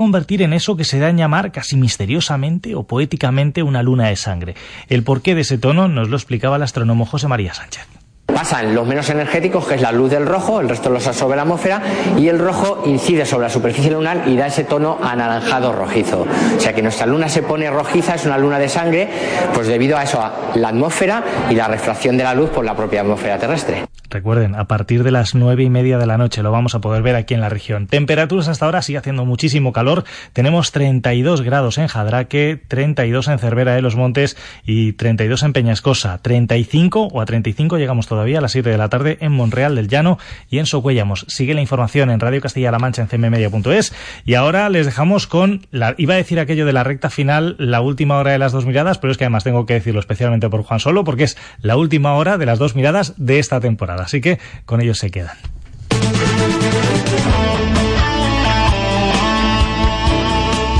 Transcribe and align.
convertir 0.00 0.40
en 0.40 0.54
eso 0.54 0.78
que 0.78 0.84
se 0.84 0.98
da 0.98 1.10
en 1.10 1.18
llamar 1.18 1.52
casi 1.52 1.76
misteriosamente 1.76 2.74
o 2.74 2.84
poéticamente 2.84 3.62
una 3.62 3.82
luna 3.82 4.08
de 4.08 4.16
sangre. 4.16 4.54
El 4.88 5.02
porqué 5.02 5.34
de 5.34 5.42
ese 5.42 5.58
tono 5.58 5.88
nos 5.88 6.08
lo 6.08 6.16
explicaba 6.16 6.56
el 6.56 6.62
astrónomo 6.62 7.04
José 7.04 7.28
María 7.28 7.52
Sánchez. 7.52 7.99
Pasan 8.40 8.74
los 8.74 8.86
menos 8.86 9.10
energéticos, 9.10 9.66
que 9.66 9.74
es 9.74 9.82
la 9.82 9.92
luz 9.92 10.12
del 10.12 10.24
rojo, 10.24 10.62
el 10.62 10.68
resto 10.70 10.88
los 10.88 11.02
sobre 11.02 11.36
la 11.36 11.42
atmósfera, 11.42 11.82
y 12.16 12.28
el 12.28 12.38
rojo 12.38 12.84
incide 12.86 13.26
sobre 13.26 13.48
la 13.48 13.50
superficie 13.50 13.90
lunar 13.90 14.22
y 14.28 14.34
da 14.34 14.46
ese 14.46 14.64
tono 14.64 14.98
anaranjado 15.02 15.74
rojizo. 15.74 16.26
O 16.56 16.58
sea 16.58 16.72
que 16.72 16.80
nuestra 16.80 17.04
luna 17.04 17.28
se 17.28 17.42
pone 17.42 17.68
rojiza, 17.68 18.14
es 18.14 18.24
una 18.24 18.38
luna 18.38 18.58
de 18.58 18.70
sangre, 18.70 19.10
pues 19.52 19.66
debido 19.66 19.98
a 19.98 20.04
eso, 20.04 20.22
a 20.22 20.52
la 20.54 20.68
atmósfera 20.68 21.22
y 21.50 21.54
la 21.54 21.68
refracción 21.68 22.16
de 22.16 22.24
la 22.24 22.32
luz 22.32 22.48
por 22.48 22.64
la 22.64 22.74
propia 22.74 23.02
atmósfera 23.02 23.36
terrestre. 23.36 23.84
Recuerden, 24.08 24.56
a 24.56 24.64
partir 24.64 25.04
de 25.04 25.12
las 25.12 25.36
nueve 25.36 25.62
y 25.62 25.70
media 25.70 25.96
de 25.96 26.06
la 26.06 26.18
noche 26.18 26.42
lo 26.42 26.50
vamos 26.50 26.74
a 26.74 26.80
poder 26.80 27.02
ver 27.02 27.14
aquí 27.14 27.34
en 27.34 27.40
la 27.40 27.48
región. 27.48 27.86
Temperaturas 27.86 28.48
hasta 28.48 28.64
ahora 28.64 28.82
sigue 28.82 28.98
haciendo 28.98 29.24
muchísimo 29.24 29.72
calor. 29.72 30.02
Tenemos 30.32 30.72
32 30.72 31.42
grados 31.42 31.78
en 31.78 31.86
Jadraque, 31.86 32.60
32 32.66 33.28
en 33.28 33.38
Cervera 33.38 33.74
de 33.74 33.82
los 33.82 33.94
Montes 33.94 34.36
y 34.64 34.94
32 34.94 35.44
en 35.44 35.52
Peñascosa. 35.52 36.18
35 36.18 37.08
o 37.12 37.20
a 37.20 37.24
35 37.24 37.78
llegamos 37.78 38.08
todavía 38.08 38.29
a 38.36 38.40
las 38.40 38.52
7 38.52 38.68
de 38.68 38.78
la 38.78 38.88
tarde 38.88 39.18
en 39.20 39.32
Monreal 39.32 39.74
del 39.74 39.88
Llano 39.88 40.18
y 40.48 40.58
en 40.58 40.66
Socuellamos. 40.66 41.26
Sigue 41.28 41.54
la 41.54 41.60
información 41.60 42.10
en 42.10 42.20
Radio 42.20 42.40
Castilla-La 42.40 42.78
Mancha 42.78 43.02
en 43.02 43.08
cmmedia.es 43.08 43.92
y 44.24 44.34
ahora 44.34 44.68
les 44.68 44.86
dejamos 44.86 45.26
con 45.26 45.66
la, 45.70 45.94
iba 45.98 46.14
a 46.14 46.16
decir 46.16 46.40
aquello 46.40 46.66
de 46.66 46.72
la 46.72 46.84
recta 46.84 47.10
final, 47.10 47.56
la 47.58 47.80
última 47.80 48.18
hora 48.18 48.32
de 48.32 48.38
las 48.38 48.52
dos 48.52 48.66
miradas, 48.66 48.98
pero 48.98 49.10
es 49.10 49.18
que 49.18 49.24
además 49.24 49.44
tengo 49.44 49.66
que 49.66 49.74
decirlo 49.74 50.00
especialmente 50.00 50.48
por 50.48 50.62
Juan 50.62 50.80
Solo 50.80 51.04
porque 51.04 51.24
es 51.24 51.36
la 51.60 51.76
última 51.76 52.14
hora 52.14 52.38
de 52.38 52.46
las 52.46 52.58
dos 52.58 52.74
miradas 52.74 53.14
de 53.16 53.38
esta 53.38 53.60
temporada. 53.60 54.04
Así 54.04 54.20
que 54.20 54.38
con 54.64 54.80
ellos 54.80 54.98
se 54.98 55.10
quedan. 55.10 55.36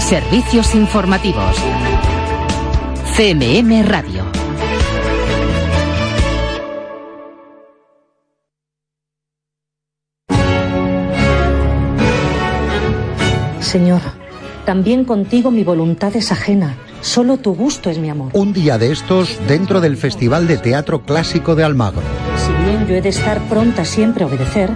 Servicios 0.00 0.74
informativos. 0.74 1.56
CMM 3.16 3.84
Radio. 3.86 4.39
Señor, 13.70 14.00
también 14.64 15.04
contigo 15.04 15.52
mi 15.52 15.62
voluntad 15.62 16.16
es 16.16 16.32
ajena 16.32 16.76
Solo 17.02 17.36
tu 17.36 17.54
gusto 17.54 17.88
es 17.88 17.98
mi 17.98 18.10
amor. 18.10 18.30
Un 18.34 18.52
día 18.52 18.78
de 18.78 18.90
estos 18.90 19.38
dentro 19.46 19.80
del 19.80 19.96
Festival 19.96 20.48
de 20.48 20.58
Teatro 20.58 21.02
Clásico 21.02 21.54
de 21.54 21.62
Almagro. 21.62 22.02
Si 22.36 22.52
bien 22.64 22.86
yo 22.88 22.96
he 22.96 23.00
de 23.00 23.08
estar 23.10 23.40
pronta 23.48 23.84
siempre 23.84 24.24
a 24.24 24.26
obedecer, 24.26 24.70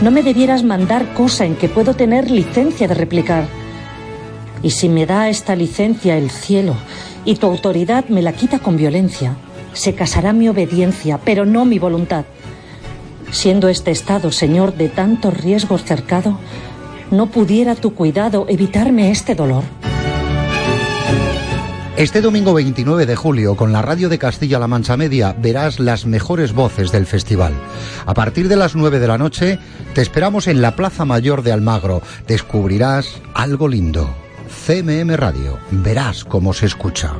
no 0.00 0.12
me 0.12 0.22
debieras 0.22 0.62
mandar 0.62 1.12
cosa 1.12 1.44
en 1.44 1.56
que 1.56 1.68
puedo 1.68 1.94
tener 1.94 2.30
licencia 2.30 2.86
de 2.86 2.94
replicar. 2.94 3.46
Y 4.62 4.70
si 4.70 4.88
me 4.88 5.06
da 5.06 5.28
esta 5.28 5.56
licencia 5.56 6.16
el 6.16 6.30
cielo 6.30 6.74
y 7.26 7.34
tu 7.34 7.46
autoridad 7.46 8.06
me 8.08 8.22
la 8.22 8.32
quita 8.32 8.60
con 8.60 8.76
violencia, 8.76 9.36
se 9.74 9.94
casará 9.94 10.32
mi 10.32 10.48
obediencia, 10.48 11.18
pero 11.18 11.44
no 11.44 11.64
mi 11.64 11.78
voluntad. 11.78 12.24
Siendo 13.32 13.68
este 13.68 13.90
estado, 13.90 14.30
Señor, 14.30 14.76
de 14.76 14.88
tantos 14.88 15.36
riesgos 15.36 15.84
cercado, 15.84 16.38
no 17.10 17.26
pudiera 17.26 17.74
tu 17.74 17.94
cuidado 17.94 18.46
evitarme 18.48 19.10
este 19.10 19.34
dolor. 19.34 19.64
Este 21.96 22.20
domingo 22.20 22.52
29 22.52 23.06
de 23.06 23.16
julio, 23.16 23.56
con 23.56 23.72
la 23.72 23.80
radio 23.80 24.10
de 24.10 24.18
Castilla-La 24.18 24.66
Mancha 24.66 24.98
Media, 24.98 25.34
verás 25.38 25.80
las 25.80 26.04
mejores 26.04 26.52
voces 26.52 26.92
del 26.92 27.06
festival. 27.06 27.54
A 28.04 28.12
partir 28.12 28.48
de 28.48 28.56
las 28.56 28.76
9 28.76 28.98
de 28.98 29.08
la 29.08 29.16
noche, 29.16 29.58
te 29.94 30.02
esperamos 30.02 30.46
en 30.46 30.60
la 30.60 30.76
Plaza 30.76 31.06
Mayor 31.06 31.42
de 31.42 31.52
Almagro. 31.52 32.02
Descubrirás 32.26 33.22
algo 33.32 33.66
lindo. 33.66 34.14
CMM 34.66 35.16
Radio, 35.16 35.58
verás 35.70 36.24
cómo 36.26 36.52
se 36.52 36.66
escucha. 36.66 37.14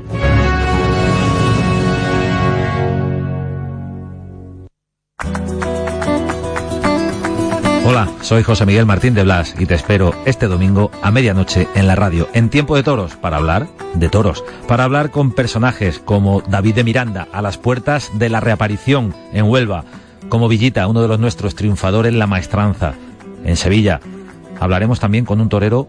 Hola, 7.88 8.08
soy 8.20 8.42
José 8.42 8.66
Miguel 8.66 8.84
Martín 8.84 9.14
de 9.14 9.22
Blas 9.22 9.54
y 9.60 9.64
te 9.64 9.76
espero 9.76 10.12
este 10.24 10.48
domingo 10.48 10.91
a 11.02 11.12
medianoche 11.12 11.69
en 11.76 11.86
la 11.86 11.94
radio, 11.94 12.28
en 12.32 12.50
Tiempo 12.50 12.74
de 12.74 12.82
Toros, 12.82 13.14
para 13.14 13.36
hablar 13.36 13.69
de 13.94 14.08
toros, 14.08 14.44
para 14.66 14.82
hablar 14.82 15.12
con 15.12 15.30
personajes 15.30 16.00
como 16.00 16.41
David 16.41 16.74
de 16.74 16.82
Miranda, 16.82 17.28
a 17.30 17.42
las 17.42 17.58
puertas 17.58 18.10
de 18.19 18.28
la 18.28 18.41
reaparición 18.41 19.14
en 19.32 19.44
Huelva, 19.44 19.84
como 20.28 20.48
Villita, 20.48 20.88
uno 20.88 21.00
de 21.00 21.06
los 21.06 21.20
nuestros 21.20 21.54
triunfadores 21.54 22.12
en 22.12 22.19
la 22.19 22.26
maestranza, 22.26 22.94
en 23.44 23.56
Sevilla. 23.56 24.00
Hablaremos 24.58 24.98
también 24.98 25.24
con 25.24 25.41
un 25.41 25.48
torero 25.48 25.88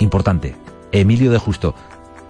importante, 0.00 0.56
Emilio 0.92 1.32
de 1.32 1.38
Justo, 1.38 1.74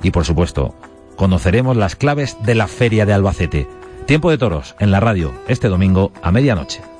y 0.05 0.13
por 0.13 0.25
supuesto, 0.25 0.73
conoceremos 1.17 1.77
las 1.77 1.97
claves 1.97 2.37
de 2.45 2.55
la 2.55 2.69
Feria 2.69 3.07
de 3.07 3.13
Albacete. 3.13 3.69
Tiempo 4.07 4.31
de 4.31 4.39
Toros 4.39 4.77
en 4.79 4.93
la 4.93 5.01
radio, 5.01 5.35
este 5.49 5.69
domingo 5.69 6.13
a 6.23 6.31
medianoche. 6.31 6.94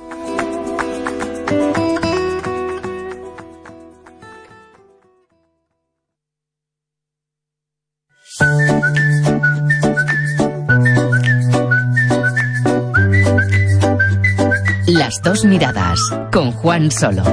Dos 15.23 15.45
miradas 15.45 15.99
con 16.31 16.51
Juan 16.51 16.91
Solo. 16.91 17.23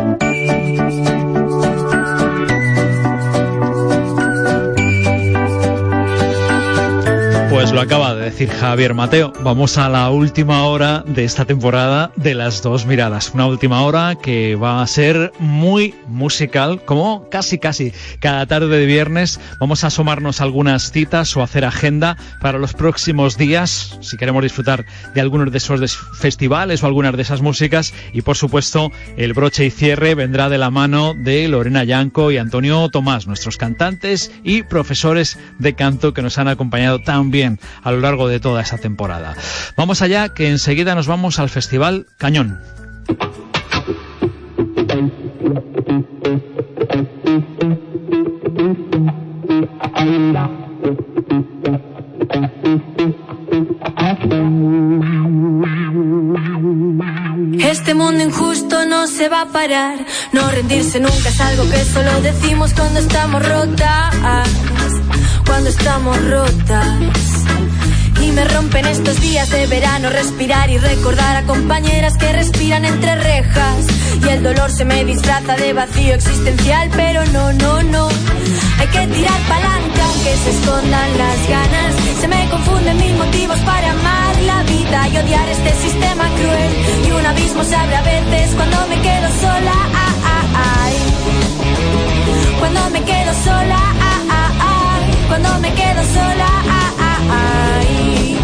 Pues 7.62 7.70
lo 7.70 7.80
acaba 7.80 8.16
de 8.16 8.24
decir 8.24 8.50
Javier 8.50 8.92
Mateo. 8.92 9.32
Vamos 9.44 9.78
a 9.78 9.88
la 9.88 10.10
última 10.10 10.64
hora 10.64 11.04
de 11.06 11.22
esta 11.22 11.44
temporada 11.44 12.10
de 12.16 12.34
las 12.34 12.60
dos 12.60 12.86
miradas. 12.86 13.30
Una 13.34 13.46
última 13.46 13.82
hora 13.82 14.16
que 14.20 14.56
va 14.56 14.82
a 14.82 14.86
ser 14.88 15.30
muy 15.38 15.94
musical, 16.08 16.84
como 16.84 17.28
casi 17.28 17.60
casi 17.60 17.92
cada 18.18 18.46
tarde 18.46 18.66
de 18.66 18.84
viernes. 18.84 19.38
Vamos 19.60 19.84
a 19.84 19.86
asomarnos 19.86 20.40
algunas 20.40 20.90
citas 20.90 21.36
o 21.36 21.42
hacer 21.44 21.64
agenda 21.64 22.16
para 22.40 22.58
los 22.58 22.74
próximos 22.74 23.38
días, 23.38 23.96
si 24.00 24.16
queremos 24.16 24.42
disfrutar 24.42 24.84
de 25.14 25.20
algunos 25.20 25.52
de 25.52 25.58
esos 25.58 25.96
festivales 26.18 26.82
o 26.82 26.88
algunas 26.88 27.14
de 27.14 27.22
esas 27.22 27.42
músicas. 27.42 27.94
Y 28.12 28.22
por 28.22 28.36
supuesto, 28.36 28.90
el 29.16 29.34
broche 29.34 29.66
y 29.66 29.70
cierre 29.70 30.16
vendrá 30.16 30.48
de 30.48 30.58
la 30.58 30.70
mano 30.70 31.14
de 31.14 31.46
Lorena 31.46 31.84
Yanco 31.84 32.32
y 32.32 32.38
Antonio 32.38 32.88
Tomás, 32.88 33.28
nuestros 33.28 33.56
cantantes 33.56 34.32
y 34.42 34.64
profesores 34.64 35.38
de 35.60 35.76
canto 35.76 36.12
que 36.12 36.22
nos 36.22 36.38
han 36.38 36.48
acompañado 36.48 36.98
tan 36.98 37.30
bien 37.30 37.51
a 37.82 37.90
lo 37.92 38.00
largo 38.00 38.28
de 38.28 38.40
toda 38.40 38.62
esa 38.62 38.78
temporada. 38.78 39.34
Vamos 39.76 40.02
allá, 40.02 40.30
que 40.30 40.48
enseguida 40.48 40.94
nos 40.94 41.06
vamos 41.06 41.38
al 41.38 41.48
Festival 41.48 42.06
Cañón. 42.18 42.60
Este 57.60 57.94
mundo 57.94 58.22
injusto 58.22 58.84
no 58.86 59.06
se 59.06 59.28
va 59.28 59.42
a 59.42 59.46
parar. 59.46 60.04
No 60.32 60.50
rendirse 60.50 61.00
nunca 61.00 61.28
es 61.28 61.41
algo 61.41 61.68
que 61.70 61.84
solo 61.84 62.20
decimos 62.20 62.72
cuando 62.74 63.00
estamos 63.00 63.46
rotas. 63.46 64.48
Cuando 65.46 65.70
estamos 65.70 66.16
rotas. 66.30 67.22
Y 68.20 68.30
me 68.30 68.44
rompen 68.44 68.86
estos 68.86 69.20
días 69.20 69.50
de 69.50 69.66
verano 69.66 70.08
respirar 70.08 70.70
y 70.70 70.78
recordar 70.78 71.36
a 71.36 71.42
compañeras 71.42 72.16
que 72.16 72.32
respiran 72.32 72.84
entre 72.84 73.16
rejas. 73.16 73.86
Y 74.24 74.28
el 74.28 74.42
dolor 74.42 74.70
se 74.70 74.84
me 74.84 75.04
disfraza 75.04 75.56
de 75.56 75.72
vacío 75.72 76.14
existencial, 76.14 76.88
pero 76.94 77.24
no, 77.26 77.52
no, 77.52 77.82
no. 77.82 78.08
Hay 78.78 78.86
que 78.88 79.06
tirar 79.14 79.40
palanca 79.48 80.04
aunque 80.04 80.36
se 80.36 80.50
escondan 80.50 81.18
las 81.18 81.48
ganas. 81.48 81.94
Se 82.20 82.28
me 82.28 82.48
confunden 82.48 82.97
mis 82.97 83.12
motivos 83.12 83.58
para 83.60 83.91
amar 83.91 84.42
la 84.42 84.62
vida 84.62 85.08
y 85.08 85.16
odiar 85.16 85.48
este 85.48 85.72
sistema 85.82 86.24
cruel. 86.38 86.72
Y 87.08 87.10
un 87.10 87.26
abismo 87.26 87.65
se 87.65 87.74
abre 87.74 87.97
a 87.97 88.03
veces 88.03 88.54
cuando 88.54 88.86
me 88.86 89.00
quedo 89.00 89.28
sola. 89.41 89.74
Cuando 92.60 92.91
me 92.91 93.03
quedo 93.03 93.34
sola. 93.44 94.22
Cuando 95.28 95.59
me 95.60 95.72
quedo 95.74 96.03
sola. 96.15 96.48
Ay. 97.30 98.36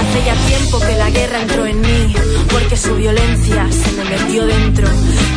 Hace 0.00 0.24
ya 0.24 0.34
tiempo 0.46 0.80
que 0.80 0.96
la 0.96 1.10
guerra 1.10 1.40
entró 1.40 1.66
en 1.66 1.80
mí, 1.80 2.14
porque 2.50 2.76
su 2.76 2.94
violencia 2.96 3.66
se 3.70 3.92
me 3.92 4.04
metió 4.04 4.46
dentro. 4.46 4.88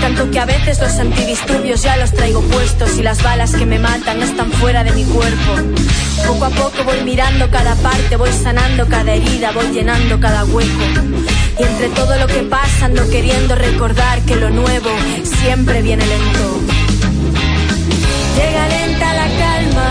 Tanto 0.02 0.30
que 0.32 0.40
a 0.40 0.46
veces 0.46 0.80
los 0.80 0.92
antidisturbios 1.00 1.82
ya 1.82 1.98
los 1.98 2.12
traigo 2.12 2.42
puestos 2.42 2.98
y 2.98 3.04
las 3.04 3.24
balas 3.24 3.56
que 3.56 3.66
me 3.66 3.80
matan 3.80 4.22
están 4.22 4.52
fuera 4.52 4.84
de 4.84 4.92
mi 4.92 5.04
cuerpo. 5.06 5.56
Poco 6.28 6.46
a 6.46 6.50
poco 6.50 6.84
voy 6.84 7.02
mirando 7.04 7.50
cada 7.50 7.76
parte, 7.76 8.18
voy 8.18 8.32
sanando 8.32 8.88
cada 8.88 9.14
herida, 9.14 9.52
voy 9.52 9.68
llenando 9.72 10.20
cada 10.20 10.44
hueco. 10.46 10.84
Y 11.60 11.64
entre 11.64 11.90
todo 11.90 12.18
lo 12.18 12.28
que 12.28 12.42
pasa 12.44 12.86
ando 12.86 13.08
queriendo 13.10 13.56
recordar 13.56 14.22
que 14.22 14.36
lo 14.36 14.50
nuevo 14.50 14.90
siempre 15.24 15.82
viene 15.82 16.06
lento. 16.06 16.75
Llega 18.36 18.68
lenta 18.68 19.14
la 19.14 19.28
calma, 19.44 19.90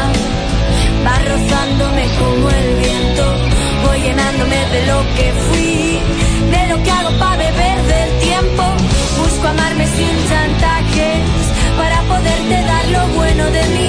va 1.05 1.19
rozándome 1.31 2.05
como 2.19 2.51
el 2.51 2.75
viento, 2.77 3.25
voy 3.87 3.99
llenándome 4.01 4.57
de 4.75 4.87
lo 4.87 5.01
que 5.17 5.33
fui, 5.47 5.99
de 6.51 6.69
lo 6.69 6.83
que 6.83 6.91
hago 6.91 7.11
para 7.19 7.37
beber 7.37 7.79
del 7.93 8.11
tiempo, 8.21 8.65
busco 9.19 9.49
amarme 9.49 9.87
sin 9.87 10.15
chantajes 10.29 11.45
para 11.79 12.03
poderte 12.03 12.57
dar 12.67 12.87
lo 12.89 13.15
bueno 13.15 13.45
de 13.47 13.63
mí 13.75 13.89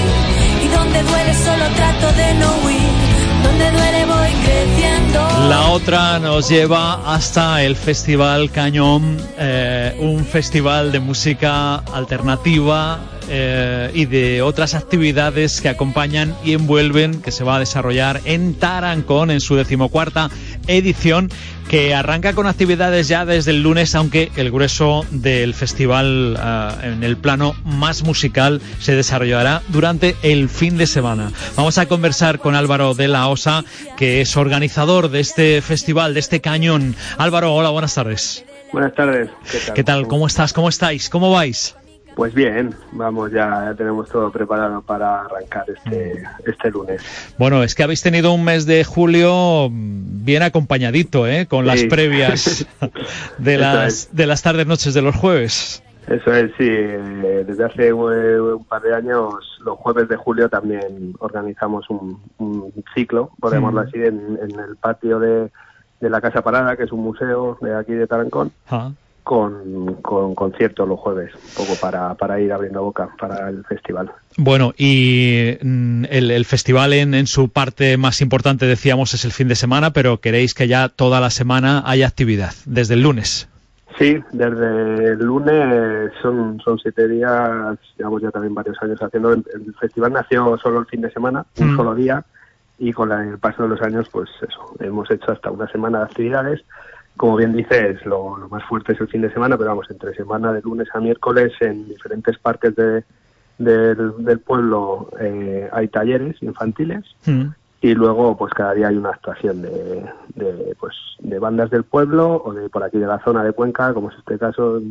y 0.64 0.68
donde 0.70 1.04
duele 1.04 1.34
solo 1.34 1.66
trato 1.76 2.08
de 2.14 2.34
no 2.36 2.48
huir. 2.64 2.96
Donde 3.44 3.72
duele 3.72 4.06
voy 4.06 4.32
creciendo. 4.44 5.50
La 5.50 5.68
otra 5.68 6.20
nos 6.20 6.50
lleva 6.50 7.14
hasta 7.14 7.62
el 7.62 7.76
Festival 7.76 8.50
Cañón, 8.52 9.18
eh, 9.38 9.96
un 10.00 10.26
festival 10.26 10.92
de 10.92 11.00
música 11.00 11.76
alternativa 11.94 13.00
eh, 13.30 13.92
y 13.94 14.06
de 14.06 14.42
otras 14.42 14.76
actividades 14.76 15.62
que 15.62 15.70
acompañan 15.70 16.36
y 16.44 16.54
envuelven, 16.54 17.22
que 17.22 17.32
se 17.32 17.44
va 17.44 17.58
a 17.58 17.60
desarrollar 17.60 18.22
en 18.26 18.54
Tarancón 18.54 19.32
en 19.32 19.42
su 19.42 19.56
decimocuarta 19.56 20.30
edición 20.68 21.30
que 21.70 21.96
arranca 21.96 22.34
con 22.34 22.48
actividades 22.48 23.08
ya 23.08 23.26
desde 23.26 23.52
el 23.52 23.64
lunes, 23.64 23.96
aunque 23.96 24.32
el 24.36 24.52
grueso 24.52 25.06
del 25.12 25.54
festival 25.54 26.38
eh, 26.40 26.88
en 26.88 27.04
el 27.04 27.18
plano 27.18 27.56
más 27.64 28.04
musical 28.04 28.62
se 28.80 28.96
desarrollará 28.96 29.62
durante 29.70 30.16
el 30.22 30.50
fin 30.50 30.78
de 30.78 30.88
semana. 30.88 31.32
Vamos 31.56 31.78
a 31.78 31.88
conversar 31.88 32.40
con 32.40 32.56
Álvaro 32.56 32.94
de 32.94 33.08
la 33.08 33.28
Osa, 33.28 33.64
que 33.98 34.22
es 34.22 34.38
organizador 34.38 35.10
de 35.10 35.20
este 35.20 35.62
festival, 35.62 36.14
de 36.14 36.20
este 36.20 36.42
cañón. 36.42 36.96
Álvaro, 37.18 37.54
hola, 37.54 37.70
buenas 37.70 37.96
tardes. 37.96 38.46
Buenas 38.72 38.94
tardes. 38.94 39.30
¿Qué 39.52 39.60
tal? 39.60 39.74
¿Qué 39.74 39.84
tal? 39.84 40.08
¿Cómo 40.08 40.28
estás? 40.28 40.54
¿Cómo 40.54 40.70
estáis? 40.70 41.10
¿Cómo 41.10 41.32
vais? 41.32 41.76
Pues 42.16 42.34
bien, 42.34 42.74
vamos 42.94 43.32
ya, 43.32 43.66
ya 43.66 43.74
tenemos 43.76 44.08
todo 44.10 44.32
preparado 44.32 44.82
para 44.82 45.22
arrancar 45.22 45.66
este, 45.70 46.24
este 46.46 46.72
lunes. 46.72 47.02
Bueno, 47.38 47.62
es 47.64 47.76
que 47.76 47.84
habéis 47.84 48.02
tenido 48.02 48.32
un 48.34 48.44
mes 48.44 48.66
de 48.66 48.84
julio 48.86 49.70
bien 49.72 50.42
acompañadito, 50.44 51.28
¿eh? 51.28 51.46
Con 51.46 51.66
las 51.68 51.84
previas 51.84 52.66
de 53.38 53.58
las, 53.58 53.86
es. 53.88 54.16
de 54.16 54.28
las 54.28 54.42
tardes 54.42 54.66
noches 54.66 54.94
de 54.94 55.02
los 55.02 55.16
jueves. 55.16 55.84
Eso 56.08 56.32
es, 56.34 56.52
sí. 56.58 56.68
eh, 56.70 57.44
Desde 57.48 57.66
hace 57.66 57.88
eh, 57.88 57.94
un 57.94 58.64
par 58.66 58.82
de 58.84 58.96
años, 58.96 59.34
los 59.66 59.78
jueves 59.80 60.08
de 60.08 60.16
julio 60.16 60.48
también 60.50 61.14
organizamos 61.20 61.90
un, 61.90 62.22
un 62.38 62.72
ciclo, 62.94 63.32
podemoslo 63.40 63.82
Mm. 63.84 63.88
así, 63.88 63.98
en, 63.98 64.40
en 64.42 64.60
el 64.60 64.76
patio 64.80 65.20
de, 65.20 65.50
de 66.00 66.10
la 66.10 66.22
Casa 66.22 66.42
Parada, 66.44 66.78
que 66.78 66.84
es 66.84 66.92
un 66.92 67.02
museo 67.02 67.58
de 67.60 67.76
aquí 67.76 67.94
de 67.94 68.06
Tarancón, 68.08 68.52
Ah. 68.70 68.92
Con, 69.26 69.96
con 70.02 70.34
conciertos 70.36 70.88
los 70.88 70.98
jueves, 71.00 71.34
un 71.34 71.66
poco 71.66 71.78
para, 71.82 72.14
para 72.14 72.40
ir 72.40 72.54
abriendo 72.54 72.82
boca 72.84 73.10
para 73.20 73.50
el 73.50 73.66
festival. 73.66 74.10
Bueno, 74.38 74.74
y 74.78 75.58
mm, 75.62 76.06
el, 76.10 76.32
el 76.32 76.46
festival 76.46 76.94
en, 76.94 77.14
en 77.14 77.28
su 77.28 77.50
parte 77.50 77.98
más 77.98 78.22
importante, 78.22 78.66
decíamos, 78.68 79.14
es 79.14 79.26
el 79.26 79.32
fin 79.32 79.50
de 79.50 79.56
semana, 79.56 79.92
pero 79.92 80.20
queréis 80.22 80.54
que 80.54 80.68
ya 80.70 80.88
toda 80.90 81.20
la 81.20 81.32
semana 81.32 81.84
haya 81.86 82.08
actividad, 82.08 82.54
desde 82.66 82.94
el 82.94 83.02
lunes. 83.02 83.50
Sí, 83.98 84.18
desde 84.32 85.14
el 85.14 85.20
lunes 85.20 86.12
son, 86.22 86.60
son 86.64 86.78
siete 86.80 87.08
días, 87.08 87.78
llevamos 87.98 88.22
ya 88.22 88.30
también 88.30 88.54
varios 88.54 88.78
años 88.82 89.02
haciendo. 89.02 89.34
El, 89.34 89.44
el 89.54 89.74
festival 89.76 90.14
nació 90.14 90.58
solo 90.58 90.80
el 90.82 90.86
fin 90.86 91.02
de 91.02 91.12
semana, 91.12 91.46
un 91.58 91.74
Mm. 91.74 91.78
solo 91.78 91.96
día, 91.96 92.24
y 92.78 92.92
con 92.92 93.12
el 93.12 93.38
paso 93.40 93.64
de 93.64 93.70
los 93.70 93.82
años, 93.82 94.08
pues 94.12 94.30
eso, 94.42 94.76
hemos 94.82 95.10
hecho 95.10 95.32
hasta 95.32 95.50
una 95.50 95.68
semana 95.72 96.00
de 96.00 96.04
actividades. 96.06 96.62
Como 97.18 97.38
bien 97.38 97.54
dices, 97.54 98.06
lo, 98.06 98.38
lo 98.38 98.50
más 98.50 98.64
fuerte 98.66 98.94
es 98.94 99.02
el 99.02 99.08
fin 99.08 99.22
de 99.22 99.32
semana, 99.32 99.58
pero 99.58 99.70
vamos, 99.70 99.90
entre 99.90 100.14
semana, 100.16 100.52
de 100.52 100.62
lunes 100.62 100.88
a 100.94 101.00
miércoles, 101.00 101.54
en 101.62 101.88
diferentes 101.88 102.38
parques 102.40 102.76
de, 102.76 103.04
del, 103.58 104.14
del 104.26 104.40
pueblo 104.40 105.10
eh, 105.20 105.70
hay 105.72 105.88
talleres 105.88 106.42
infantiles 106.42 107.04
Mm. 107.26 107.48
y 107.82 107.94
luego 107.96 108.36
pues 108.38 108.54
cada 108.54 108.74
día 108.74 108.90
hay 108.90 108.98
una 108.98 109.10
actuación 109.10 109.62
de, 109.62 110.06
de, 110.36 110.76
pues 110.80 110.94
de 111.20 111.40
bandas 111.40 111.70
del 111.70 111.84
pueblo 111.84 112.42
o 112.44 112.54
de 112.54 112.70
por 112.70 112.84
aquí 112.84 112.98
de 113.00 113.08
la 113.08 113.20
zona 113.20 113.44
de 113.44 113.54
Cuenca 113.54 113.94
como 113.94 114.10
es 114.10 114.18
este 114.18 114.38
caso 114.38 114.82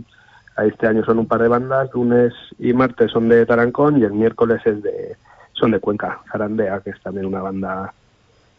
este 0.57 0.87
año 0.87 1.05
son 1.05 1.19
un 1.19 1.27
par 1.27 1.43
de 1.43 1.49
bandas 1.49 1.91
lunes 1.93 2.33
y 2.59 2.73
martes 2.73 3.13
son 3.13 3.29
de 3.29 3.45
Tarancón 3.47 3.99
y 3.99 4.05
el 4.05 4.13
miércoles 4.13 4.63
es 4.65 4.83
de 4.83 5.17
son 5.53 5.71
de 5.73 5.81
Cuenca 5.81 6.21
Jarandea 6.27 6.81
que 6.81 6.91
es 6.91 7.01
también 7.03 7.27
una 7.27 7.43
banda 7.43 7.93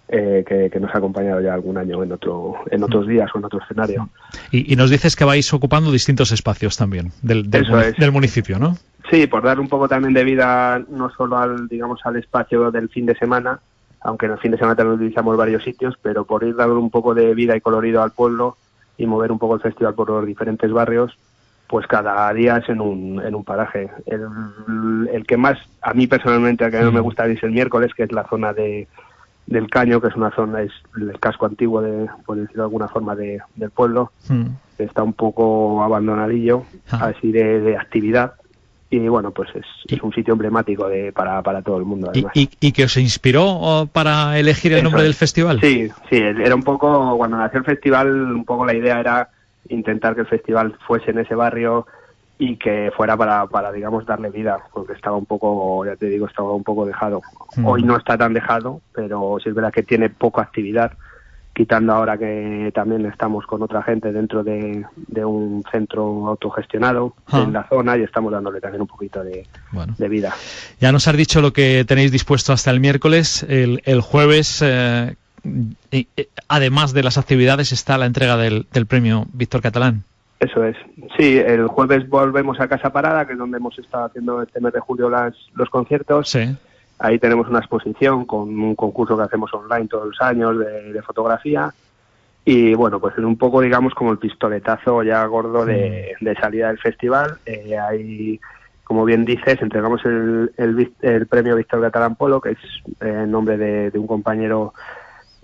eh, 0.08 0.44
que, 0.48 0.70
que 0.70 0.80
nos 0.80 0.94
ha 0.94 1.00
acompañado 1.00 1.42
ya 1.42 1.54
algún 1.54 1.78
año 1.78 2.04
en 2.04 2.12
otro 2.12 2.56
en 2.70 2.84
otros 2.84 3.08
días 3.08 3.30
o 3.34 3.40
en 3.40 3.46
otro 3.46 3.60
escenario 3.60 4.08
Y, 4.52 4.72
y 4.72 4.76
nos 4.76 4.90
dices 4.92 5.16
que 5.16 5.24
vais 5.26 5.52
ocupando 5.54 5.92
distintos 5.92 6.32
espacios 6.32 6.78
también 6.78 7.12
del, 7.24 7.50
del, 7.50 7.64
Eso 7.64 7.72
muni- 7.74 7.86
es. 7.88 7.98
del 7.98 8.12
municipio, 8.12 8.60
¿no? 8.60 8.78
Sí, 9.10 9.28
por 9.28 9.44
dar 9.44 9.60
un 9.60 9.68
poco 9.68 9.88
también 9.88 10.14
de 10.14 10.24
vida 10.24 10.80
no 10.90 11.10
solo 11.12 11.38
al, 11.38 11.68
digamos, 11.68 12.00
al 12.06 12.16
espacio 12.18 12.72
del 12.72 12.90
fin 12.90 13.06
de 13.06 13.16
semana, 13.16 13.60
aunque 14.02 14.26
en 14.28 14.34
el 14.34 14.38
fin 14.40 14.52
de 14.52 14.58
semana 14.58 14.76
también 14.76 14.96
utilizamos 15.00 15.38
varios 15.38 15.64
sitios, 15.64 15.96
pero 16.02 16.26
por 16.26 16.44
ir 16.44 16.56
dando 16.56 16.80
un 16.80 16.90
poco 16.92 17.14
de 17.16 17.34
vida 17.34 17.56
y 17.56 17.62
colorido 17.62 18.02
al 18.04 18.12
pueblo 18.12 18.58
y 18.98 19.06
mover 19.08 19.32
un 19.32 19.40
poco 19.40 19.56
el 19.56 19.62
festival 19.62 19.94
por 19.96 20.10
los 20.10 20.26
diferentes 20.26 20.72
barrios, 20.72 21.18
pues 21.68 21.88
cada 21.88 22.32
día 22.34 22.58
es 22.58 22.70
en 22.70 22.80
un, 22.82 23.20
en 23.26 23.34
un 23.34 23.44
paraje. 23.44 23.90
El, 24.06 24.22
el 25.12 25.26
que 25.26 25.38
más, 25.38 25.58
a 25.82 25.94
mí 25.94 26.06
personalmente, 26.08 26.64
a 26.64 26.70
que 26.72 26.80
no 26.82 26.92
me 26.92 27.00
gusta 27.00 27.26
es 27.26 27.42
el 27.44 27.52
miércoles, 27.52 27.92
que 27.96 28.04
es 28.04 28.12
la 28.12 28.24
zona 28.28 28.54
de 28.54 28.88
del 29.48 29.70
Caño, 29.70 30.02
que 30.02 30.08
es 30.08 30.16
una 30.16 30.32
zona, 30.32 30.62
es 30.62 30.72
el 30.98 31.20
casco 31.20 31.46
antiguo, 31.46 31.82
de, 31.82 32.08
por 32.26 32.38
decirlo 32.38 32.64
de 32.64 32.68
alguna 32.68 32.88
forma, 32.88 33.16
de, 33.16 33.40
del 33.56 33.70
pueblo 33.72 34.12
Mm. 34.30 34.46
está 34.80 35.04
un 35.04 35.14
poco 35.14 35.84
abandonadillo, 35.84 36.64
Ah. 36.92 37.14
así 37.16 37.32
de, 37.32 37.62
de 37.62 37.78
actividad. 37.78 38.34
Y 38.90 39.00
bueno, 39.08 39.32
pues 39.32 39.50
es, 39.56 39.66
es 39.88 40.02
un 40.02 40.14
sitio 40.14 40.34
emblemático 40.34 40.88
de, 40.88 41.12
para, 41.12 41.42
para 41.42 41.62
todo 41.62 41.78
el 41.78 41.86
mundo, 41.86 42.12
¿Y, 42.14 42.20
además. 42.20 42.32
y, 42.36 42.50
y 42.60 42.72
que 42.72 42.84
os 42.86 42.96
inspiró 42.98 43.44
oh, 43.48 43.88
para 43.88 44.38
elegir 44.40 44.72
el 44.74 44.78
Eso 44.80 44.84
nombre 44.86 45.02
es. 45.02 45.08
del 45.08 45.14
festival? 45.16 45.60
Sí, 45.60 45.90
sí, 46.10 46.18
era 46.18 46.56
un 46.56 46.64
poco, 46.64 47.18
cuando 47.18 47.38
nació 47.38 47.60
el 47.60 47.66
festival, 47.66 48.08
un 48.32 48.46
poco 48.46 48.66
la 48.66 48.74
idea 48.76 49.00
era 49.00 49.30
intentar 49.70 50.14
que 50.16 50.22
el 50.22 50.28
festival 50.28 50.76
fuese 50.88 51.12
en 51.12 51.20
ese 51.20 51.34
barrio 51.36 51.88
y 52.38 52.58
que 52.58 52.92
fuera 52.96 53.16
para, 53.16 53.48
para 53.48 53.72
digamos, 53.72 54.06
darle 54.06 54.30
vida, 54.30 54.60
porque 54.74 54.94
estaba 54.94 55.16
un 55.16 55.26
poco, 55.26 55.86
ya 55.86 55.96
te 55.96 56.08
digo, 56.08 56.28
estaba 56.28 56.52
un 56.52 56.64
poco 56.64 56.86
dejado. 56.86 57.22
Mm. 57.56 57.66
Hoy 57.66 57.84
no 57.84 57.96
está 57.98 58.18
tan 58.18 58.34
dejado, 58.34 58.82
pero 58.94 59.38
sí 59.42 59.50
es 59.50 59.56
verdad 59.56 59.72
que 59.72 59.84
tiene 59.84 60.10
poca 60.10 60.42
actividad, 60.42 60.92
quitando 61.54 61.94
ahora 61.94 62.18
que 62.18 62.70
también 62.76 63.06
estamos 63.06 63.46
con 63.46 63.62
otra 63.62 63.82
gente 63.84 64.12
dentro 64.12 64.44
de, 64.44 64.86
de 65.08 65.24
un 65.24 65.64
centro 65.72 66.28
autogestionado 66.28 67.14
Ah. 67.28 67.44
en 67.44 67.54
la 67.54 67.66
zona 67.70 67.98
y 67.98 68.04
estamos 68.04 68.34
dándole 68.34 68.60
también 68.60 68.82
un 68.82 68.88
poquito 68.88 69.24
de, 69.24 69.48
Bueno. 69.72 69.96
de 69.98 70.10
vida. 70.10 70.34
Ya 70.82 70.92
nos 70.92 71.08
has 71.08 71.16
dicho 71.16 71.40
lo 71.42 71.54
que 71.54 71.86
tenéis 71.88 72.12
dispuesto 72.12 72.52
hasta 72.52 72.70
el 72.72 72.82
miércoles. 72.82 73.44
El, 73.48 73.82
el 73.86 74.02
jueves, 74.02 74.62
eh, 74.62 75.16
eh, 75.92 76.06
además 76.50 76.92
de 76.92 77.04
las 77.04 77.18
actividades, 77.18 77.72
está 77.72 77.98
la 77.98 78.06
entrega 78.08 78.36
del, 78.36 78.68
del 78.74 78.86
premio 78.86 79.26
Víctor 79.32 79.62
Catalán. 79.62 80.04
Eso 80.40 80.64
es. 80.64 80.76
Sí, 81.18 81.38
el 81.38 81.68
jueves 81.68 82.08
volvemos 82.10 82.60
a 82.60 82.68
Casa 82.68 82.92
Parada, 82.92 83.26
que 83.26 83.34
es 83.34 83.40
donde 83.40 83.58
hemos 83.58 83.78
estado 83.80 84.06
haciendo 84.06 84.42
este 84.42 84.60
mes 84.60 84.74
de 84.74 84.80
julio 84.82 85.10
las, 85.10 85.34
los 85.56 85.70
conciertos. 85.70 86.30
Sí. 86.30 86.56
Ahí 87.00 87.20
tenemos 87.20 87.48
una 87.48 87.60
exposición 87.60 88.26
con 88.26 88.50
un 88.60 88.76
concurso 88.76 89.18
que 89.18 89.24
hacemos 89.24 89.54
online 89.54 89.88
todos 89.88 90.08
los 90.08 90.22
años 90.22 90.60
de, 90.60 90.94
de 90.94 91.02
fotografía. 91.02 91.74
Y 92.44 92.76
bueno, 92.76 93.00
pues 93.00 93.18
es 93.18 93.24
un 93.24 93.38
poco, 93.38 93.62
digamos, 93.62 93.94
como 93.96 94.12
el 94.12 94.18
pistoletazo 94.20 95.04
ya 95.04 95.26
gordo 95.26 95.66
de, 95.66 96.16
de 96.20 96.36
salida 96.36 96.68
del 96.68 96.80
festival. 96.80 97.38
Eh, 97.46 97.78
ahí, 97.78 98.40
como 98.84 99.04
bien 99.04 99.26
dices, 99.26 99.62
entregamos 99.62 100.06
el, 100.06 100.52
el, 100.58 100.94
el 101.02 101.28
premio 101.28 101.56
Víctor 101.56 101.82
Catalán 101.82 102.16
Polo, 102.16 102.40
que 102.40 102.52
es 102.52 102.60
eh, 103.02 103.22
en 103.24 103.32
nombre 103.32 103.58
de, 103.58 103.90
de 103.90 103.98
un 103.98 104.06
compañero 104.06 104.74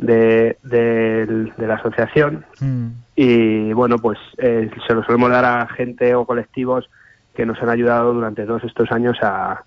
de, 0.01 0.58
del- 0.63 1.53
de 1.58 1.67
la 1.67 1.75
asociación. 1.75 2.43
Mm. 2.60 2.88
Y 3.15 3.72
bueno, 3.74 3.98
pues 4.00 4.20
eh, 4.38 4.70
se 4.86 4.93
lo 4.93 5.03
solemos 5.03 5.29
dar 5.31 5.46
a 5.46 5.67
gente 5.67 6.13
o 6.15 6.25
colectivos 6.25 6.89
que 7.36 7.46
nos 7.46 7.62
han 7.62 7.70
ayudado 7.70 8.13
durante 8.13 8.46
todos 8.46 8.63
estos 8.65 8.91
años 8.91 9.17
a, 9.22 9.63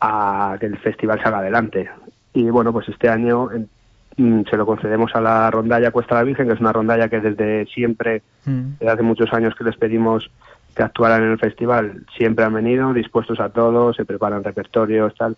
a 0.00 0.56
que 0.58 0.66
el 0.66 0.78
festival 0.78 1.20
salga 1.22 1.38
adelante. 1.38 1.88
Y 2.32 2.50
bueno, 2.50 2.72
pues 2.72 2.88
este 2.88 3.08
año 3.08 3.50
en- 3.52 3.68
mm, 4.16 4.44
se 4.50 4.56
lo 4.56 4.66
concedemos 4.66 5.14
a 5.14 5.20
la 5.20 5.50
rondalla 5.50 5.90
Cuesta 5.90 6.16
la 6.16 6.22
Virgen, 6.24 6.48
que 6.48 6.54
es 6.54 6.60
una 6.60 6.72
rondalla 6.72 7.08
que 7.08 7.20
desde 7.20 7.66
siempre, 7.66 8.22
Mm. 8.46 8.72
desde 8.80 8.92
hace 8.92 9.02
muchos 9.02 9.32
años 9.32 9.54
que 9.54 9.64
les 9.64 9.76
pedimos 9.76 10.30
que 10.74 10.82
actuaran 10.82 11.22
en 11.22 11.30
el 11.32 11.38
festival, 11.38 12.04
siempre 12.16 12.44
han 12.44 12.52
venido 12.54 12.92
dispuestos 12.92 13.40
a 13.40 13.48
todo, 13.48 13.92
se 13.94 14.04
preparan 14.04 14.44
repertorios, 14.44 15.14
tal. 15.16 15.34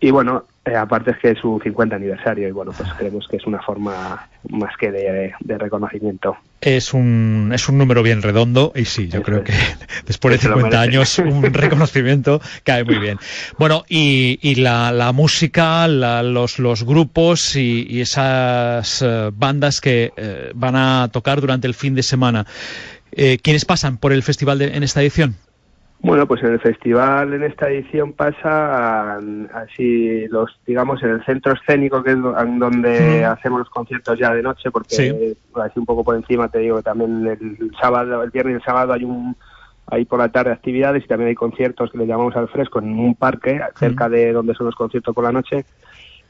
Y 0.00 0.10
bueno, 0.10 0.44
eh, 0.64 0.74
aparte 0.74 1.10
es 1.10 1.18
que 1.18 1.30
es 1.30 1.38
su 1.38 1.60
50 1.62 1.96
aniversario 1.96 2.48
y 2.48 2.52
bueno, 2.52 2.72
pues 2.76 2.88
creemos 2.94 3.28
que 3.28 3.36
es 3.36 3.46
una 3.46 3.60
forma 3.60 4.28
más 4.48 4.74
que 4.78 4.90
de, 4.90 5.32
reconocimiento. 5.58 6.36
Es 6.60 6.94
un, 6.94 7.50
es 7.54 7.68
un 7.68 7.76
número 7.76 8.02
bien 8.02 8.22
redondo 8.22 8.72
y 8.74 8.86
sí, 8.86 9.08
yo 9.08 9.22
creo 9.22 9.44
que 9.44 9.52
después 10.06 10.34
de 10.34 10.48
50 10.48 10.80
años 10.80 11.18
un 11.18 11.42
reconocimiento 11.52 12.40
cae 12.64 12.84
muy 12.84 12.98
bien. 12.98 13.18
Bueno, 13.58 13.84
y, 13.88 14.38
y 14.42 14.54
la, 14.56 14.90
la 14.90 15.12
música, 15.12 15.86
los, 15.86 16.58
los 16.58 16.84
grupos 16.84 17.56
y, 17.56 18.00
esas 18.00 19.02
eh, 19.02 19.30
bandas 19.34 19.80
que 19.82 20.12
eh, 20.16 20.52
van 20.54 20.76
a 20.76 21.08
tocar 21.12 21.42
durante 21.42 21.66
el 21.66 21.74
fin 21.74 21.94
de 21.94 22.02
semana, 22.02 22.46
¿quiénes 23.42 23.64
pasan 23.66 23.98
por 23.98 24.12
el 24.12 24.22
festival 24.22 24.62
en 24.62 24.82
esta 24.82 25.02
edición? 25.02 25.36
Bueno, 26.02 26.26
pues 26.26 26.42
en 26.42 26.52
el 26.52 26.60
festival 26.60 27.34
en 27.34 27.42
esta 27.42 27.68
edición 27.68 28.14
pasa 28.14 29.18
así 29.52 30.26
los, 30.28 30.58
digamos, 30.66 31.02
en 31.02 31.10
el 31.10 31.24
centro 31.24 31.52
escénico 31.52 32.02
que 32.02 32.12
es 32.12 32.18
donde 32.20 33.24
hacemos 33.24 33.60
los 33.60 33.70
conciertos 33.70 34.18
ya 34.18 34.32
de 34.32 34.42
noche, 34.42 34.70
porque 34.70 35.34
así 35.56 35.78
un 35.78 35.84
poco 35.84 36.02
por 36.02 36.16
encima 36.16 36.48
te 36.48 36.60
digo 36.60 36.78
que 36.78 36.82
también 36.84 37.26
el 37.26 37.70
sábado, 37.78 38.22
el 38.22 38.30
viernes 38.30 38.54
y 38.54 38.56
el 38.56 38.62
sábado 38.62 38.94
hay 38.94 39.04
un 39.04 39.36
hay 39.90 40.04
por 40.04 40.20
la 40.20 40.28
tarde 40.28 40.52
actividades 40.52 41.04
y 41.04 41.08
también 41.08 41.28
hay 41.28 41.34
conciertos 41.34 41.90
que 41.90 41.98
le 41.98 42.06
llamamos 42.06 42.36
al 42.36 42.48
fresco 42.48 42.78
en 42.78 42.98
un 42.98 43.14
parque 43.14 43.60
cerca 43.76 44.08
de 44.08 44.32
donde 44.32 44.54
son 44.54 44.66
los 44.66 44.76
conciertos 44.76 45.14
por 45.14 45.24
la 45.24 45.32
noche. 45.32 45.64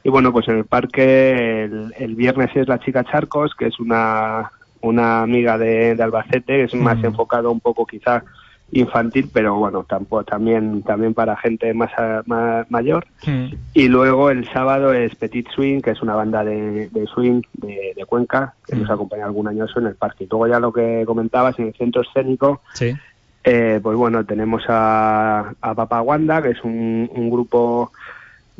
Y 0.03 0.09
bueno, 0.09 0.33
pues 0.33 0.47
en 0.47 0.57
el 0.57 0.65
parque 0.65 1.63
el, 1.97 2.15
viernes 2.15 2.49
es 2.55 2.67
la 2.67 2.79
chica 2.79 3.03
Charcos, 3.03 3.53
que 3.53 3.67
es 3.67 3.79
una, 3.79 4.51
una 4.81 5.21
amiga 5.21 5.59
de, 5.59 5.95
Albacete, 6.01 6.63
es 6.63 6.73
más 6.73 7.03
enfocado 7.03 7.51
un 7.51 7.59
poco 7.59 7.85
quizá 7.85 8.23
infantil, 8.71 9.29
pero 9.31 9.55
bueno, 9.55 9.83
tampoco, 9.87 10.23
también, 10.23 10.81
también 10.83 11.13
para 11.13 11.35
gente 11.37 11.73
más, 11.73 11.91
más 12.25 12.69
mayor. 12.71 13.05
Y 13.73 13.87
luego 13.87 14.29
el 14.29 14.47
sábado 14.51 14.93
es 14.93 15.15
Petit 15.15 15.47
Swing, 15.49 15.81
que 15.81 15.91
es 15.91 16.01
una 16.01 16.15
banda 16.15 16.43
de, 16.43 16.89
swing 17.13 17.41
de, 17.53 17.93
Cuenca, 18.07 18.55
que 18.65 18.75
nos 18.75 18.89
acompaña 18.89 19.25
algún 19.25 19.47
año 19.47 19.65
eso 19.65 19.79
en 19.79 19.87
el 19.87 19.95
parque. 19.95 20.23
Y 20.23 20.27
luego 20.29 20.47
ya 20.47 20.59
lo 20.59 20.71
que 20.71 21.03
comentabas 21.05 21.57
en 21.59 21.67
el 21.67 21.73
centro 21.73 22.01
escénico, 22.01 22.61
eh, 23.43 23.79
pues 23.81 23.97
bueno, 23.97 24.25
tenemos 24.25 24.63
a, 24.67 25.53
a 25.61 25.75
Papa 25.75 26.01
Wanda, 26.01 26.41
que 26.41 26.49
es 26.49 26.63
un, 26.63 27.09
un 27.13 27.29
grupo 27.29 27.91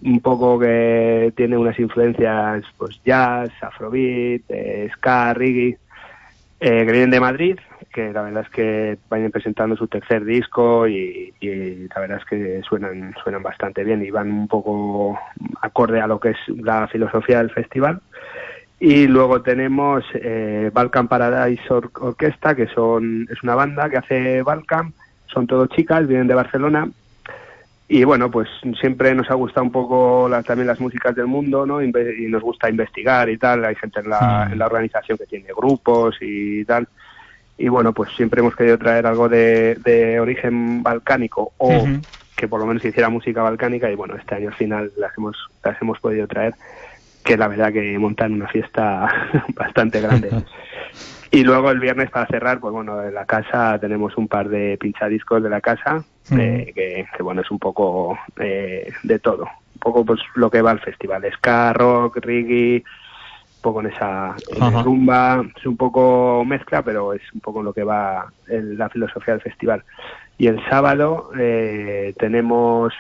un 0.04 0.20
poco 0.20 0.60
que 0.60 1.32
tiene 1.36 1.58
unas 1.58 1.80
influencias 1.80 2.64
pues 2.78 3.00
jazz, 3.06 3.52
afrobeat, 3.62 4.42
eh, 4.50 4.90
ska, 4.94 5.34
reggae, 5.34 5.78
eh, 6.60 6.86
que 6.86 6.92
vienen 6.92 7.12
de 7.12 7.20
Madrid 7.20 7.58
que 7.94 8.12
la 8.12 8.22
verdad 8.22 8.44
es 8.44 8.50
que 8.50 8.98
vayan 9.10 9.32
presentando 9.32 9.76
su 9.76 9.88
tercer 9.88 10.26
disco 10.26 10.88
y, 10.88 11.34
la 11.94 12.02
verdad 12.02 12.20
es 12.20 12.26
que 12.26 12.62
suenan, 12.68 13.14
suenan 13.24 13.44
bastante 13.44 13.84
bien 13.84 14.04
y 14.04 14.12
van 14.12 14.32
un 14.32 14.48
poco 14.48 15.20
acorde 15.62 16.02
a 16.02 16.08
lo 16.08 16.20
que 16.20 16.30
es 16.30 16.38
la 16.48 16.88
filosofía 16.88 17.40
del 17.40 17.52
festival. 17.52 18.02
Y 18.80 19.08
luego 19.08 19.42
tenemos 19.42 20.04
eh, 20.16 20.72
Balkan 20.74 21.08
Paradise 21.08 21.62
Orquesta, 21.70 22.56
que 22.56 22.68
son, 22.68 23.28
es 23.30 23.44
una 23.44 23.56
banda 23.56 23.90
que 23.90 23.98
hace 23.98 24.42
Balkan, 24.42 24.94
son 25.28 25.46
todos 25.46 25.70
chicas, 25.70 26.08
vienen 26.08 26.28
de 26.28 26.34
Barcelona. 26.34 26.90
Y 27.88 28.06
bueno, 28.06 28.32
pues 28.32 28.48
siempre 28.80 29.14
nos 29.14 29.30
ha 29.30 29.36
gustado 29.36 29.66
un 29.66 29.72
poco 29.72 30.30
también 30.48 30.68
las 30.68 30.80
músicas 30.80 31.14
del 31.14 31.28
mundo, 31.28 31.66
¿no? 31.66 31.82
Y 31.82 31.92
nos 31.92 32.42
gusta 32.42 32.70
investigar 32.70 33.30
y 33.30 33.38
tal. 33.38 33.66
Hay 33.66 33.76
gente 33.76 34.00
en 34.00 34.10
la, 34.10 34.48
en 34.50 34.58
la 34.58 34.66
organización 34.66 35.18
que 35.18 35.26
tiene 35.26 35.50
grupos 35.54 36.16
y 36.22 36.64
tal 36.64 36.88
y 37.62 37.70
bueno, 37.70 37.94
pues 37.94 38.12
siempre 38.16 38.42
hemos 38.42 38.56
querido 38.56 38.78
traer 38.80 39.06
algo 39.06 39.30
de, 39.30 40.18
origen 40.20 40.82
balcánico 40.82 41.54
o 41.58 41.88
que 42.36 42.48
por 42.48 42.60
lo 42.60 42.66
menos 42.66 42.84
hiciera 42.84 43.10
música 43.10 43.44
balcánica 43.44 43.92
y 43.92 43.96
bueno, 43.96 44.16
este 44.16 44.34
año 44.34 44.50
al 44.50 44.56
final 44.56 44.92
las 44.98 45.16
hemos, 45.16 45.38
las 45.64 45.80
hemos 45.80 46.00
podido 46.00 46.28
traer, 46.28 46.56
que 47.24 47.38
la 47.38 47.48
verdad 47.48 47.72
que 47.72 48.00
montan 48.00 48.34
una 48.34 48.48
fiesta 48.48 49.08
bastante 49.56 50.02
grande. 50.02 50.32
y 51.32 51.44
luego 51.44 51.70
el 51.70 51.80
viernes 51.80 52.10
para 52.10 52.26
cerrar, 52.26 52.60
pues 52.60 52.74
bueno, 52.74 53.04
en 53.04 53.14
la 53.14 53.26
casa 53.26 53.78
tenemos 53.80 54.18
un 54.18 54.28
par 54.28 54.50
de 54.50 54.78
pinchadiscos 54.80 55.44
de 55.44 55.50
la 55.50 55.62
casa, 55.62 56.04
eh, 56.32 56.72
que, 56.74 57.22
bueno, 57.22 57.42
es 57.42 57.52
un 57.52 57.60
poco 57.60 58.18
eh, 58.40 58.92
de 59.04 59.20
todo, 59.20 59.44
un 59.44 59.80
poco 59.80 60.04
pues 60.04 60.20
lo 60.34 60.50
que 60.50 60.64
va 60.64 60.72
al 60.72 60.80
festival, 60.80 61.30
ska, 61.34 61.74
rock, 61.74 62.18
reggae, 62.22 62.84
poco 63.62 63.82
en 63.82 63.88
esa, 63.88 64.36
rumba, 64.84 65.46
es 65.56 65.66
un 65.66 65.78
poco 65.78 66.44
mezcla, 66.46 66.82
pero 66.82 67.14
es 67.14 67.22
un 67.34 67.40
poco 67.40 67.64
lo 67.64 67.74
que 67.74 67.84
va 67.84 68.32
en 68.48 68.78
la 68.78 68.90
filosofía 68.90 69.36
del 69.36 69.44
festival. 69.44 69.84
Y 70.38 70.48
el 70.48 70.60
sábado 70.70 71.32
eh, 71.38 72.14
tenemos, 72.18 72.94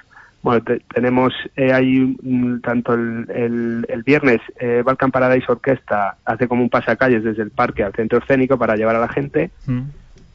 bueno, 0.43 0.63
tenemos 0.93 1.33
eh, 1.55 1.73
hay 1.73 2.15
tanto 2.63 2.93
el, 2.93 3.85
el, 3.89 4.03
viernes 4.03 4.39
eh, 4.59 4.83
Balkan 4.85 5.11
Paradise 5.11 5.51
Orquesta 5.51 6.17
hace 6.23 6.47
como 6.47 6.61
un 6.61 6.69
pasacalles 6.69 7.23
desde 7.23 7.43
el 7.43 7.51
parque 7.51 7.83
al 7.83 7.93
centro 7.93 8.19
escénico 8.19 8.57
para 8.57 8.75
llevar 8.75 8.95
a 8.95 8.99
la 8.99 9.09
gente. 9.09 9.51
Mm. 9.65 9.81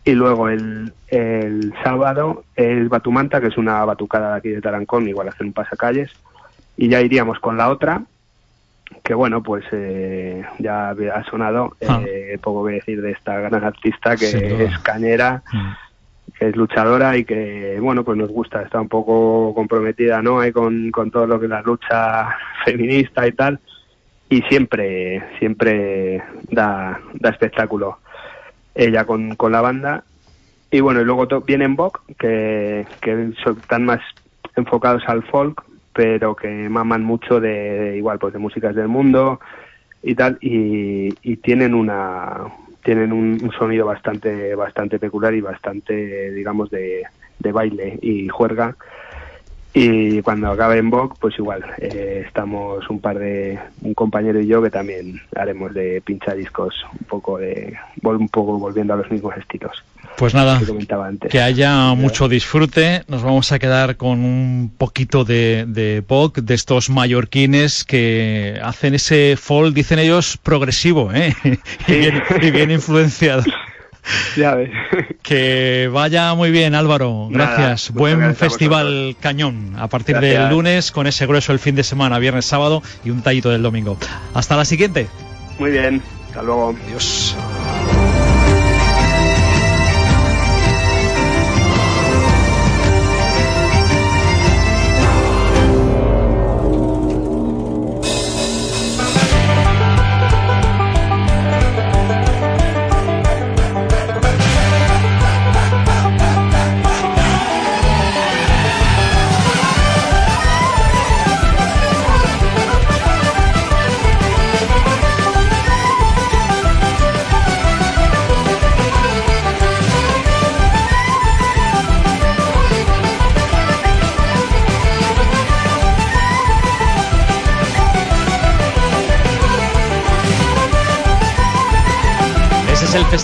Y 0.05 0.13
luego 0.13 0.49
el, 0.49 0.93
el 1.09 1.75
sábado 1.83 2.45
es 2.55 2.89
Batumanta, 2.89 3.41
que 3.41 3.49
es 3.49 3.59
una 3.59 3.85
batucada 3.85 4.33
de 4.33 4.39
aquí 4.39 4.49
de 4.51 4.61
Tarancón, 4.61 5.09
igual 5.09 5.29
hacer 5.29 5.47
un 5.47 5.53
pasacalles. 5.53 6.13
Y 6.77 6.89
ya 6.89 7.01
iríamos 7.01 7.41
con 7.41 7.57
la 7.57 7.71
otra, 7.71 8.03
que 9.03 9.15
bueno, 9.15 9.43
pues 9.43 9.65
eh, 9.73 10.45
ya 10.59 10.91
ha 10.91 11.25
sonado, 11.25 11.77
ah. 11.89 12.03
eh, 12.07 12.39
poco 12.43 12.65
que 12.67 12.75
decir 12.75 13.01
de 13.03 13.13
esta 13.13 13.39
gran 13.41 13.65
artista 13.65 14.17
que 14.17 14.65
es 14.65 14.79
cañera, 14.81 15.43
mm. 15.53 16.33
que 16.39 16.49
es 16.49 16.57
luchadora 16.57 17.17
y 17.17 17.25
que, 17.25 17.79
bueno, 17.81 18.05
pues 18.05 18.19
nos 18.19 18.31
gusta, 18.31 18.63
está 18.63 18.81
un 18.81 18.89
poco 18.89 19.55
comprometida, 19.55 20.23
¿no? 20.23 20.41
con, 20.53 20.91
con 20.91 21.11
todo 21.11 21.27
lo 21.27 21.39
que 21.39 21.47
es 21.47 21.51
la 21.51 21.63
lucha 21.63 22.37
feminista 22.65 23.27
y 23.27 23.33
tal, 23.33 23.61
y 24.29 24.43
siempre, 24.43 25.23
siempre 25.39 26.23
da, 26.51 27.01
da 27.15 27.31
espectáculo 27.31 27.99
ella 28.77 29.05
con, 29.05 29.35
con 29.37 29.53
la 29.53 29.61
banda. 29.61 30.05
Y 30.71 30.81
bueno, 30.81 31.01
y 31.01 31.05
luego 31.05 31.27
vienen 31.43 31.77
Bok, 31.77 32.03
que, 32.19 32.87
que 33.01 33.33
están 33.47 33.85
más 33.85 34.01
enfocados 34.57 35.03
al 35.07 35.23
folk, 35.25 35.63
pero 35.97 36.37
que 36.37 36.69
maman 36.69 37.03
mucho 37.03 37.41
de, 37.41 37.95
igual 37.97 38.19
pues 38.19 38.35
de 38.35 38.39
músicas 38.39 38.75
del 38.75 38.87
mundo 38.87 39.41
y 40.03 40.15
tal 40.15 40.37
y, 40.43 41.37
tienen 41.37 41.73
una 41.73 42.43
tienen 42.85 43.13
un, 43.13 43.51
sonido 43.59 43.87
bastante 43.87 44.55
bastante 44.55 44.99
peculiar 44.99 45.35
y 45.35 45.41
bastante 45.41 46.31
digamos 46.33 46.69
de, 46.71 47.05
de 47.39 47.53
baile 47.53 47.99
y 48.03 48.29
juerga 48.29 48.77
y 49.79 50.23
cuando 50.23 50.51
acabe 50.51 50.79
en 50.79 50.89
Vogue, 50.89 51.15
pues 51.21 51.39
igual, 51.39 51.63
eh, 51.77 52.23
estamos 52.27 52.89
un 52.89 52.99
par 52.99 53.19
de, 53.19 53.59
un 53.83 53.93
compañero 53.93 54.41
y 54.41 54.47
yo 54.47 54.63
que 54.63 54.71
también 54.71 55.21
haremos 55.35 55.75
de 55.75 56.01
pinchadiscos 56.01 56.75
un 56.99 57.07
poco 57.07 57.37
de, 57.37 57.77
un 58.03 58.29
poco 58.31 58.59
volviendo 58.59 58.95
a 58.95 58.97
los 58.97 59.11
mismos 59.11 59.37
estilos. 59.37 59.85
Pues 60.17 60.33
nada, 60.33 60.59
que, 60.59 61.29
que 61.29 61.41
haya 61.43 61.93
mucho 61.93 62.27
disfrute. 62.27 63.03
Nos 63.07 63.23
vamos 63.23 63.53
a 63.53 63.59
quedar 63.59 63.99
con 63.99 64.25
un 64.25 64.73
poquito 64.79 65.27
de, 65.27 65.67
de 65.69 66.01
pop, 66.01 66.39
de 66.39 66.55
estos 66.55 66.89
mallorquines 66.89 67.85
que 67.85 68.59
hacen 68.63 68.95
ese 68.95 69.37
folk, 69.37 69.75
dicen 69.75 69.99
ellos, 69.99 70.39
progresivo, 70.39 71.13
¿eh? 71.13 71.35
y, 71.87 71.99
bien, 71.99 72.23
y 72.41 72.51
bien 72.51 72.71
influenciado. 72.71 73.43
Ya 74.37 74.55
ves. 74.55 74.71
Que 75.23 75.89
vaya 75.93 76.35
muy 76.35 76.51
bien, 76.51 76.75
Álvaro. 76.75 77.29
Gracias. 77.31 77.91
Buen 77.91 78.35
festival 78.37 79.17
Cañón. 79.21 79.75
A 79.79 79.89
partir 79.89 80.19
del 80.19 80.49
lunes, 80.51 80.93
con 80.93 81.07
ese 81.07 81.27
grueso 81.27 81.53
el 81.53 81.59
fin 81.59 81.75
de 81.75 81.83
semana, 81.83 82.19
viernes, 82.19 82.47
sábado 82.47 82.83
y 83.05 83.11
un 83.11 83.23
tallito 83.23 83.51
del 83.51 83.63
domingo. 83.63 83.97
Hasta 84.35 84.57
la 84.57 84.65
siguiente. 84.65 85.09
Muy 85.59 85.71
bien. 85.71 86.03
Hasta 86.29 86.43
luego. 86.43 86.77
Adiós. 86.87 87.37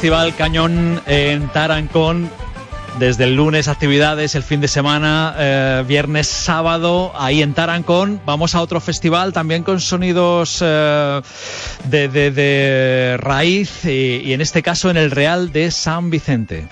Festival 0.03 0.35
Cañón 0.35 1.01
en 1.07 1.47
Tarancón 1.51 2.29
Desde 2.99 3.23
el 3.23 3.37
lunes 3.37 3.69
actividades, 3.69 4.35
el 4.35 4.43
fin 4.43 4.61
de 4.61 4.67
semana, 4.67 5.33
eh, 5.39 5.85
viernes, 5.87 6.27
sábado, 6.27 7.13
ahí 7.15 7.41
en 7.41 7.55
Tarancón. 7.55 8.21
Vamos 8.27 8.57
a 8.57 8.63
otro 8.63 8.81
festival 8.81 9.33
también 9.33 9.63
con 9.63 9.79
sonidos 9.79 10.59
eh, 10.61 11.23
de, 11.85 12.09
de, 12.09 12.33
de, 12.33 13.17
raíz 13.17 13.85
y, 13.85 14.23
y 14.25 14.33
en 14.33 14.41
este 14.41 14.61
caso 14.61 14.91
en 14.91 14.97
el 14.97 15.13
Real 15.13 15.53
de 15.53 15.71
San 15.71 16.11
Vicente. 16.11 16.67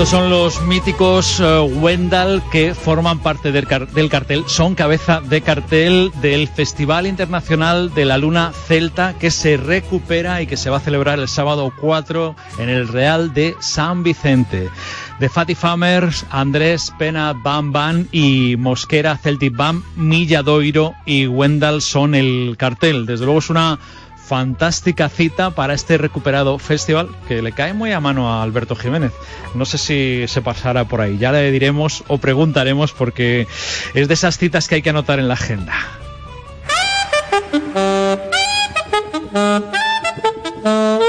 Estos 0.00 0.18
son 0.18 0.30
los 0.30 0.62
míticos 0.62 1.40
uh, 1.40 1.62
Wendell 1.62 2.40
que 2.50 2.74
forman 2.74 3.18
parte 3.18 3.52
del, 3.52 3.66
car 3.66 3.86
del, 3.88 4.08
cartel, 4.08 4.44
son 4.46 4.74
cabeza 4.74 5.20
de 5.20 5.42
cartel 5.42 6.10
del 6.22 6.48
Festival 6.48 7.06
Internacional 7.06 7.92
de 7.92 8.06
la 8.06 8.16
Luna 8.16 8.50
Celta 8.66 9.12
que 9.18 9.30
se 9.30 9.58
recupera 9.58 10.40
y 10.40 10.46
que 10.46 10.56
se 10.56 10.70
va 10.70 10.78
a 10.78 10.80
celebrar 10.80 11.18
el 11.18 11.28
sábado 11.28 11.70
4 11.78 12.34
en 12.60 12.70
el 12.70 12.88
Real 12.88 13.34
de 13.34 13.54
San 13.60 14.02
Vicente. 14.02 14.70
De 15.18 15.28
Fatty 15.28 15.54
Famers, 15.54 16.24
Andrés 16.30 16.94
Pena 16.98 17.34
Bam 17.34 17.70
Bam 17.70 18.08
y 18.10 18.56
Mosquera 18.56 19.18
Celtic 19.18 19.54
Bam, 19.54 19.84
Milladoiro 19.96 20.94
y 21.04 21.26
Wendell 21.26 21.82
son 21.82 22.14
el 22.14 22.54
cartel. 22.56 23.04
Desde 23.04 23.26
luego 23.26 23.40
es 23.40 23.50
una 23.50 23.78
fantástica 24.30 25.08
cita 25.08 25.50
para 25.50 25.74
este 25.74 25.98
recuperado 25.98 26.56
festival 26.60 27.08
que 27.26 27.42
le 27.42 27.50
cae 27.50 27.72
muy 27.72 27.90
a 27.90 27.98
mano 27.98 28.32
a 28.32 28.44
Alberto 28.44 28.76
Jiménez. 28.76 29.10
No 29.56 29.64
sé 29.64 29.76
si 29.76 30.24
se 30.28 30.40
pasará 30.40 30.84
por 30.84 31.00
ahí, 31.00 31.18
ya 31.18 31.32
le 31.32 31.50
diremos 31.50 32.04
o 32.06 32.18
preguntaremos 32.18 32.92
porque 32.92 33.48
es 33.92 34.06
de 34.06 34.14
esas 34.14 34.38
citas 34.38 34.68
que 34.68 34.76
hay 34.76 34.82
que 34.82 34.90
anotar 34.90 35.18
en 35.18 35.26
la 35.26 35.34
agenda. 35.34 35.74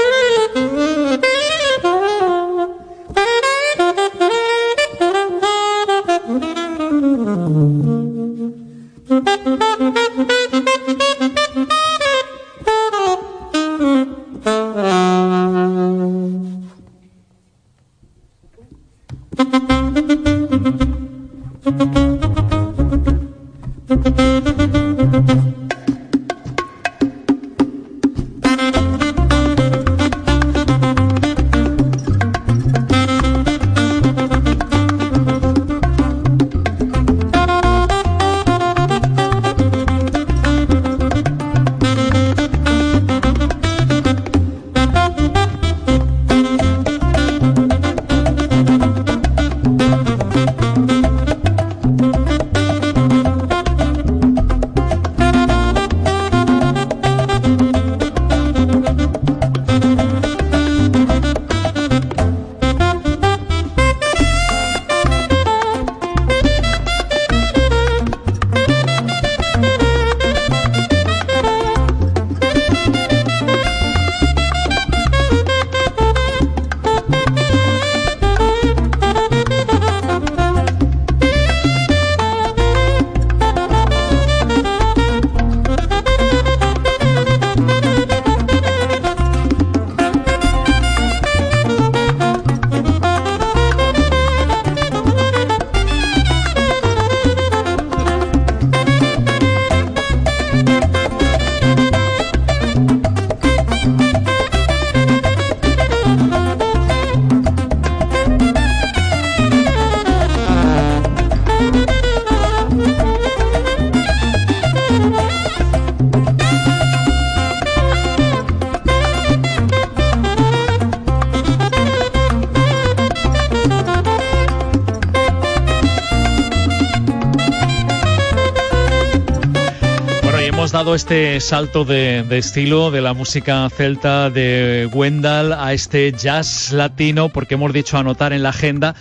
este 130.94 131.40
salto 131.40 131.84
de, 131.84 132.22
de, 132.22 132.38
estilo 132.38 132.90
de 132.90 133.00
la 133.00 133.14
música 133.14 133.68
celta 133.70 134.30
de 134.30 134.88
Wendell 134.92 135.52
a 135.52 135.72
este 135.72 136.12
jazz 136.12 136.72
latino, 136.72 137.28
porque 137.30 137.54
hemos 137.54 137.72
dicho 137.72 137.96
anotar 137.96 138.32
en 138.32 138.42
la 138.42 138.50
agenda. 138.50 138.94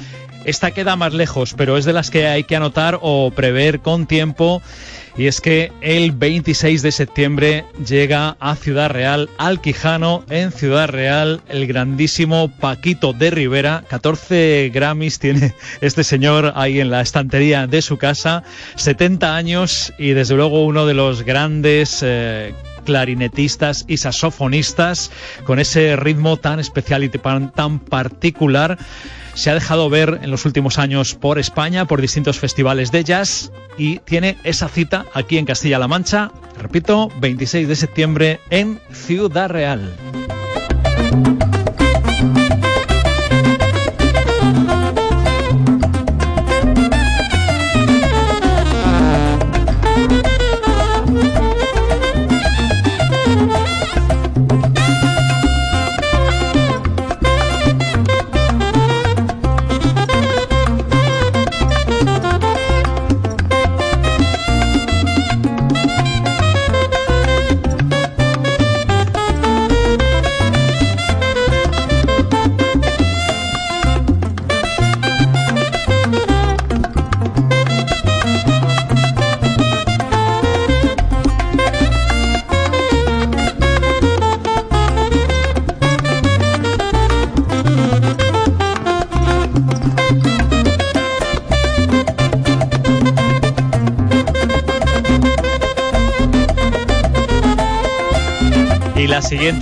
Esta 0.46 0.72
queda 0.72 0.96
más 0.96 1.14
lejos, 1.14 1.54
pero 1.56 1.78
es 1.78 1.86
de 1.86 1.94
las 1.94 2.10
que 2.10 2.28
hay 2.28 2.44
que 2.46 2.56
anotar 2.56 3.00
o 3.02 3.32
prever 3.32 3.82
con 3.82 4.08
tiempo. 4.08 4.62
Y 5.18 5.28
es 5.28 5.42
que 5.42 5.72
el 5.82 6.14
26 6.14 6.82
de 6.82 6.92
septiembre 6.92 7.66
llega 7.86 8.38
a 8.40 8.56
Ciudad 8.56 8.90
Real, 8.90 9.30
al 9.38 9.60
Quijano, 9.60 10.24
en 10.30 10.52
Ciudad 10.52 10.88
Real, 10.88 11.42
el 11.50 11.68
grandísimo 11.68 12.50
Paquito 12.60 13.12
de 13.12 13.30
Rivera. 13.30 13.84
14 13.90 14.72
Grammys 14.74 15.20
tiene 15.20 15.54
este 15.82 16.04
señor 16.04 16.54
ahí 16.56 16.80
en 16.80 16.90
la 16.90 17.02
estantería 17.02 17.68
de 17.68 17.82
su 17.82 17.98
casa, 17.98 18.44
70 18.76 19.36
años 19.36 19.94
y 19.98 20.12
desde 20.12 20.36
luego 20.36 20.66
uno 20.66 20.86
de 20.86 20.94
los 20.94 21.24
grandes... 21.24 22.00
Eh, 22.02 22.54
clarinetistas 22.84 23.86
y 23.88 23.98
saxofonistas 23.98 25.12
con 25.44 25.60
ese 25.60 25.96
ritmo 25.96 26.38
tan 26.38 26.60
especial 26.60 27.04
y 27.04 27.10
tan 27.10 27.80
particular 27.80 28.80
se 29.34 29.50
ha 29.50 29.54
dejado 29.54 29.90
ver 29.90 30.20
en 30.22 30.32
los 30.32 30.46
últimos 30.46 30.78
años 30.78 31.16
por 31.16 31.40
España, 31.40 31.86
por 31.86 32.02
distintos 32.02 32.40
festivales 32.40 32.92
de 32.92 33.04
jazz 33.04 33.52
y 33.78 34.00
tiene 34.00 34.38
esa 34.44 34.70
cita 34.70 35.06
aquí 35.14 35.38
en 35.38 35.46
Castilla-La 35.46 35.88
Mancha, 35.88 36.32
repito, 36.60 37.10
26 37.20 37.68
de 37.68 37.76
septiembre 37.76 38.40
en 38.50 38.80
Ciudad 38.92 39.50
Real. 39.50 39.94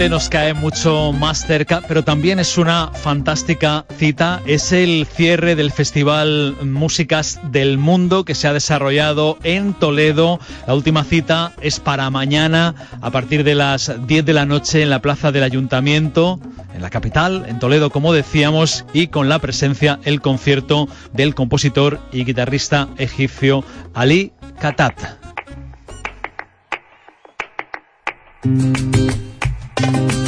Nos 0.07 0.29
cae 0.29 0.53
mucho 0.53 1.12
más 1.12 1.45
cerca, 1.45 1.81
pero 1.85 2.05
también 2.05 2.39
es 2.39 2.57
una 2.57 2.91
fantástica 2.93 3.85
cita. 3.97 4.41
Es 4.45 4.71
el 4.71 5.05
cierre 5.05 5.57
del 5.57 5.71
Festival 5.71 6.55
Músicas 6.63 7.38
del 7.51 7.77
Mundo 7.77 8.23
que 8.23 8.33
se 8.33 8.47
ha 8.47 8.53
desarrollado 8.53 9.38
en 9.43 9.73
Toledo. 9.73 10.39
La 10.67 10.73
última 10.73 11.03
cita 11.03 11.51
es 11.59 11.81
para 11.81 12.09
mañana 12.12 12.75
a 13.01 13.12
partir 13.12 13.43
de 13.43 13.55
las 13.55 13.91
10 14.07 14.23
de 14.23 14.33
la 14.33 14.45
noche 14.45 14.83
en 14.83 14.89
la 14.89 15.01
plaza 15.01 15.33
del 15.33 15.43
Ayuntamiento, 15.43 16.39
en 16.73 16.81
la 16.81 16.89
capital, 16.89 17.45
en 17.49 17.59
Toledo, 17.59 17.89
como 17.89 18.13
decíamos, 18.13 18.85
y 18.93 19.07
con 19.07 19.27
la 19.27 19.39
presencia, 19.39 19.99
el 20.05 20.21
concierto 20.21 20.88
del 21.12 21.35
compositor 21.35 21.99
y 22.13 22.23
guitarrista 22.23 22.88
egipcio 22.97 23.65
Ali 23.93 24.31
Katat. 24.62 24.93
Thank 29.81 30.13
you. 30.13 30.18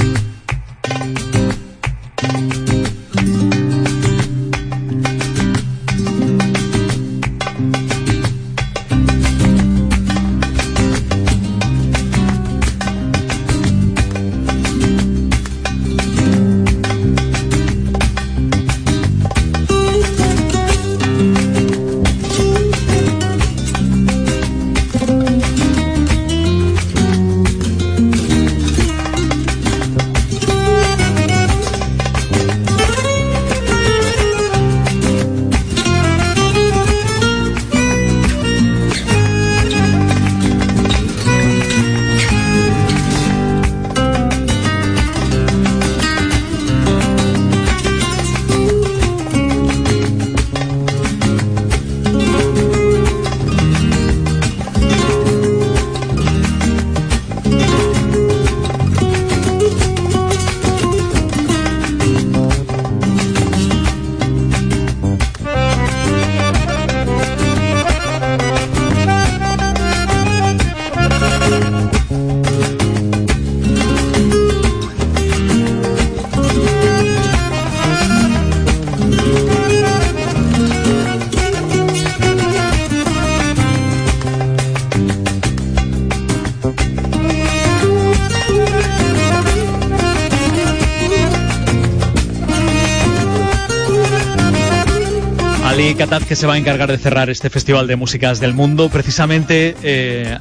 Que 96.28 96.36
se 96.36 96.46
va 96.46 96.54
a 96.54 96.58
encargar 96.58 96.92
de 96.92 96.98
cerrar 97.00 97.32
este 97.32 97.50
Festival 97.50 97.88
de 97.88 97.96
Músicas 97.96 98.40
del 98.40 98.54
Mundo. 98.54 98.90
Precisamente 98.90 99.76
eh, 99.82 100.38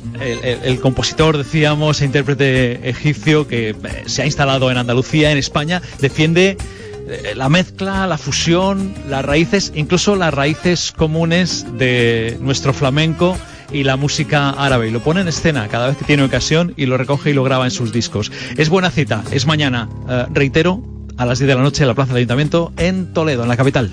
el, 0.62 0.81
compositor, 0.81 1.38
decíamos, 1.38 2.03
e 2.03 2.05
intérprete 2.05 2.87
egipcio 2.90 3.48
que 3.48 3.70
eh, 3.70 3.76
se 4.05 4.20
ha 4.20 4.26
instalado 4.26 4.70
en 4.70 4.76
Andalucía, 4.76 5.33
en 5.33 5.38
España, 5.38 5.81
defiende 5.98 6.59
eh, 7.09 7.33
la 7.35 7.48
mezcla, 7.48 8.07
la 8.07 8.18
fusión, 8.18 8.92
las 9.09 9.24
raíces, 9.24 9.72
incluso 9.74 10.14
las 10.14 10.35
raíces 10.35 10.92
comunes 10.92 11.64
de 11.79 12.37
nuestro 12.42 12.74
flamenco 12.74 13.35
y 13.72 13.85
la 13.85 13.96
música 13.96 14.50
árabe. 14.50 14.88
Y 14.88 14.90
lo 14.90 15.00
pone 15.00 15.22
en 15.22 15.29
escena 15.29 15.68
cada 15.68 15.88
vez 15.88 15.96
que 15.96 16.05
tiene 16.05 16.22
ocasión 16.22 16.74
y 16.76 16.85
lo 16.85 16.98
recoge 16.98 17.31
y 17.31 17.33
lo 17.33 17.44
graba 17.44 17.64
en 17.64 17.70
sus 17.70 17.92
discos. 17.92 18.31
Es 18.59 18.68
buena 18.68 18.90
cita, 18.90 19.24
es 19.31 19.46
mañana, 19.46 19.88
reitero, 20.35 20.83
a 21.16 21.24
las 21.24 21.38
10 21.38 21.48
de 21.48 21.55
la 21.55 21.62
noche 21.62 21.83
en 21.83 21.88
la 21.88 21.94
Plaza 21.94 22.12
del 22.12 22.18
Ayuntamiento 22.18 22.74
en 22.76 23.14
Toledo, 23.14 23.42
en 23.42 23.48
la 23.48 23.57
capital. 23.57 23.90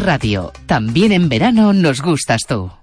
Radio. 0.00 0.52
También 0.66 1.12
en 1.12 1.28
verano 1.28 1.72
nos 1.72 2.00
gustas 2.02 2.42
tú. 2.46 2.77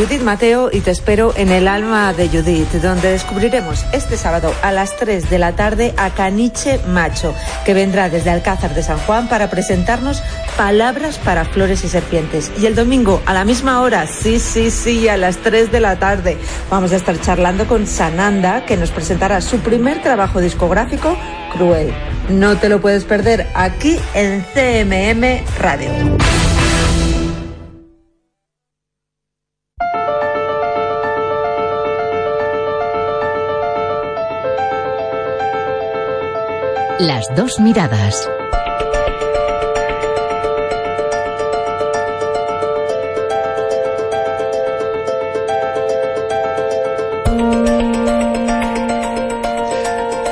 Judith 0.00 0.22
Mateo 0.22 0.70
y 0.72 0.80
te 0.80 0.92
espero 0.92 1.34
en 1.36 1.50
el 1.50 1.68
alma 1.68 2.14
de 2.14 2.30
Judith, 2.30 2.72
donde 2.80 3.10
descubriremos 3.10 3.84
este 3.92 4.16
sábado 4.16 4.50
a 4.62 4.72
las 4.72 4.96
3 4.96 5.28
de 5.28 5.38
la 5.38 5.52
tarde 5.56 5.92
a 5.98 6.08
Caniche 6.08 6.80
Macho, 6.88 7.34
que 7.66 7.74
vendrá 7.74 8.08
desde 8.08 8.30
Alcázar 8.30 8.74
de 8.74 8.82
San 8.82 8.96
Juan 9.00 9.28
para 9.28 9.50
presentarnos 9.50 10.22
palabras 10.56 11.18
para 11.18 11.44
flores 11.44 11.84
y 11.84 11.88
serpientes. 11.88 12.50
Y 12.58 12.64
el 12.64 12.74
domingo 12.74 13.20
a 13.26 13.34
la 13.34 13.44
misma 13.44 13.82
hora, 13.82 14.06
sí, 14.06 14.38
sí, 14.38 14.70
sí, 14.70 15.06
a 15.06 15.18
las 15.18 15.36
3 15.36 15.70
de 15.70 15.80
la 15.80 15.96
tarde, 15.96 16.38
vamos 16.70 16.92
a 16.92 16.96
estar 16.96 17.20
charlando 17.20 17.66
con 17.66 17.86
Sananda, 17.86 18.64
que 18.64 18.78
nos 18.78 18.92
presentará 18.92 19.42
su 19.42 19.58
primer 19.58 20.00
trabajo 20.00 20.40
discográfico, 20.40 21.14
Cruel. 21.52 21.92
No 22.30 22.56
te 22.56 22.70
lo 22.70 22.80
puedes 22.80 23.04
perder 23.04 23.48
aquí 23.54 23.98
en 24.14 24.46
CMM 24.54 25.44
Radio. 25.58 26.19
Las 37.00 37.34
dos 37.34 37.58
miradas. 37.58 38.28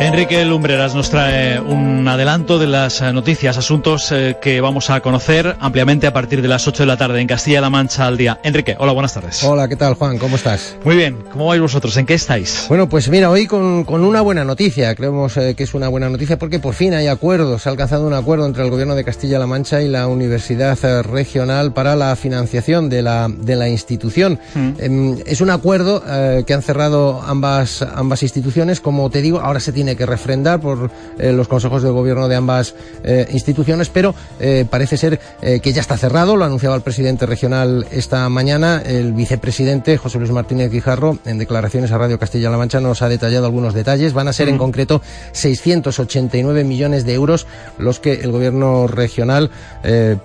Enrique 0.08 0.42
Lumbreras 0.46 0.94
nos 0.94 1.10
trae 1.10 1.60
un 1.60 2.08
adelanto 2.08 2.58
de 2.58 2.66
las 2.66 3.02
eh, 3.02 3.12
noticias, 3.12 3.58
asuntos 3.58 4.10
eh, 4.10 4.38
que 4.40 4.62
vamos 4.62 4.88
a 4.88 5.00
conocer 5.00 5.54
ampliamente 5.60 6.06
a 6.06 6.14
partir 6.14 6.40
de 6.40 6.48
las 6.48 6.66
8 6.66 6.84
de 6.84 6.86
la 6.86 6.96
tarde 6.96 7.20
en 7.20 7.26
Castilla-La 7.26 7.68
Mancha 7.68 8.06
al 8.06 8.16
día. 8.16 8.40
Enrique, 8.42 8.74
hola, 8.78 8.92
buenas 8.92 9.12
tardes. 9.12 9.44
Hola, 9.44 9.68
¿qué 9.68 9.76
tal, 9.76 9.94
Juan? 9.94 10.16
¿Cómo 10.16 10.36
estás? 10.36 10.76
Muy 10.82 10.96
bien, 10.96 11.18
¿cómo 11.30 11.44
vais 11.46 11.60
vosotros? 11.60 11.94
¿En 11.98 12.06
qué 12.06 12.14
estáis? 12.14 12.64
Bueno, 12.70 12.88
pues 12.88 13.10
mira, 13.10 13.28
hoy 13.28 13.46
con, 13.46 13.84
con 13.84 14.02
una 14.02 14.22
buena 14.22 14.46
noticia, 14.46 14.94
creemos 14.94 15.36
eh, 15.36 15.54
que 15.54 15.64
es 15.64 15.74
una 15.74 15.88
buena 15.88 16.08
noticia 16.08 16.38
porque 16.38 16.58
por 16.58 16.72
fin 16.72 16.94
hay 16.94 17.06
acuerdos, 17.06 17.62
se 17.62 17.68
ha 17.68 17.72
alcanzado 17.72 18.06
un 18.06 18.14
acuerdo 18.14 18.46
entre 18.46 18.64
el 18.64 18.70
Gobierno 18.70 18.94
de 18.94 19.04
Castilla-La 19.04 19.46
Mancha 19.46 19.82
y 19.82 19.88
la 19.88 20.06
Universidad 20.06 20.78
Regional 21.02 21.74
para 21.74 21.96
la 21.96 22.16
financiación 22.16 22.88
de 22.88 23.02
la, 23.02 23.28
de 23.28 23.56
la 23.56 23.68
institución. 23.68 24.40
Mm. 24.54 24.70
Em, 24.78 25.18
es 25.26 25.42
un 25.42 25.50
acuerdo 25.50 26.02
que 26.46 26.54
han 26.54 26.62
cerrado 26.62 27.20
ambas, 27.20 27.82
ambas 27.82 28.22
instituciones, 28.22 28.80
como 28.80 29.10
te 29.10 29.20
digo, 29.20 29.40
ahora 29.40 29.60
se 29.60 29.72
tiene 29.72 29.97
que 29.98 30.06
refrendar 30.06 30.60
por 30.60 30.90
eh, 31.18 31.32
los 31.32 31.48
consejos 31.48 31.82
de 31.82 31.90
gobierno 31.90 32.28
de 32.28 32.36
ambas 32.36 32.74
eh, 33.02 33.26
instituciones, 33.32 33.88
pero 33.88 34.14
eh, 34.38 34.64
parece 34.70 34.96
ser 34.96 35.18
que 35.40 35.72
ya 35.72 35.80
está 35.80 35.96
cerrado, 35.96 36.36
lo 36.36 36.44
anunciaba 36.44 36.76
el 36.76 36.82
presidente 36.82 37.26
regional 37.26 37.86
esta 37.90 38.28
mañana, 38.28 38.80
el 38.84 39.12
vicepresidente 39.12 39.96
José 39.96 40.18
Luis 40.18 40.30
Martínez 40.30 40.70
Guijarro, 40.70 41.18
en 41.24 41.38
declaraciones 41.38 41.90
a 41.90 41.98
Radio 41.98 42.18
Castilla-La 42.18 42.56
Mancha, 42.56 42.80
nos 42.80 43.02
ha 43.02 43.08
detallado 43.08 43.46
algunos 43.46 43.74
detalles. 43.74 44.12
Van 44.12 44.28
a 44.28 44.32
ser 44.32 44.48
en 44.48 44.58
concreto 44.58 45.02
689 45.32 46.62
millones 46.62 47.04
de 47.04 47.14
euros 47.14 47.46
los 47.78 47.98
que 47.98 48.14
el 48.14 48.30
gobierno 48.30 48.86
regional, 48.86 49.50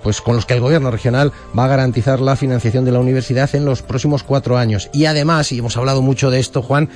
pues 0.02 0.20
con 0.20 0.36
los 0.36 0.46
que 0.46 0.54
el 0.54 0.60
gobierno 0.60 0.90
regional 0.90 1.32
va 1.58 1.64
a 1.64 1.68
garantizar 1.68 2.20
la 2.20 2.36
financiación 2.36 2.84
de 2.84 2.92
la 2.92 3.00
universidad 3.00 3.52
en 3.54 3.64
los 3.64 3.82
próximos 3.82 4.22
cuatro 4.22 4.56
años. 4.56 4.88
Y 4.92 5.06
además, 5.06 5.50
y 5.50 5.58
hemos 5.58 5.76
hablado 5.76 6.02
mucho 6.02 6.30
de 6.30 6.38
esto, 6.38 6.62
Juan, 6.62 6.88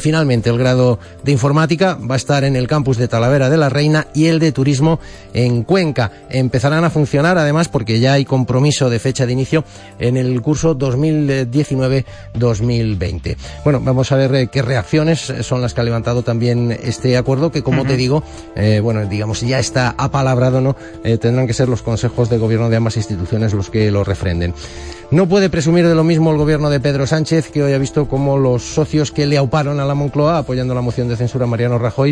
finalmente 0.00 0.50
el 0.50 0.58
grado 0.58 0.98
de 1.22 1.32
informática 1.32 1.98
va 2.08 2.14
a 2.14 2.21
estar 2.22 2.44
en 2.44 2.54
el 2.54 2.68
campus 2.68 2.98
de 2.98 3.08
Talavera 3.08 3.50
de 3.50 3.56
la 3.56 3.68
Reina 3.68 4.06
y 4.14 4.26
el 4.26 4.38
de 4.38 4.52
turismo 4.52 5.00
en 5.34 5.64
Cuenca. 5.64 6.12
Empezarán 6.30 6.84
a 6.84 6.90
funcionar 6.90 7.36
además 7.36 7.66
porque 7.68 7.98
ya 7.98 8.12
hay 8.12 8.24
compromiso 8.24 8.90
de 8.90 9.00
fecha 9.00 9.26
de 9.26 9.32
inicio 9.32 9.64
en 9.98 10.16
el 10.16 10.40
curso 10.40 10.78
2019-2020. 10.78 13.36
Bueno, 13.64 13.80
vamos 13.80 14.12
a 14.12 14.16
ver 14.16 14.32
eh, 14.36 14.46
qué 14.46 14.62
reacciones 14.62 15.30
eh, 15.30 15.42
son 15.42 15.60
las 15.60 15.74
que 15.74 15.80
ha 15.80 15.84
levantado 15.84 16.22
también 16.22 16.70
este 16.70 17.16
acuerdo 17.16 17.50
que, 17.50 17.64
como 17.64 17.84
te 17.84 17.96
digo, 17.96 18.22
eh, 18.54 18.78
bueno, 18.80 19.04
digamos, 19.06 19.40
ya 19.40 19.58
está 19.58 19.96
apalabrado, 19.98 20.60
¿no? 20.60 20.76
Eh, 21.02 21.18
tendrán 21.18 21.48
que 21.48 21.54
ser 21.54 21.68
los 21.68 21.82
consejos 21.82 22.30
de 22.30 22.38
gobierno 22.38 22.70
de 22.70 22.76
ambas 22.76 22.96
instituciones 22.96 23.52
los 23.52 23.70
que 23.70 23.90
lo 23.90 24.04
refrenden. 24.04 24.54
No 25.12 25.28
puede 25.28 25.50
presumir 25.50 25.86
de 25.86 25.94
lo 25.94 26.04
mismo 26.04 26.30
el 26.30 26.38
gobierno 26.38 26.70
de 26.70 26.80
Pedro 26.80 27.06
Sánchez, 27.06 27.50
que 27.50 27.62
hoy 27.62 27.74
ha 27.74 27.78
visto 27.78 28.08
cómo 28.08 28.38
los 28.38 28.62
socios 28.62 29.12
que 29.12 29.26
le 29.26 29.36
auparon 29.36 29.78
a 29.78 29.84
la 29.84 29.94
Moncloa 29.94 30.38
apoyando 30.38 30.74
la 30.74 30.80
moción 30.80 31.06
de 31.06 31.16
censura 31.16 31.44
a 31.44 31.48
Mariano 31.48 31.78
Rajoy, 31.78 32.11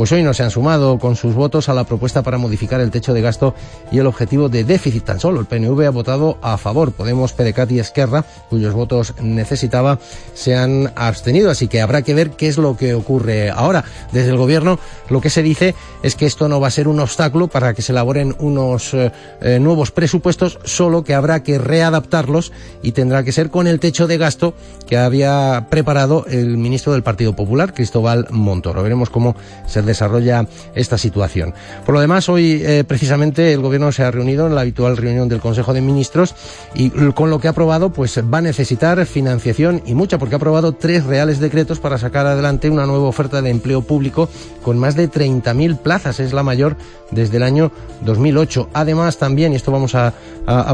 pues 0.00 0.12
hoy 0.12 0.22
no 0.22 0.32
se 0.32 0.42
han 0.42 0.50
sumado 0.50 0.98
con 0.98 1.14
sus 1.14 1.34
votos 1.34 1.68
a 1.68 1.74
la 1.74 1.84
propuesta 1.84 2.22
para 2.22 2.38
modificar 2.38 2.80
el 2.80 2.90
techo 2.90 3.12
de 3.12 3.20
gasto 3.20 3.54
y 3.92 3.98
el 3.98 4.06
objetivo 4.06 4.48
de 4.48 4.64
déficit. 4.64 5.04
Tan 5.04 5.20
solo 5.20 5.40
el 5.40 5.44
PNV 5.44 5.78
ha 5.84 5.90
votado 5.90 6.38
a 6.40 6.56
favor. 6.56 6.92
Podemos, 6.92 7.34
PDeCAT 7.34 7.70
y 7.72 7.80
Esquerra, 7.80 8.24
cuyos 8.48 8.72
votos 8.72 9.12
necesitaba, 9.20 9.98
se 10.32 10.56
han 10.56 10.90
abstenido. 10.96 11.50
Así 11.50 11.68
que 11.68 11.82
habrá 11.82 12.00
que 12.00 12.14
ver 12.14 12.30
qué 12.30 12.48
es 12.48 12.56
lo 12.56 12.78
que 12.78 12.94
ocurre 12.94 13.50
ahora. 13.50 13.84
Desde 14.10 14.30
el 14.30 14.38
gobierno 14.38 14.78
lo 15.10 15.20
que 15.20 15.28
se 15.28 15.42
dice 15.42 15.74
es 16.02 16.16
que 16.16 16.24
esto 16.24 16.48
no 16.48 16.60
va 16.60 16.68
a 16.68 16.70
ser 16.70 16.88
un 16.88 16.98
obstáculo 16.98 17.48
para 17.48 17.74
que 17.74 17.82
se 17.82 17.92
elaboren 17.92 18.34
unos 18.38 18.94
eh, 18.94 19.12
eh, 19.42 19.58
nuevos 19.60 19.90
presupuestos, 19.90 20.60
solo 20.64 21.04
que 21.04 21.12
habrá 21.12 21.42
que 21.42 21.58
readaptarlos 21.58 22.52
y 22.82 22.92
tendrá 22.92 23.22
que 23.22 23.32
ser 23.32 23.50
con 23.50 23.66
el 23.66 23.80
techo 23.80 24.06
de 24.06 24.16
gasto 24.16 24.54
que 24.86 24.96
había 24.96 25.66
preparado 25.68 26.24
el 26.26 26.56
ministro 26.56 26.94
del 26.94 27.02
Partido 27.02 27.36
Popular, 27.36 27.74
Cristóbal 27.74 28.28
Montoro. 28.30 28.82
Veremos 28.82 29.10
cómo 29.10 29.36
se 29.66 29.89
desarrolla 29.90 30.46
esta 30.74 30.98
situación. 30.98 31.54
Por 31.84 31.94
lo 31.94 32.00
demás, 32.00 32.28
hoy 32.28 32.62
eh, 32.64 32.84
precisamente 32.86 33.52
el 33.52 33.60
gobierno 33.60 33.92
se 33.92 34.02
ha 34.02 34.10
reunido 34.10 34.46
en 34.46 34.54
la 34.54 34.62
habitual 34.62 34.96
reunión 34.96 35.28
del 35.28 35.40
Consejo 35.40 35.74
de 35.74 35.80
Ministros 35.80 36.34
y 36.74 36.90
con 37.12 37.30
lo 37.30 37.40
que 37.40 37.48
ha 37.48 37.50
aprobado, 37.50 37.92
pues 37.92 38.18
va 38.18 38.38
a 38.38 38.42
necesitar 38.42 39.04
financiación 39.06 39.82
y 39.86 39.94
mucha, 39.94 40.18
porque 40.18 40.34
ha 40.34 40.38
aprobado 40.38 40.72
tres 40.72 41.04
reales 41.04 41.40
decretos 41.40 41.80
para 41.80 41.98
sacar 41.98 42.26
adelante 42.26 42.70
una 42.70 42.86
nueva 42.86 43.06
oferta 43.06 43.42
de 43.42 43.50
empleo 43.50 43.82
público 43.82 44.28
con 44.62 44.78
más 44.78 44.94
de 44.96 45.10
30.000 45.10 45.78
plazas. 45.78 46.20
Es 46.20 46.32
la 46.32 46.42
mayor 46.42 46.76
desde 47.10 47.36
el 47.36 47.42
año 47.42 47.72
2008. 48.02 48.70
Además, 48.72 49.18
también, 49.18 49.52
y 49.52 49.56
esto 49.56 49.72
vamos 49.72 49.94
a, 49.94 50.12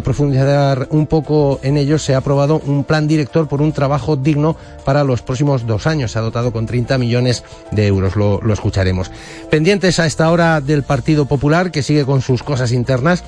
profundizar 0.02 0.88
un 0.90 1.07
poco 1.07 1.61
en 1.62 1.76
ello, 1.76 1.98
se 1.98 2.14
ha 2.14 2.18
aprobado 2.18 2.62
un 2.64 2.85
plan 2.85 3.07
director 3.07 3.46
por 3.46 3.61
un 3.61 3.72
trabajo 3.72 4.16
digno 4.16 4.57
para 4.85 5.05
los 5.05 5.22
próximos 5.22 5.66
dos 5.66 5.87
años. 5.87 6.12
Se 6.12 6.18
ha 6.18 6.22
dotado 6.22 6.52
con 6.52 6.66
30 6.66 6.96
millones 6.98 7.44
de 7.72 7.87
euros. 7.87 8.16
Lo 8.16 8.52
escucharemos. 8.52 9.06
Pendientes 9.51 9.99
a 9.99 10.07
esta 10.07 10.31
hora 10.31 10.61
del 10.61 10.83
Partido 10.83 11.27
Popular, 11.27 11.71
que 11.71 11.83
sigue 11.83 12.05
con 12.05 12.21
sus 12.21 12.42
cosas 12.42 12.73
internas. 12.73 13.25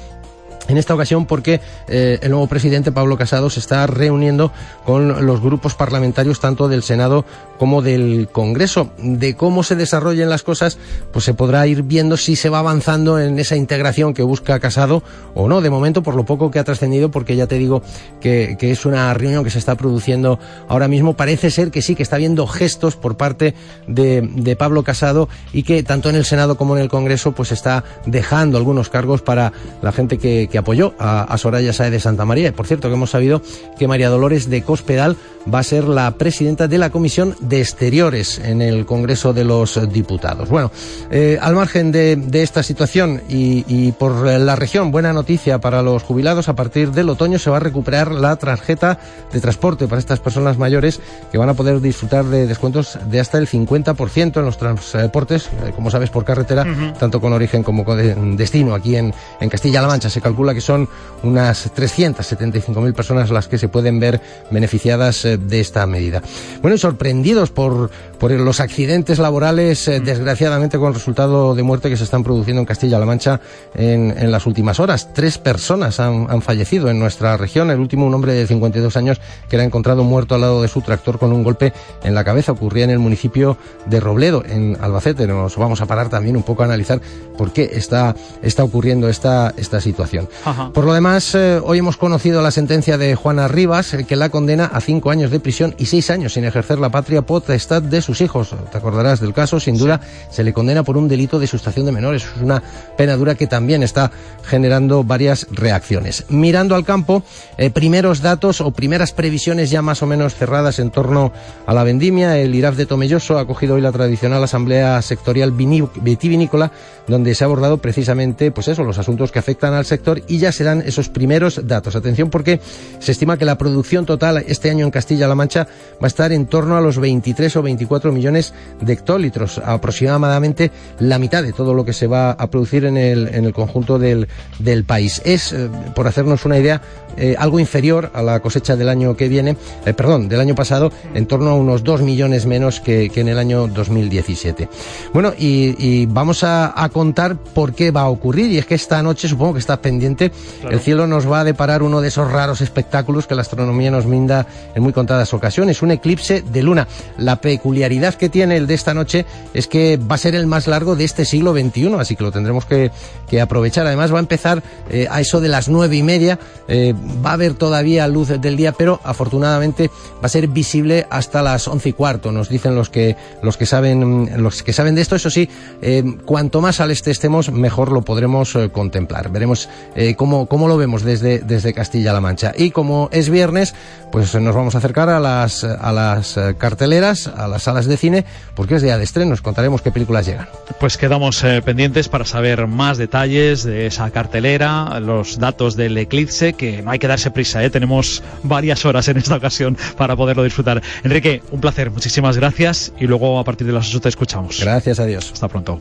En 0.69 0.77
esta 0.77 0.95
ocasión 0.95 1.25
porque 1.25 1.61
eh, 1.89 2.19
el 2.21 2.31
nuevo 2.31 2.47
presidente 2.47 2.93
Pablo 2.93 3.17
Casado 3.17 3.49
se 3.49 3.59
está 3.59 3.87
reuniendo 3.87 4.53
con 4.85 5.25
los 5.27 5.41
grupos 5.41 5.75
parlamentarios 5.75 6.41
tanto 6.41 6.69
del 6.69 6.83
Senado 6.83 7.25
como 7.59 7.81
del 7.81 8.29
Congreso. 8.31 8.91
De 8.99 9.35
cómo 9.35 9.63
se 9.63 9.77
desarrollen 9.77 10.29
las 10.29 10.43
cosas, 10.43 10.79
pues 11.11 11.25
se 11.25 11.33
podrá 11.33 11.67
ir 11.67 11.83
viendo 11.83 12.19
si 12.19 12.37
se 12.37 12.51
va 12.51 12.59
avanzando 12.59 13.19
en 13.19 13.39
esa 13.39 13.57
integración 13.57 14.13
que 14.13 14.23
busca 14.23 14.61
Casado 14.61 15.03
o 15.35 15.49
no. 15.49 15.63
De 15.63 15.71
momento, 15.71 16.03
por 16.03 16.15
lo 16.15 16.25
poco 16.25 16.51
que 16.51 16.59
ha 16.59 16.65
trascendido, 16.65 17.11
porque 17.11 17.35
ya 17.35 17.47
te 17.47 17.57
digo 17.57 17.83
que, 18.21 18.57
es 18.61 18.85
una 18.85 19.15
reunión 19.15 19.45
que 19.45 19.51
se 19.51 19.59
está 19.59 19.75
produciendo 19.75 20.39
ahora 20.69 20.89
mismo, 20.89 21.15
parece 21.15 21.51
ser 21.51 21.71
que 21.71 21.81
sí, 21.81 21.95
que 21.95 22.03
está 22.03 22.17
habiendo 22.17 22.47
gestos 22.47 22.97
por 22.97 23.17
parte 23.17 23.55
de, 23.87 24.21
de 24.21 24.57
Pablo 24.57 24.83
Casado 24.83 25.31
y 25.55 25.63
que 25.63 25.83
tanto 25.83 26.11
en 26.11 26.17
el 26.17 26.27
Senado 26.27 26.59
como 26.59 26.77
en 26.77 26.83
el 26.83 26.91
Congreso 26.91 27.33
pues 27.33 27.53
está 27.53 27.85
dejando 28.05 28.59
algunos 28.59 28.91
cargos 28.91 29.23
para 29.23 29.53
la 29.81 29.93
gente 29.93 30.19
que, 30.19 30.49
que 30.51 30.58
apoyó 30.59 30.94
a, 30.99 31.23
a, 31.23 31.38
Soraya 31.38 31.73
Saez 31.73 31.92
de 31.92 32.01
Santa 32.01 32.25
María. 32.25 32.49
Y 32.49 32.53
por 32.53 32.66
cierto, 32.66 32.88
que 32.88 32.94
hemos 32.94 33.11
sabido 33.11 33.42
que 33.79 33.88
María 33.88 34.09
Dolores 34.11 34.51
de 34.51 34.62
Cospedal 34.62 35.16
va 35.53 35.61
a 35.61 35.62
ser 35.62 35.85
la 35.85 36.11
presidenta 36.12 36.68
de 36.68 36.79
la 36.79 36.90
Comisión 36.90 37.35
de 37.40 37.61
Exteriores 37.61 38.38
en 38.38 38.61
el 38.61 38.87
Congreso 38.87 39.33
de 39.33 39.44
los 39.44 39.81
Diputados. 39.92 40.49
Bueno, 40.49 40.71
eh, 41.11 41.38
al 41.40 41.55
margen 41.55 41.92
de, 41.92 42.16
de 42.16 42.42
esta 42.42 42.62
situación 42.62 43.23
y, 43.29 43.64
y, 43.66 43.92
por 43.92 44.27
la 44.27 44.57
región, 44.57 44.90
buena 44.90 45.12
noticia 45.12 45.59
para 45.61 45.83
los 45.83 46.03
jubilados, 46.03 46.49
a 46.49 46.55
partir 46.55 46.90
del 46.92 47.09
otoño 47.09 47.38
se 47.38 47.51
va 47.51 47.57
a 47.57 47.61
recuperar 47.61 48.12
la 48.12 48.37
tarjeta 48.37 48.99
de 49.33 49.40
transporte 49.40 49.87
para 49.88 49.99
estas 50.01 50.21
personas 50.21 50.59
mayores 50.59 51.01
que 51.31 51.38
van 51.38 51.49
a 51.49 51.55
poder 51.55 51.81
disfrutar 51.81 52.25
de 52.27 52.47
descuentos 52.47 52.99
de 53.11 53.21
hasta 53.21 53.38
el 53.38 53.49
50% 53.49 54.37
en 54.38 54.44
los 54.44 54.59
transportes, 54.59 55.47
eh, 55.47 55.73
como 55.75 55.90
sabes, 55.90 56.11
por 56.11 56.25
carretera, 56.25 56.62
uh 56.62 56.66
-huh. 56.66 56.99
tanto 56.99 57.21
con 57.21 57.33
origen 57.33 57.62
como 57.62 57.85
con 57.85 58.37
destino 58.37 58.75
aquí 58.75 58.97
en, 58.97 59.14
en 59.40 59.49
Castilla-La 59.49 59.88
Mancha. 59.88 60.11
Se 60.11 60.21
calcula 60.21 60.48
calcula 60.49 60.55
que 60.55 60.61
son 60.61 60.89
unas 61.23 61.75
375.000 61.75 62.95
personas 62.95 63.31
las 63.31 63.49
que 63.49 63.59
se 63.59 63.69
pueden 63.69 63.99
ver 63.99 64.21
beneficiadas 64.51 65.25
eh, 65.25 65.37
de 65.37 65.61
esta 65.61 65.85
medida. 65.87 66.23
Bueno, 66.63 66.77
y 66.77 66.79
sorprendidos 66.79 67.51
por, 67.51 67.91
por 68.19 68.31
los 68.31 68.61
accidentes 68.61 69.19
laborales, 69.19 69.89
eh, 69.89 70.01
desgraciadamente 70.01 70.79
con 70.79 70.95
resultado 70.95 71.55
de 71.55 71.63
muerte 71.63 71.91
que 71.91 71.97
se 71.97 72.05
están 72.05 72.23
produciendo 72.23 72.61
en 72.61 72.67
Castilla-La 72.67 73.05
Mancha 73.05 73.41
en, 73.75 74.15
en, 74.17 74.31
las 74.31 74.47
últimas 74.47 74.79
horas. 74.79 75.13
Tres 75.13 75.39
personas 75.39 75.99
han, 75.99 76.27
han, 76.31 76.41
fallecido 76.41 76.89
en 76.89 77.01
nuestra 77.01 77.37
región. 77.37 77.71
El 77.71 77.81
último, 77.81 78.07
un 78.07 78.15
hombre 78.15 78.33
de 78.33 78.47
52 78.47 78.97
años 78.97 79.21
que 79.49 79.57
era 79.57 79.65
encontrado 79.65 80.05
muerto 80.05 80.35
al 80.37 80.43
lado 80.43 80.63
de 80.63 80.69
su 80.69 80.83
tractor 80.83 81.19
con 81.19 81.33
un 81.33 81.43
golpe 81.43 81.73
en 82.05 82.15
la 82.15 82.23
cabeza. 82.23 82.53
Ocurría 82.53 82.85
en 82.85 82.91
el 82.91 83.01
municipio 83.01 83.57
de 83.87 83.99
Robledo, 83.99 84.45
en 84.47 84.77
Albacete. 84.81 85.27
Nos 85.27 85.57
vamos 85.57 85.81
a 85.81 85.87
parar 85.87 86.09
también 86.09 86.37
un 86.37 86.45
poco 86.45 86.63
a 86.63 86.67
analizar 86.67 87.01
por 87.37 87.53
qué 87.53 87.71
está, 87.73 88.15
está 88.43 88.63
ocurriendo 88.63 89.09
esta, 89.09 89.53
esta 89.57 89.81
situación. 89.81 90.29
Por 90.72 90.85
lo 90.85 90.94
demás, 90.94 91.35
eh, 91.35 91.61
hoy 91.62 91.79
hemos 91.79 91.96
conocido 91.96 92.42
la 92.42 92.51
sentencia 92.51 92.96
de 92.96 93.14
Juana 93.14 93.48
Rivas, 93.48 93.96
que 94.07 94.16
la 94.16 94.29
condena 94.29 94.64
a 94.66 94.81
cinco 94.81 95.11
años 95.11 95.31
de 95.31 95.40
prisión 95.40 95.74
y 95.79 95.87
seis 95.87 96.11
años 96.11 96.35
sin 96.35 96.44
ejercer 96.44 96.79
la 96.79 96.90
patria 96.90 97.22
potestad 97.22 97.83
de 97.83 98.01
sus 98.01 98.20
hijos. 98.20 98.55
Te 98.70 98.79
acordarás 98.79 99.20
del 99.20 99.33
caso, 99.33 99.61
sin 99.61 99.77
duda 99.77 100.01
se 100.31 100.44
le 100.44 100.53
condena 100.53 100.83
por 100.83 100.96
un 100.96 101.09
delito 101.09 101.38
de 101.38 101.46
sustracción 101.46 101.87
de 101.87 101.92
menores. 101.92 102.24
Es 102.24 102.42
una 102.42 102.62
pena 102.96 103.16
dura 103.16 103.35
que 103.35 103.46
también 103.46 103.83
está 103.83 104.11
generando 104.44 105.05
varias 105.05 105.46
reacciones. 105.51 106.24
Mirando 106.29 106.74
al 106.74 106.85
campo, 106.85 107.22
eh, 107.57 107.70
primeros 107.70 108.22
datos 108.22 108.61
o 108.61 108.70
primeras 108.70 109.12
previsiones 109.12 109.70
ya 109.70 109.83
más 109.83 110.03
o 110.03 110.07
menos 110.07 110.35
cerradas 110.35 110.79
en 110.79 110.90
torno 110.90 111.33
a 111.66 111.74
la 111.74 111.85
vendimia. 111.85 112.38
El 112.38 112.55
IRAF 112.55 112.77
de 112.77 112.87
Tomelloso 112.87 113.38
ha 113.38 113.42
acogido 113.42 113.74
hoy 113.74 113.81
la 113.81 113.92
tradicional 113.92 114.42
asamblea 114.42 115.01
sectorial 115.03 115.53
vitivinícola, 115.53 116.72
donde 117.07 117.35
se 117.35 117.44
ha 117.44 117.46
abordado 117.46 117.79
precisamente, 117.79 118.51
pues 118.51 118.68
eso, 118.68 118.85
los 118.85 118.98
asuntos 118.98 119.33
que 119.33 119.38
afectan 119.38 119.74
al 119.74 119.85
sector 119.85 120.18
y 120.27 120.39
ya 120.39 120.53
se 120.53 120.65
dan 120.65 120.83
esos 120.85 121.09
primeros 121.09 121.67
datos. 121.67 121.97
Atención 121.97 122.31
porque 122.31 122.61
se 122.99 123.13
estima 123.13 123.37
que 123.37 123.45
la 123.45 123.59
producción 123.59 124.07
total 124.07 124.45
este 124.47 124.71
año 124.71 124.85
en 124.85 124.91
Castilla-La 124.91 125.35
Mancha 125.35 125.67
va 125.95 126.05
a 126.05 126.07
estar 126.07 126.33
en 126.33 126.47
torno 126.47 126.77
a 126.77 126.81
los 126.81 126.99
23 126.99 127.57
o 127.57 127.63
24 127.63 128.13
millones 128.13 128.55
de 128.81 128.93
hectolitros, 128.93 129.59
aproximadamente 129.59 130.71
la 130.99 131.19
mitad 131.19 131.43
de 131.43 131.53
todo 131.53 131.75
lo 131.75 131.85
que 131.85 131.93
se 131.93 132.07
va 132.07 132.33
a 132.33 132.51
producir 132.51 132.85
en 132.85 132.97
el, 132.97 133.29
en 133.29 133.45
el 133.45 133.53
conjunto 133.53 133.99
del, 133.99 134.29
del 134.59 134.85
país. 134.85 135.23
Es, 135.25 135.53
eh, 135.53 135.69
por 135.95 136.07
hacernos 136.07 136.45
una 136.45 136.59
idea, 136.59 136.81
eh, 137.19 137.35
algo 137.39 137.61
inferior 137.61 138.11
a 138.15 138.23
la 138.23 138.41
cosecha 138.41 138.77
del 138.77 138.89
año 138.89 139.17
que 139.17 139.29
viene, 139.29 139.57
eh, 139.85 139.93
perdón, 139.93 140.29
del 140.29 140.41
año 140.41 140.55
pasado, 140.55 140.93
en 141.15 141.27
torno 141.27 141.51
a 141.51 141.55
unos 141.55 141.85
2 141.85 142.03
millones 142.03 142.47
menos 142.47 142.81
que, 142.81 143.11
que 143.11 143.21
en 143.21 143.29
el 143.29 143.39
año 143.39 143.67
2017. 143.67 144.69
Bueno, 145.13 145.33
y, 145.37 145.75
y 145.79 146.07
vamos 146.07 146.45
a, 146.45 146.81
a, 146.81 146.89
contar 146.89 147.37
por 147.37 147.75
qué 147.75 147.91
va 147.91 148.03
a 148.03 148.09
ocurrir, 148.09 148.51
y 148.51 148.59
es 148.59 148.67
que 148.67 148.75
esta 148.75 149.03
noche, 149.03 149.29
supongo 149.29 149.55
que 149.55 149.61
está 149.61 149.81
pendiente, 149.81 150.31
claro. 150.31 150.77
el 150.77 150.81
cielo 150.81 151.07
nos 151.07 151.31
va 151.31 151.41
a 151.41 151.45
deparar 151.45 151.83
uno 151.83 152.01
de 152.01 152.09
esos 152.09 152.31
raros 152.31 152.61
espectáculos 152.61 153.27
que 153.27 153.35
la 153.35 153.43
astronomía 153.43 153.91
nos 153.91 154.07
brinda 154.07 154.47
en 154.75 154.83
muy 154.83 154.93
contadas 154.93 155.35
ocasiones, 155.35 155.83
un 155.83 155.91
eclipse 155.91 156.43
de 156.43 156.63
luna. 156.63 156.89
La 157.19 157.41
peculiaridad 157.41 158.15
que 158.15 158.29
tiene 158.29 158.57
el 158.57 158.67
de 158.67 158.75
esta 158.75 158.95
noche 158.95 159.27
es 159.55 159.67
que 159.67 159.97
va 159.97 160.15
a 160.15 160.19
ser 160.19 160.35
el 160.35 160.47
más 160.47 160.67
largo 160.67 160.97
de 160.97 161.05
este 161.05 161.25
siglo 161.25 161.53
XXI, 161.53 161.95
así 161.99 162.17
que 162.17 162.25
lo 162.25 162.33
tendremos 162.33 162.65
que, 162.65 162.91
que 163.29 163.41
aprovechar. 163.41 163.87
Además 163.87 164.13
va 164.13 164.19
a 164.19 164.21
empezar 164.21 164.63
eh, 164.91 165.07
a 165.11 165.21
eso 165.21 165.41
de 165.41 165.49
las 165.49 165.69
nueve 165.69 165.97
y 165.97 166.03
media, 166.03 166.39
eh, 166.69 166.95
va 167.25 167.31
a 167.31 167.33
haber 167.35 167.55
todavía 167.55 168.07
luz 168.09 168.29
del 168.29 168.57
día, 168.57 168.73
pero 168.73 169.01
afortunadamente 169.05 169.90
va 170.16 170.27
a 170.27 170.29
ser 170.29 170.49
visible 170.49 171.07
hasta 171.11 171.42
las 171.42 171.68
once 171.68 171.88
y 171.88 171.92
cuarto, 171.92 172.33
nos 172.33 172.49
dicen 172.49 172.75
los 172.75 172.88
que, 172.90 173.16
los 173.42 173.57
que, 173.57 173.66
saben, 173.66 174.42
los 174.42 174.62
que 174.62 174.73
saben 174.73 174.94
de 174.94 175.03
esto. 175.03 175.16
Eso 175.16 175.31
sí, 175.31 175.49
eh, 175.83 176.05
cuanto 176.25 176.61
más 176.61 176.81
al 176.81 176.90
este 176.90 177.11
estemos, 177.11 177.51
mejor 177.51 177.92
lo 177.92 178.03
podremos 178.03 178.55
eh, 178.55 178.71
contemplar. 178.71 179.31
Veremos 179.31 179.68
eh, 179.94 180.14
cómo, 180.16 180.47
cómo, 180.47 180.68
lo 180.68 180.77
vemos 180.77 181.03
desde, 181.03 181.40
desde 181.40 181.73
Castilla-La 181.73 182.21
Mancha. 182.21 182.53
Y 182.57 182.71
como 182.71 183.09
es 183.12 183.31
viernes, 183.31 183.75
pues 184.12 184.35
nos 184.35 184.55
vamos 184.55 184.75
a 184.75 184.79
acercar 184.79 185.09
a 185.09 185.21
las, 185.21 185.64
a 185.64 185.92
las 185.92 186.38
carteleras, 186.59 187.27
a 187.27 187.49
las 187.49 187.64
salas 187.64 187.87
de 187.87 187.97
cine, 187.97 188.25
porque 188.55 188.77
es 188.77 188.83
día 188.83 188.99
de 188.99 189.05
estrenos. 189.05 189.42
Contaremos 189.42 189.83
qué 189.83 189.90
películas 189.90 190.27
llegan. 190.27 190.49
Pues 190.81 190.97
quedamos 190.97 191.42
pendientes 191.64 192.09
para 192.09 192.25
saber 192.25 192.66
más 192.66 192.99
detalles 192.99 193.64
de 193.64 193.87
esa 193.87 194.11
cartelera, 194.11 195.01
los 195.01 195.38
datos 195.38 195.77
del 195.77 195.97
eclipse, 195.99 196.53
que 196.53 196.83
no 196.88 196.92
hay 196.92 196.98
que 196.98 197.07
darse 197.07 197.31
prisa, 197.31 197.62
¿eh? 197.62 197.68
tenemos 197.68 198.22
varias 198.42 198.87
horas 198.87 199.07
en 199.09 199.18
esta 199.18 199.37
ocasión 199.37 199.77
para 199.98 200.16
poderlo 200.16 200.42
disfrutar. 200.42 200.83
Enrique, 201.05 201.42
un 201.51 201.61
placer, 201.61 201.90
muchísimas 201.90 202.38
gracias 202.38 202.94
y 202.98 203.07
luego 203.07 203.38
a 203.38 203.44
partir 203.44 203.66
de 203.66 203.74
las 203.74 203.88
8 203.88 204.01
te 204.01 204.09
escuchamos. 204.09 204.59
Gracias 204.62 204.98
a 204.98 205.05
Dios. 205.05 205.31
Hasta 205.31 205.48
pronto. 205.48 205.79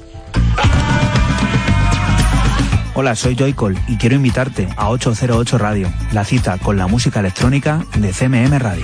Hola, 2.94 3.16
soy 3.16 3.38
Joycol 3.38 3.80
y 3.88 3.96
quiero 3.96 4.18
invitarte 4.18 4.68
a 4.76 4.90
808 4.90 5.58
Radio, 5.58 5.90
la 6.12 6.26
cita 6.26 6.58
con 6.58 6.76
la 6.76 6.88
música 6.88 7.22
electrónica 7.22 7.86
de 7.98 8.12
CMM 8.12 8.60
Radio. 8.60 8.84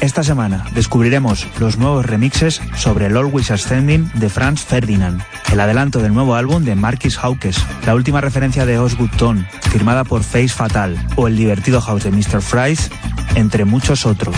Esta 0.00 0.22
semana 0.22 0.64
descubriremos 0.74 1.46
los 1.58 1.76
nuevos 1.76 2.06
remixes 2.06 2.62
sobre 2.76 3.06
el 3.06 3.16
Always 3.16 3.50
Ascending 3.50 4.08
de 4.14 4.28
Franz 4.28 4.64
Ferdinand, 4.64 5.20
el 5.52 5.58
adelanto 5.58 5.98
del 5.98 6.14
nuevo 6.14 6.36
álbum 6.36 6.64
de 6.64 6.76
Marquis 6.76 7.16
Hawkes, 7.16 7.56
la 7.84 7.96
última 7.96 8.20
referencia 8.20 8.64
de 8.64 8.78
Osgood 8.78 9.10
Tone, 9.16 9.48
firmada 9.70 10.04
por 10.04 10.22
Face 10.22 10.48
Fatal, 10.48 10.96
o 11.16 11.26
el 11.26 11.36
divertido 11.36 11.80
house 11.80 12.04
de 12.04 12.12
Mr. 12.12 12.40
Fries, 12.40 12.90
entre 13.34 13.64
muchos 13.64 14.06
otros. 14.06 14.36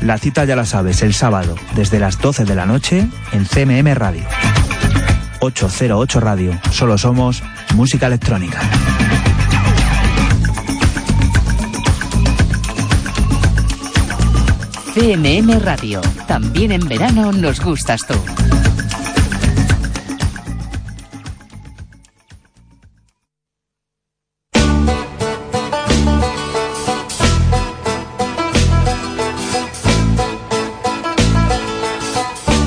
La 0.00 0.16
cita 0.16 0.44
ya 0.44 0.54
la 0.54 0.64
sabes, 0.64 1.02
el 1.02 1.12
sábado, 1.12 1.56
desde 1.74 1.98
las 1.98 2.20
12 2.20 2.44
de 2.44 2.54
la 2.54 2.66
noche, 2.66 3.08
en 3.32 3.46
CMM 3.46 3.94
Radio. 3.94 4.24
808 5.40 6.20
Radio, 6.20 6.60
solo 6.70 6.98
somos 6.98 7.42
música 7.74 8.06
electrónica. 8.06 8.60
CMM 14.98 15.60
Radio. 15.60 16.00
También 16.26 16.72
en 16.72 16.80
verano 16.88 17.30
nos 17.30 17.60
gustas 17.60 18.00
tú. 18.06 18.14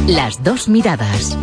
Las 0.05 0.43
dos 0.43 0.69
miradas. 0.69 1.35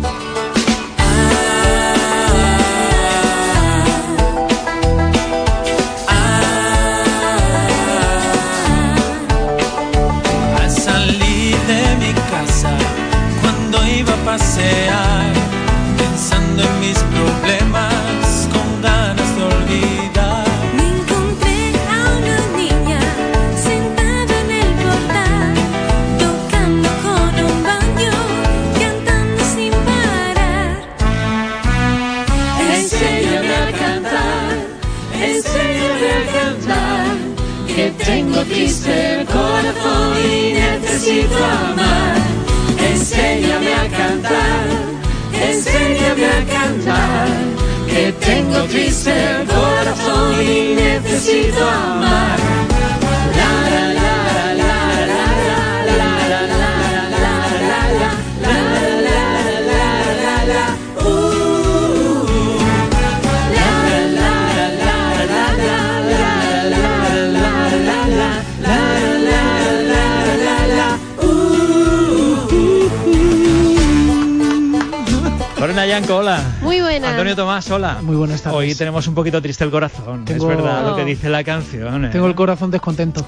Antonio 77.17 77.35
Tomás, 77.35 77.71
hola. 77.71 77.97
Muy 78.03 78.15
buenas 78.15 78.43
tardes. 78.43 78.57
Hoy 78.59 78.75
tenemos 78.75 79.07
un 79.07 79.15
poquito 79.15 79.41
triste 79.41 79.63
el 79.63 79.71
corazón. 79.71 80.23
Tengo- 80.25 80.51
Es 80.51 80.57
verdad 80.57 80.85
lo 80.87 80.95
que 80.95 81.03
dice 81.03 81.29
la 81.29 81.43
canción. 81.43 82.05
¿eh? 82.05 82.09
Tengo 82.11 82.27
el 82.27 82.35
corazón 82.35 82.69
descontento. 82.69 83.27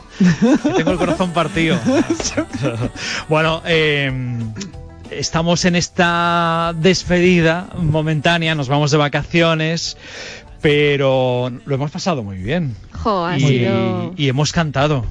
Tengo 0.77 0.91
el 0.91 0.97
corazón 0.97 1.31
partido. 1.31 1.77
bueno, 3.29 3.63
eh, 3.65 4.11
estamos 5.09 5.65
en 5.65 5.75
esta 5.75 6.73
despedida 6.79 7.69
momentánea, 7.81 8.53
nos 8.53 8.67
vamos 8.69 8.91
de 8.91 8.97
vacaciones. 8.97 9.97
pero 10.61 11.51
lo 11.65 11.75
hemos 11.75 11.89
pasado 11.89 12.21
muy 12.23 12.37
bien. 12.37 12.75
Jo, 12.93 13.25
ha 13.25 13.37
y, 13.37 13.41
sido- 13.41 14.13
y 14.17 14.27
hemos 14.29 14.51
cantado. 14.51 15.05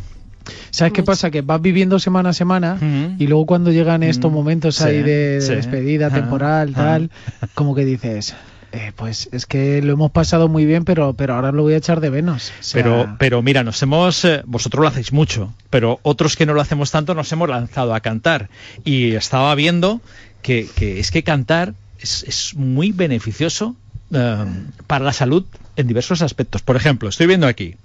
¿Sabes 0.71 0.93
qué 0.93 1.03
pasa? 1.03 1.31
Que 1.31 1.41
vas 1.43 1.61
viviendo 1.61 1.99
semana 1.99 2.29
a 2.31 2.33
semana 2.33 2.79
y 3.19 3.27
luego 3.27 3.45
cuando 3.47 3.73
llegan 3.73 4.03
estos 4.05 4.31
momentos 4.31 4.77
Sí, 4.77 4.85
ahí 4.85 5.03
de, 5.03 5.35
de 5.35 5.41
sí. 5.41 5.55
despedida 5.55 6.11
temporal, 6.11 6.73
tal, 6.75 7.11
como 7.55 7.75
que 7.75 7.85
dices, 7.85 8.35
eh, 8.73 8.93
pues 8.95 9.29
es 9.33 9.47
que 9.47 9.81
lo 9.81 9.95
hemos 9.95 10.11
pasado 10.11 10.49
muy 10.49 10.67
bien, 10.67 10.85
pero, 10.85 11.15
pero 11.15 11.35
ahora 11.35 11.53
lo 11.53 11.63
voy 11.63 11.75
a 11.75 11.79
echar 11.79 12.01
de 12.01 12.11
menos. 12.11 12.53
Pero, 12.73 13.17
pero 13.19 13.43
mira, 13.43 13.65
nos 13.65 13.83
hemos, 13.83 14.25
eh, 14.25 14.43
vosotros 14.45 14.83
lo 14.83 14.89
hacéis 14.89 15.13
mucho, 15.13 15.55
pero 15.71 16.01
otros 16.03 16.37
que 16.37 16.45
no 16.45 16.53
lo 16.53 16.61
hacemos 16.61 16.91
tanto 16.91 17.15
nos 17.15 17.33
hemos 17.33 17.49
lanzado 17.49 17.95
a 17.95 18.01
cantar. 18.01 18.51
Y 18.85 19.15
estaba 19.15 19.55
viendo 19.55 20.01
que, 20.43 20.69
que 20.77 21.01
es 21.01 21.11
que 21.11 21.23
cantar 21.23 21.75
es, 21.99 22.25
es 22.25 22.55
muy 22.57 22.93
beneficioso 22.93 23.75
eh, 24.13 24.45
para 24.87 25.05
la 25.05 25.13
salud 25.13 25.45
en 25.77 25.87
diversos 25.87 26.21
aspectos. 26.21 26.63
Por 26.63 26.77
ejemplo, 26.77 27.09
estoy 27.09 27.27
viendo 27.27 27.47
aquí, 27.47 27.77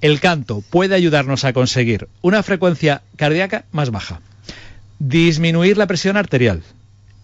el 0.00 0.20
canto 0.20 0.62
puede 0.70 0.94
ayudarnos 0.94 1.44
a 1.44 1.52
conseguir 1.52 2.08
una 2.22 2.42
frecuencia 2.42 3.02
cardíaca 3.16 3.64
más 3.72 3.90
baja, 3.90 4.20
disminuir 4.98 5.76
la 5.76 5.86
presión 5.86 6.16
arterial 6.16 6.62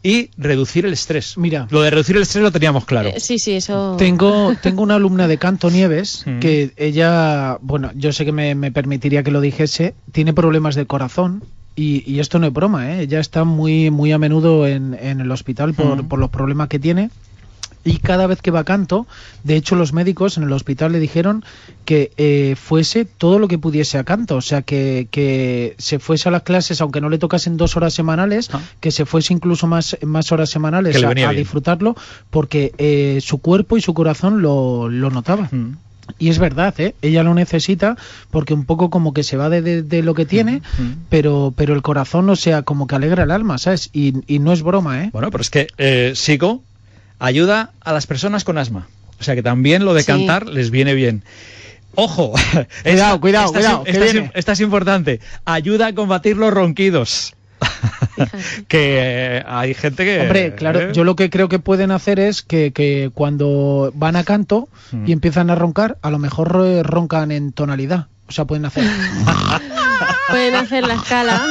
y 0.03 0.30
reducir 0.38 0.86
el 0.86 0.92
estrés. 0.94 1.36
Mira, 1.36 1.66
lo 1.70 1.82
de 1.82 1.90
reducir 1.90 2.16
el 2.16 2.22
estrés 2.22 2.42
lo 2.42 2.51
teníamos 2.51 2.84
claro. 2.86 3.11
Eh, 3.11 3.20
sí, 3.20 3.38
sí, 3.38 3.53
eso. 3.53 3.96
Tengo, 3.98 4.55
tengo 4.62 4.82
una 4.82 4.94
alumna 4.94 5.28
de 5.28 5.36
canto 5.38 5.70
Nieves 5.70 6.24
Mm. 6.26 6.38
que 6.38 6.72
ella, 6.76 7.59
bueno, 7.61 7.90
yo 7.94 8.12
sé 8.12 8.24
que 8.24 8.32
me, 8.32 8.55
me 8.55 8.72
permitiría 8.72 9.22
que 9.22 9.30
lo 9.30 9.40
dijese, 9.40 9.94
tiene 10.12 10.32
problemas 10.32 10.74
de 10.74 10.86
corazón 10.86 11.42
y, 11.76 12.03
y 12.11 12.20
esto 12.20 12.38
no 12.38 12.46
es 12.46 12.53
broma, 12.53 12.92
¿eh? 12.92 13.03
ella 13.03 13.20
está 13.20 13.44
muy, 13.44 13.90
muy 13.90 14.12
a 14.12 14.18
menudo 14.18 14.66
en, 14.66 14.94
en 15.01 15.20
el 15.20 15.30
hospital 15.30 15.74
por, 15.74 16.03
Mm. 16.05 16.09
por 16.09 16.18
los 16.18 16.30
problemas 16.30 16.68
que 16.68 16.78
tiene. 16.78 17.11
Y 17.83 17.97
cada 17.99 18.26
vez 18.26 18.43
que 18.43 18.51
va 18.51 18.61
a 18.61 18.64
canto, 18.64 19.07
de 19.43 19.57
hecho 19.57 19.74
los 19.74 19.93
médicos 19.95 20.37
en 20.37 20.43
el 20.43 20.53
hospital 20.53 20.93
le 20.93 21.01
dijeron 21.01 21.45
que 21.87 22.12
eh, 22.18 22.55
fuese 22.61 23.07
todo 23.07 23.39
lo 23.39 23.49
que 23.49 23.57
pudiese 23.57 23.97
a 23.97 24.05
canto, 24.05 24.37
o 24.37 24.41
sea, 24.43 24.61
que, 24.62 25.09
que 25.11 25.76
se 25.78 25.99
fuese 25.99 26.28
a 26.28 26.33
las 26.33 26.43
clases, 26.43 26.81
aunque 26.83 27.01
no 27.01 27.09
le 27.09 27.16
tocasen 27.18 27.57
dos 27.57 27.76
horas 27.78 27.95
semanales, 27.95 28.51
que 28.81 28.91
se 28.91 29.07
fuese 29.07 29.33
incluso 29.33 29.66
más, 29.66 29.97
más 30.03 30.31
horas 30.31 30.51
semanales 30.51 30.95
a, 30.97 31.33
disfrutarlo, 31.39 31.97
porque 32.28 32.72
eh, 32.76 33.18
su 33.22 33.39
cuerpo 33.39 33.78
y 33.78 33.81
su 33.81 33.95
corazón 33.95 34.43
lo, 34.43 34.89
lo 34.91 35.09
notaba. 35.11 35.49
Mm. 35.51 35.76
Y 36.18 36.28
es 36.28 36.39
verdad, 36.41 36.74
¿eh? 36.81 36.95
ella 37.03 37.22
lo 37.22 37.35
necesita 37.35 37.97
porque 38.33 38.53
un 38.53 38.64
poco 38.64 38.91
como 38.91 39.14
que 39.14 39.22
se 39.22 39.37
va 39.37 39.49
de, 39.49 39.62
de- 39.62 39.83
de 39.85 40.03
lo 40.03 40.12
que 40.14 40.26
tiene, 40.26 40.61
pero, 41.09 41.55
pero 41.57 41.72
el 41.72 41.83
corazón, 41.83 42.28
o 42.28 42.37
sea, 42.37 42.62
como 42.62 42.87
que 42.89 42.97
alegra 42.97 43.22
el 43.22 43.31
alma, 43.31 43.59
¿sabes? 43.59 43.91
Y, 43.93 44.14
y 44.26 44.41
no 44.41 44.53
es 44.53 44.62
broma, 44.62 45.05
¿eh? 45.05 45.11
Bueno, 45.12 45.31
pero 45.31 45.41
es 45.43 45.51
que 45.51 45.68
eh, 45.78 46.12
Sigo 46.16 46.62
ayuda 47.21 47.71
a 47.81 47.93
las 47.93 48.07
personas 48.09 48.43
con 48.45 48.59
asma. 48.59 48.89
O 49.21 49.23
sea 49.23 49.35
que 49.37 49.43
también 49.43 49.85
lo 49.85 49.95
de 49.95 50.01
Sí. 50.01 50.07
cantar 50.09 50.47
les 50.47 50.71
viene 50.71 50.95
bien. 50.95 51.23
Ojo, 51.95 52.33
Cuidado, 52.83 53.21
cuidado, 53.21 53.47
esta, 53.47 53.59
cuidado, 53.59 53.83
esta 53.87 54.39
esta 54.39 54.53
es 54.53 54.61
importante. 54.61 55.21
Ayuda 55.45 55.89
a 55.89 55.95
combatir 55.95 56.37
los 56.37 56.53
ronquidos. 56.53 57.35
que 58.68 58.97
eh, 59.39 59.45
hay 59.47 59.75
gente 59.75 60.05
que. 60.05 60.21
Hombre, 60.21 60.55
claro, 60.55 60.81
eh, 60.81 60.93
yo 60.93 61.05
lo 61.05 61.16
que 61.16 61.31
creo 61.31 61.49
que 61.49 61.59
pueden 61.59 61.91
hacer 61.91 62.18
es 62.18 62.43
que, 62.43 62.73
que 62.73 63.11
cuando 63.12 63.93
van 63.95 64.16
a 64.16 64.25
canto 64.25 64.68
Mm. 64.93 65.05
y 65.09 65.12
empiezan 65.12 65.51
a 65.51 65.55
roncar, 65.55 65.99
a 66.03 66.11
lo 66.11 66.18
mejor 66.18 66.62
eh, 66.64 66.83
roncan 66.83 67.31
en 67.31 67.53
tonalidad. 67.53 68.07
O 68.31 68.33
sea, 68.33 68.45
pueden 68.45 68.64
hacer... 68.64 68.85
Pueden 70.31 70.55
hacer 70.55 70.87
la 70.87 70.95
escala. 70.95 71.43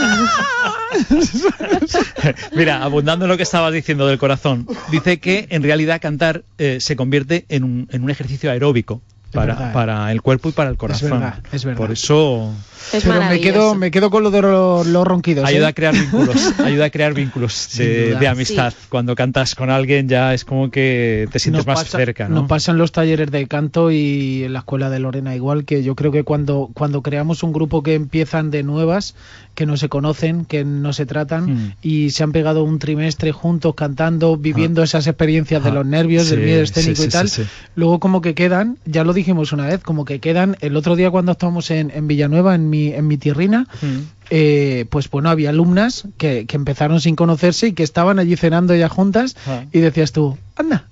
Mira, 2.56 2.82
abundando 2.82 3.26
en 3.26 3.30
lo 3.30 3.36
que 3.36 3.44
estabas 3.44 3.74
diciendo 3.74 4.08
del 4.08 4.18
corazón, 4.18 4.66
dice 4.90 5.20
que 5.20 5.48
en 5.50 5.64
realidad 5.64 6.00
cantar 6.00 6.46
eh, 6.58 6.78
se 6.80 6.96
convierte 6.96 7.46
en 7.50 7.66
un, 7.66 7.90
en 7.92 8.04
un 8.04 8.10
ejercicio 8.10 8.50
aeróbico 8.50 9.02
para, 9.32 9.54
verdad, 9.54 9.70
¿eh? 9.70 9.74
para 9.74 10.12
el 10.12 10.22
cuerpo 10.22 10.50
y 10.50 10.52
para 10.52 10.70
el 10.70 10.78
corazón. 10.78 11.12
verdad, 11.12 11.40
es 11.52 11.64
verdad. 11.66 11.78
Por 11.78 11.92
eso 11.92 12.54
Pero 12.92 13.22
me 13.24 13.40
quedo, 13.42 13.76
me 13.76 13.92
quedo 13.92 14.10
con 14.10 14.24
lo 14.24 14.32
de 14.32 14.42
los, 14.42 14.88
los 14.88 15.06
ronquidos. 15.06 15.46
ayuda 15.46 15.68
¿eh? 15.68 15.70
a 15.70 15.74
crear 15.74 15.94
vínculos, 15.94 16.54
ayuda 16.64 16.86
a 16.86 16.90
crear 16.90 17.14
vínculos 17.14 17.70
de, 17.78 18.16
de 18.16 18.28
amistad. 18.28 18.74
Cuando 18.90 19.16
cantas 19.16 19.54
con 19.56 19.70
alguien 19.70 20.08
ya 20.10 20.34
es 20.34 20.46
como 20.46 20.72
que 20.72 21.28
te 21.32 21.40
sientes 21.40 21.66
Nos 21.66 21.68
más 21.68 21.84
pasa- 21.86 21.98
cerca, 21.98 22.28
¿no? 22.28 22.36
Nos 22.42 22.48
pasan 22.50 22.78
los 22.78 22.92
talleres 22.92 23.30
de 23.32 23.48
canto 23.48 23.92
y 23.92 24.44
en 24.46 24.54
la 24.54 24.60
escuela 24.60 24.90
de 24.90 25.00
Lorena 25.00 25.36
igual, 25.36 25.66
que 25.66 25.84
yo 25.84 25.96
creo 25.96 26.12
que 26.12 26.24
cuando, 26.24 26.70
cuando 26.74 27.02
creamos 27.02 27.44
un 27.44 27.54
grupo 27.54 27.84
que 27.84 27.94
empiezan 27.96 28.52
de 28.52 28.64
nuevas, 28.64 29.16
que 29.60 29.66
no 29.66 29.76
se 29.76 29.90
conocen, 29.90 30.46
que 30.46 30.64
no 30.64 30.94
se 30.94 31.06
tratan 31.06 31.44
Mm. 31.54 31.74
y 31.82 32.12
se 32.12 32.24
han 32.24 32.32
pegado 32.32 32.64
un 32.64 32.80
trimestre 32.80 33.34
juntos 33.34 33.76
cantando, 33.76 34.38
viviendo 34.38 34.82
esas 34.84 35.06
experiencias 35.06 35.62
de 35.62 35.70
Ah, 35.70 35.74
los 35.74 35.86
nervios, 35.86 36.30
del 36.30 36.40
miedo 36.40 36.62
escénico 36.62 37.02
sí, 37.02 37.08
y 37.08 37.12
tal, 37.12 37.30
luego 37.76 38.00
como 38.00 38.22
que 38.22 38.34
quedan, 38.36 38.78
ya 38.86 39.04
lo 39.04 39.12
dijimos 39.12 39.52
una 39.52 39.68
vez, 39.68 39.82
como 39.84 40.06
que 40.06 40.20
quedan, 40.20 40.56
el 40.62 40.78
otro 40.78 40.96
día 40.96 41.12
cuando 41.12 41.34
estábamos 41.34 41.70
en, 41.72 41.92
en 41.94 42.08
Villanueva, 42.08 42.56
en 42.56 42.70
mi, 42.70 42.88
en 42.94 43.06
mi 43.06 43.18
tierrina, 43.18 43.68
Mm. 43.82 43.98
eh, 44.30 44.86
pues 44.90 45.10
bueno, 45.10 45.30
había 45.30 45.50
alumnas 45.50 46.06
que, 46.18 46.46
que 46.46 46.56
empezaron 46.56 47.02
sin 47.02 47.16
conocerse 47.18 47.68
y 47.68 47.74
que 47.74 47.84
estaban 47.84 48.18
allí 48.18 48.36
cenando 48.38 48.74
ya 48.76 48.88
juntas 48.88 49.36
Ah. 49.46 49.66
y 49.74 49.80
decías 49.80 50.14
tú, 50.14 50.38
anda, 50.56 50.86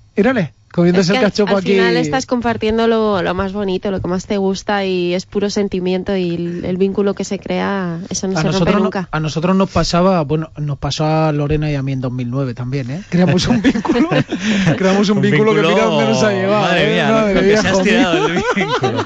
Es 0.68 0.72
comiéndose 0.74 1.12
que 1.12 1.18
el 1.18 1.24
al, 1.24 1.30
cachopo 1.30 1.52
al 1.52 1.58
aquí. 1.58 1.72
final 1.72 1.96
estás 1.96 2.26
compartiendo 2.26 2.86
lo, 2.86 3.22
lo 3.22 3.34
más 3.34 3.52
bonito, 3.52 3.90
lo 3.90 4.00
que 4.00 4.06
más 4.08 4.26
te 4.26 4.36
gusta 4.36 4.84
y 4.84 5.14
es 5.14 5.24
puro 5.26 5.48
sentimiento 5.50 6.14
y 6.16 6.34
el, 6.34 6.64
el 6.64 6.76
vínculo 6.76 7.14
que 7.14 7.24
se 7.24 7.38
crea, 7.38 7.98
eso 8.10 8.28
no 8.28 8.38
a 8.38 8.42
se 8.42 8.48
rompe 8.52 8.72
no- 8.72 8.78
nunca. 8.80 9.08
a 9.10 9.18
nosotros 9.18 9.56
nos 9.56 9.70
pasaba, 9.70 10.22
bueno, 10.22 10.50
nos 10.58 10.78
pasó 10.78 11.06
a 11.06 11.32
Lorena 11.32 11.70
y 11.70 11.74
a 11.74 11.82
mí 11.82 11.92
en 11.92 12.00
2009 12.02 12.54
también, 12.54 12.90
¿eh? 12.90 13.02
Creamos 13.08 13.48
un 13.48 13.60
vínculo, 13.62 14.08
creamos 14.76 15.08
un, 15.08 15.20
vínculo, 15.20 15.54
que 15.54 15.62
mira 15.62 15.84
dónde 15.86 16.04
nos 16.04 16.22
ha 16.22 16.32
llevado. 16.32 16.62
Madre 16.62 16.90
¿eh? 16.90 16.94
mía, 16.94 17.32
que 17.34 17.42
mía, 17.46 17.62
se 17.62 17.68
has 17.68 17.82
tirado 17.82 18.28
del 18.28 18.42
vínculo. 18.56 19.04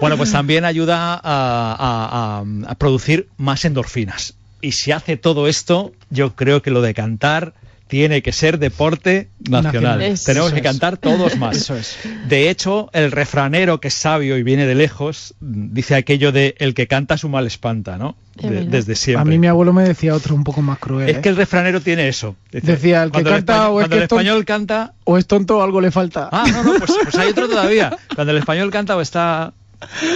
Bueno, 0.00 0.16
pues 0.16 0.32
también 0.32 0.64
ayuda 0.64 1.14
a, 1.14 1.20
a- 1.22 2.40
a- 2.40 2.44
a 2.66 2.74
producir 2.74 3.28
más 3.38 3.64
endorfinas. 3.64 4.34
Y 4.60 4.72
si 4.72 4.92
hace 4.92 5.16
todo 5.16 5.46
esto, 5.46 5.92
yo 6.10 6.34
creo 6.34 6.60
que 6.62 6.70
lo 6.70 6.82
de 6.82 6.92
cantar 6.94 7.52
tiene 7.86 8.22
que 8.22 8.32
ser 8.32 8.58
deporte 8.58 9.28
nacional. 9.48 10.00
Eso 10.02 10.24
Tenemos 10.26 10.52
que 10.52 10.60
es. 10.60 10.64
cantar 10.64 10.96
todos 10.96 11.36
más. 11.36 11.56
Eso 11.56 11.76
es. 11.76 11.96
De 12.26 12.48
hecho, 12.50 12.88
el 12.92 13.12
refranero 13.12 13.78
que 13.80 13.88
es 13.88 13.94
sabio 13.94 14.38
y 14.38 14.42
viene 14.42 14.66
de 14.66 14.74
lejos 14.74 15.34
dice 15.40 15.94
aquello 15.94 16.32
de 16.32 16.54
el 16.58 16.74
que 16.74 16.86
canta 16.86 17.18
su 17.18 17.28
mal 17.28 17.46
espanta, 17.46 17.98
¿no? 17.98 18.16
De- 18.36 18.64
desde 18.64 18.96
siempre. 18.96 19.20
A 19.22 19.24
mí 19.24 19.38
mi 19.38 19.46
abuelo 19.46 19.72
me 19.72 19.84
decía 19.84 20.14
otro 20.14 20.34
un 20.34 20.44
poco 20.44 20.60
más 20.62 20.78
cruel. 20.78 21.08
Es 21.10 21.16
¿eh? 21.18 21.20
que 21.20 21.28
el 21.28 21.36
refranero 21.36 21.80
tiene 21.82 22.08
eso. 22.08 22.36
Dice, 22.50 22.66
Decía, 22.72 23.02
el 23.04 23.12
que 23.12 23.22
canta 23.22 23.36
español, 23.38 23.66
o 23.76 23.80
es 23.80 23.82
cuando 23.84 23.88
que 23.90 23.96
el 23.96 24.02
es 24.04 24.08
tonto- 24.08 24.20
español 24.20 24.44
canta 24.44 24.94
o 25.04 25.18
es 25.18 25.26
tonto 25.26 25.58
o 25.58 25.62
algo 25.62 25.80
le 25.80 25.90
falta. 25.90 26.28
Ah, 26.32 26.44
no, 26.50 26.64
no, 26.64 26.74
pues, 26.78 26.90
pues 27.02 27.14
hay 27.16 27.30
otro 27.30 27.48
todavía. 27.48 27.96
Cuando 28.14 28.32
el 28.32 28.38
español 28.38 28.70
canta 28.70 28.96
o 28.96 29.00
está 29.02 29.52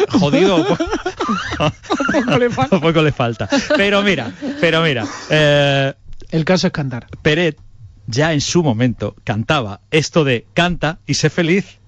jodido, 0.08 0.66
po- 1.58 1.70
poco 2.80 3.02
le 3.02 3.12
falta. 3.12 3.48
Pero 3.76 4.02
mira, 4.02 4.32
pero 4.60 4.82
mira. 4.82 5.04
eh, 5.30 5.92
el 6.30 6.44
caso 6.44 6.66
es 6.66 6.72
cantar. 6.72 7.06
Peret 7.22 7.58
ya 8.06 8.32
en 8.32 8.40
su 8.40 8.62
momento 8.62 9.14
cantaba 9.24 9.80
esto 9.90 10.24
de 10.24 10.46
canta 10.54 10.98
y 11.06 11.14
sé 11.14 11.30
feliz. 11.30 11.78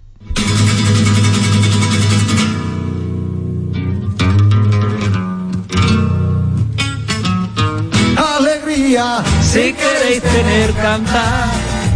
Alegría, 8.17 9.25
si 9.43 9.73
queréis 9.73 10.23
tener 10.23 10.73
cantar, 10.75 11.49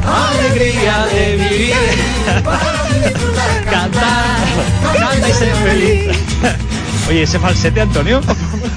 alegría 0.05 1.07
de 1.07 1.37
vivir. 1.37 1.75
Cantar, 3.71 4.39
canta 4.99 5.29
y 5.29 5.33
ser 5.33 5.55
feliz. 5.57 6.19
Oye, 7.09 7.23
ese 7.25 7.39
falsete, 7.39 7.81
Antonio. 7.83 8.21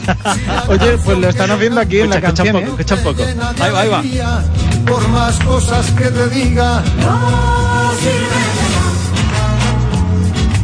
Oye, 0.67 0.97
pues 1.03 1.17
lo 1.17 1.29
están 1.29 1.51
haciendo 1.51 1.79
aquí 1.79 1.99
en 2.01 2.09
la 2.09 2.17
escucha 2.17 2.43
canción. 2.43 2.55
un 2.55 2.61
poco, 2.61 2.67
¿eh? 2.67 2.81
escucha 2.81 2.95
un 2.95 3.03
poco. 3.03 3.23
Ahí 3.63 3.71
va, 3.71 3.79
ahí 3.79 4.17
va. 4.17 4.43
por 4.85 5.07
más 5.09 5.39
cosas 5.39 5.89
que 5.91 6.05
te 6.05 6.29
diga. 6.29 6.83
No 6.99 7.91
sirve 8.01 8.41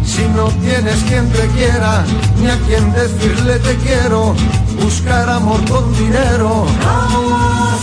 Si 0.06 0.22
no 0.36 0.48
tienes 0.62 1.02
quien 1.04 1.30
te 1.30 1.48
quiera, 1.50 2.04
ni 2.42 2.48
a 2.50 2.58
quien 2.68 2.92
decirle 2.94 3.60
te 3.60 3.76
quiero, 3.78 4.36
buscar 4.82 5.30
amor 5.30 5.64
con 5.70 5.94
dinero. 5.98 6.66
No 6.84 7.80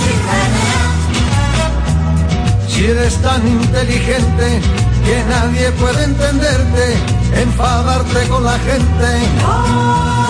Si 2.68 2.84
eres 2.84 3.16
tan 3.16 3.46
inteligente 3.48 4.60
que 5.04 5.24
nadie 5.24 5.70
puede 5.72 6.04
entenderte, 6.04 6.94
enfadarte 7.42 8.28
con 8.28 8.44
la 8.44 8.58
gente. 8.58 9.08
No 9.42 10.20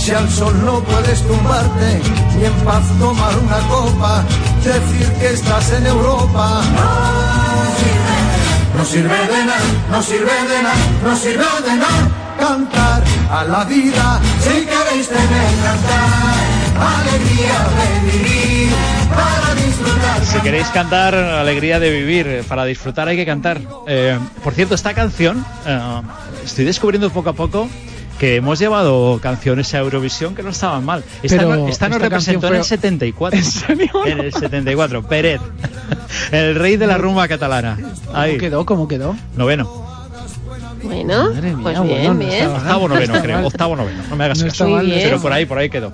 si 0.00 0.12
al 0.12 0.30
sol 0.30 0.54
no 0.64 0.80
puedes 0.80 1.22
tumbarte 1.26 2.00
ni 2.36 2.44
en 2.46 2.52
paz 2.64 2.84
tomar 2.98 3.36
una 3.38 3.58
copa, 3.68 4.24
decir 4.64 5.12
que 5.20 5.32
estás 5.34 5.72
en 5.72 5.86
Europa. 5.86 6.62
No 8.76 8.84
sirve 8.84 9.18
de 9.32 9.44
nada, 9.44 9.60
no 9.90 10.02
sirve 10.02 10.36
de 10.48 10.62
nada, 10.62 10.74
no 11.04 11.16
sirve 11.16 11.44
de 11.66 11.76
nada 11.76 12.08
cantar 12.38 13.04
a 13.30 13.44
la 13.44 13.64
vida 13.64 14.20
si 14.42 14.64
queréis 14.64 15.06
tener 15.08 15.50
cantar. 15.64 16.50
Alegría 16.96 17.58
de 17.76 18.10
vivir, 18.10 18.72
para 19.14 19.54
disfrutar. 19.54 20.24
Si 20.24 20.38
queréis 20.40 20.66
cantar 20.68 21.14
Alegría 21.14 21.78
de 21.80 21.90
Vivir, 21.90 22.44
para 22.48 22.64
disfrutar 22.64 23.08
hay 23.08 23.16
que 23.16 23.26
cantar. 23.26 23.60
Eh, 23.86 24.18
por 24.42 24.54
cierto, 24.54 24.74
esta 24.74 24.94
canción, 24.94 25.44
eh, 25.66 25.78
estoy 26.44 26.64
descubriendo 26.64 27.10
poco 27.10 27.30
a 27.30 27.32
poco 27.32 27.68
que 28.18 28.36
hemos 28.36 28.58
llevado 28.58 29.18
canciones 29.22 29.72
a 29.74 29.78
Eurovisión 29.78 30.34
que 30.34 30.42
no 30.42 30.50
estaban 30.50 30.84
mal. 30.84 31.02
Esta, 31.22 31.38
Pero 31.38 31.56
no- 31.56 31.68
esta 31.68 31.88
nos 31.88 31.96
esta 31.96 32.08
representó 32.08 32.40
canción 32.48 32.52
en 32.52 32.58
el 32.58 32.64
fue- 32.64 32.68
74. 32.68 33.40
En 34.06 34.20
el 34.20 34.32
74. 34.32 35.02
Pérez, 35.08 35.40
el 36.32 36.54
rey 36.54 36.76
de 36.76 36.86
la 36.86 36.98
rumba 36.98 37.26
catalana. 37.28 37.78
Ahí, 38.12 38.32
¿Cómo 38.32 38.40
quedó? 38.40 38.66
¿Cómo 38.66 38.88
quedó? 38.88 39.16
noveno. 39.36 39.88
Bueno, 40.82 41.30
mía, 41.30 41.40
pues 41.42 41.78
bueno, 41.78 41.84
bien, 41.84 42.04
no 42.06 42.14
bien. 42.14 42.46
Octavo 42.48 42.88
noveno, 42.88 43.20
creo. 43.22 43.46
Octavo 43.46 43.76
noveno. 43.76 44.02
No 44.08 44.16
me 44.16 44.24
hagas 44.24 44.38
No 44.38 44.46
caso. 44.48 44.66
Pero 44.82 45.20
por 45.20 45.32
ahí, 45.32 45.44
por 45.46 45.58
ahí 45.58 45.68
quedó. 45.68 45.92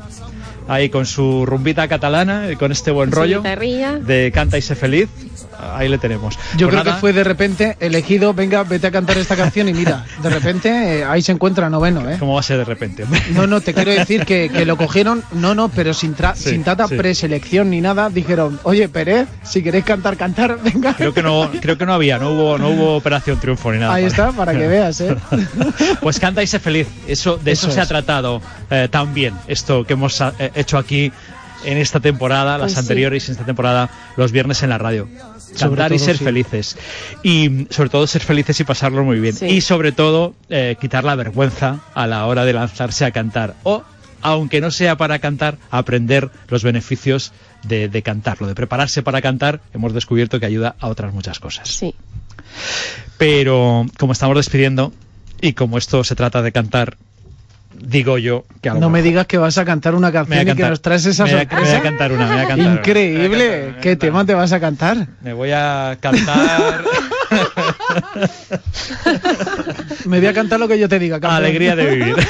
Ahí 0.69 0.89
con 0.89 1.07
su 1.07 1.47
rumbita 1.47 1.87
catalana 1.89 2.51
y 2.51 2.57
con 2.57 2.73
este 2.73 2.91
buen 2.91 3.13
rollo 3.13 3.43
de 3.43 4.33
canta 4.35 4.59
y 4.59 4.63
sé 4.63 4.75
feliz. 4.75 5.09
Ahí 5.75 5.89
le 5.89 5.99
tenemos. 5.99 6.35
Yo 6.57 6.67
Pues 6.67 6.71
creo 6.71 6.85
nada, 6.85 6.95
que 6.95 7.01
fue 7.01 7.13
de 7.13 7.25
repente 7.25 7.77
elegido, 7.81 8.35
venga, 8.35 8.63
vete 8.65 8.87
a 8.87 8.91
cantar 8.91 9.19
esta 9.19 9.37
canción 9.37 9.69
y 9.69 9.73
mira, 9.75 10.05
de 10.23 10.31
repente 10.31 10.69
eh, 11.01 11.05
ahí 11.05 11.23
se 11.23 11.33
encuentra 11.33 11.69
noveno, 11.71 12.09
¿eh? 12.11 12.17
¿Cómo 12.19 12.35
va 12.35 12.41
a 12.41 12.43
ser 12.43 12.59
de 12.59 12.65
repente? 12.65 13.05
No, 13.33 13.47
no, 13.47 13.61
te 13.61 13.75
quiero 13.75 13.91
decir 13.93 14.25
que, 14.25 14.49
que 14.51 14.65
lo 14.65 14.77
cogieron, 14.77 15.23
no, 15.33 15.55
no, 15.55 15.69
pero 15.69 15.95
sin, 15.95 16.15
tra- 16.17 16.35
Sí, 16.35 16.51
sin 16.51 16.65
tata 16.65 16.89
sí. 16.89 16.95
preselección 16.97 17.71
ni 17.71 17.81
nada, 17.81 18.09
dijeron, 18.11 18.59
oye, 18.63 18.89
Pérez, 18.89 19.29
si 19.43 19.63
queréis 19.63 19.85
cantar, 19.85 20.17
cantar, 20.17 20.59
venga. 20.63 20.95
Creo 20.95 21.13
que 21.15 21.23
no, 21.23 21.51
creo 21.61 21.79
que 21.79 21.87
no 21.87 21.95
había, 21.95 22.19
no 22.19 22.31
hubo, 22.31 22.59
no 22.59 22.69
hubo 22.71 22.97
operación 22.97 23.39
triunfo 23.39 23.73
ni 23.73 23.79
nada. 23.79 23.95
Ahí 23.95 24.05
está, 24.05 24.33
para 24.33 24.53
que 24.53 24.67
veas, 24.67 25.01
¿eh? 25.01 25.17
Pues 26.01 26.19
canta 26.21 26.43
y 26.43 26.47
sé 26.47 26.59
feliz. 26.59 26.87
Eso, 27.07 27.37
de 27.37 27.53
eso, 27.53 27.67
Eso 27.69 27.75
se 27.75 27.81
ha 27.81 27.87
tratado 27.87 28.41
eh, 28.71 28.89
tan 28.91 29.13
bien, 29.15 29.35
esto 29.49 29.85
que 29.85 29.95
hemos 29.95 30.21
eh, 30.21 30.51
hecho 30.55 30.79
aquí 30.79 31.13
en 31.65 31.79
esta 31.79 32.01
temporada, 32.01 32.59
las 32.59 32.61
Pues 32.67 32.73
sí. 32.75 32.79
anteriores 32.81 33.29
en 33.29 33.33
esta 33.33 33.45
temporada, 33.47 33.91
los 34.17 34.33
viernes 34.33 34.63
en 34.63 34.71
la 34.71 34.79
radio. 34.79 35.09
Cantar 35.59 35.93
y 35.93 35.99
ser 35.99 36.19
sí. 36.19 36.25
felices. 36.25 36.77
Y 37.23 37.67
sobre 37.71 37.89
todo 37.89 38.07
ser 38.07 38.23
felices 38.23 38.59
y 38.61 38.65
pasarlo 38.65 39.05
muy 39.05 39.21
bien. 39.21 39.35
Sí. 39.35 39.47
Y 39.47 39.61
sobre 39.61 39.93
todo 39.93 40.35
eh, 40.51 40.77
quitar 40.81 41.05
la 41.05 41.15
vergüenza 41.15 41.81
a 41.95 42.07
la 42.07 42.27
hora 42.27 42.45
de 42.45 42.53
lanzarse 42.53 43.05
a 43.05 43.11
cantar. 43.11 43.55
O, 43.63 43.83
aunque 44.23 44.61
no 44.61 44.71
sea 44.71 44.97
para 44.97 45.19
cantar, 45.19 45.57
aprender 45.71 46.31
los 46.49 46.63
beneficios 46.63 47.33
de, 47.63 47.89
de 47.89 48.03
cantarlo, 48.03 48.47
de 48.47 48.55
prepararse 48.55 49.03
para 49.03 49.23
cantar. 49.23 49.61
Hemos 49.73 49.95
descubierto 49.95 50.39
que 50.41 50.47
ayuda 50.47 50.77
a 50.81 50.89
otras 50.89 51.13
muchas 51.15 51.41
cosas. 51.41 51.69
Sí. 51.69 51.95
Pero 53.19 53.87
como 53.99 54.13
estamos 54.13 54.37
despidiendo 54.37 54.93
y 55.41 55.53
como 55.55 55.79
esto 55.79 56.05
se 56.05 56.15
trata 56.15 56.43
de 56.43 56.53
cantar, 56.53 56.97
digo 57.81 58.19
yo 58.19 58.45
que 58.61 58.69
a 58.71 58.75
lo 58.75 58.81
No 58.81 58.91
me 58.91 59.03
digas 59.03 59.27
que 59.27 59.39
vas 59.39 59.57
a 59.59 59.65
cantar 59.65 59.95
una 59.95 60.11
canción 60.13 60.49
y 60.49 60.55
que 60.55 60.63
nos 60.69 60.83
traes 60.83 61.07
esa 61.07 61.25
Me 61.25 61.33
voy 61.33 61.41
a- 61.41 61.45
me 61.45 61.47
voy 61.47 61.57
a 61.57 61.59
sorpresa. 61.59 61.83
cantar 61.83 62.13
una, 62.13 62.27
me 62.27 62.35
voy 62.35 62.45
a 62.45 62.49
cantar 62.49 62.67
una. 62.67 62.77
Increíble. 62.77 63.21
Me 63.21 63.29
voy 63.29 63.37
a 63.37 63.41
cantar, 63.51 63.57
me 63.57 63.71
voy 63.73 63.77
a 63.77 63.81
¿Qué 63.81 63.91
cantar. 63.91 64.09
tema 64.09 64.25
te 64.27 64.35
vas 64.35 64.53
a 64.53 64.61
cantar? 64.61 65.07
Me 65.23 65.33
voy 65.33 65.51
a 65.53 65.97
cantar 66.01 66.85
Me 70.07 70.19
voy 70.21 70.27
a 70.29 70.33
cantar 70.33 70.61
lo 70.61 70.69
que 70.69 70.79
yo 70.79 70.89
te 70.89 70.99
diga, 70.99 71.21
campeón. 71.21 71.45
Alegría 71.45 71.77
de 71.77 71.95
vivir. 71.97 72.17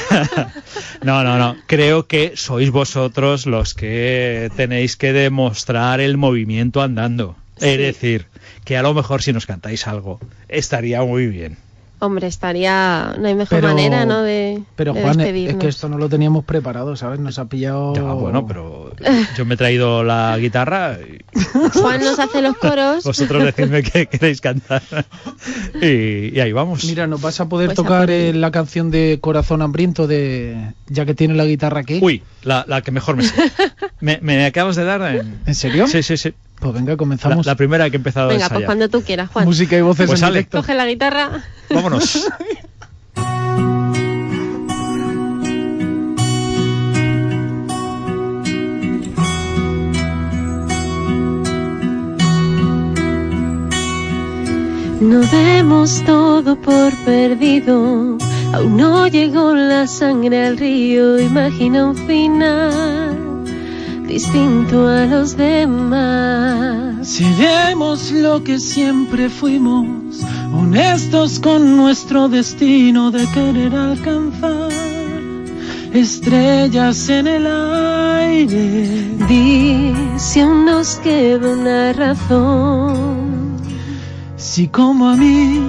No, 1.03 1.23
no, 1.23 1.37
no. 1.37 1.55
Creo 1.67 2.07
que 2.07 2.33
sois 2.35 2.71
vosotros 2.71 3.45
los 3.45 3.75
que 3.75 4.49
tenéis 4.57 4.97
que 4.97 5.13
demostrar 5.13 6.01
el 6.01 6.17
movimiento 6.17 6.81
andando. 6.81 7.35
Es 7.61 7.77
decir, 7.77 8.25
que 8.65 8.77
a 8.77 8.81
lo 8.81 8.93
mejor 8.95 9.21
si 9.21 9.31
nos 9.31 9.45
cantáis 9.45 9.85
algo, 9.87 10.19
estaría 10.49 11.03
muy 11.03 11.27
bien. 11.27 11.57
Hombre, 11.99 12.27
estaría. 12.27 13.15
No 13.19 13.27
hay 13.27 13.33
mejor 13.33 13.59
Pero- 13.59 13.67
manera, 13.69 14.05
¿no? 14.05 14.21
De, 14.21 14.61
Pero 14.75 14.93
de 14.93 15.01
Juan, 15.01 15.19
es 15.19 15.55
que 15.55 15.67
esto 15.67 15.89
no 15.89 15.97
lo 15.97 16.07
teníamos 16.09 16.45
preparado, 16.45 16.95
¿sabes? 16.95 17.19
Nos 17.19 17.39
ha 17.39 17.45
pillado... 17.45 17.95
Ya, 17.95 18.01
bueno, 18.03 18.45
pero 18.45 18.91
yo 19.35 19.45
me 19.45 19.55
he 19.55 19.57
traído 19.57 20.03
la 20.03 20.37
guitarra 20.37 20.97
y 20.99 21.23
Juan 21.79 22.01
nos 22.01 22.19
hace 22.19 22.41
los 22.43 22.55
coros. 22.57 23.03
vosotros 23.03 23.43
decidme 23.45 23.81
qué 23.81 24.05
queréis 24.05 24.41
cantar. 24.41 24.83
Y, 25.81 26.35
y 26.35 26.39
ahí 26.39 26.51
vamos. 26.51 26.83
Mira, 26.85 27.07
nos 27.07 27.21
vas 27.21 27.39
a 27.39 27.49
poder 27.49 27.67
Pues 27.69 27.75
tocar 27.77 28.09
eh, 28.11 28.31
la 28.33 28.51
canción 28.51 28.91
de 28.91 29.17
Corazón 29.19 29.61
Hambriento 29.63 30.05
de 30.07 30.73
ya 30.87 31.05
que 31.05 31.15
tiene 31.15 31.33
la 31.33 31.45
guitarra 31.45 31.79
aquí. 31.81 31.99
Uy, 32.01 32.21
la, 32.43 32.63
la 32.67 32.81
que 32.81 32.91
mejor 32.91 33.15
me 33.15 33.23
sé. 33.23 33.33
Me, 33.99 34.19
me 34.21 34.45
acabas 34.45 34.75
de 34.75 34.83
dar 34.83 35.01
en... 35.15 35.39
¿En 35.47 35.55
serio? 35.55 35.87
Sí, 35.87 36.03
sí, 36.03 36.17
sí. 36.17 36.31
Pues 36.59 36.73
venga, 36.73 36.97
comenzamos. 36.97 37.45
la 37.45 37.55
primera 37.55 37.89
que 37.89 37.95
he 37.95 37.99
empezado 37.99 38.29
a 38.29 38.33
Venga, 38.33 38.49
pues 38.49 38.65
cuando 38.65 38.89
tú 38.89 39.01
quieras, 39.03 39.29
Juan. 39.31 39.45
Música 39.45 39.77
y 39.77 39.81
voces 39.81 40.07
Pues 40.07 40.19
en 40.19 40.25
sale. 40.25 40.33
directo. 40.39 40.57
Coge 40.57 40.73
la 40.75 40.85
guitarra. 40.87 41.43
Vámonos. 41.69 42.27
No 54.99 55.19
demos 55.21 56.03
todo 56.05 56.55
por 56.59 56.91
perdido, 57.05 58.17
aún 58.53 58.77
no 58.77 59.07
llegó 59.07 59.53
la 59.53 59.85
sangre 59.87 60.45
al 60.47 60.57
río, 60.57 61.19
imagina 61.19 61.85
un 61.85 61.95
final 61.95 63.26
distinto 64.07 64.87
a 64.87 65.05
los 65.05 65.35
demás. 65.37 67.07
Seremos 67.07 68.11
lo 68.11 68.43
que 68.43 68.59
siempre 68.59 69.29
fuimos, 69.29 70.21
honestos 70.53 71.39
con 71.39 71.77
nuestro 71.77 72.29
destino 72.29 73.11
de 73.11 73.27
querer 73.27 73.75
alcanzar 73.75 74.71
estrellas 75.93 77.09
en 77.09 77.27
el 77.27 77.47
aire. 77.47 78.87
Di 79.27 79.93
si 80.17 80.39
aún 80.39 80.65
nos 80.65 80.95
queda 80.99 81.49
una 81.49 81.93
razón. 81.93 83.57
Si 84.37 84.67
como 84.67 85.09
a 85.09 85.15
mí 85.15 85.59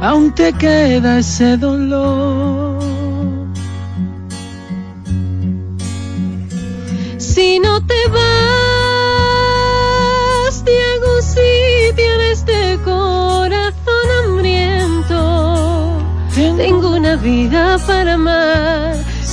aún 0.00 0.32
te 0.34 0.52
queda 0.52 1.18
ese 1.18 1.56
dolor. 1.56 2.61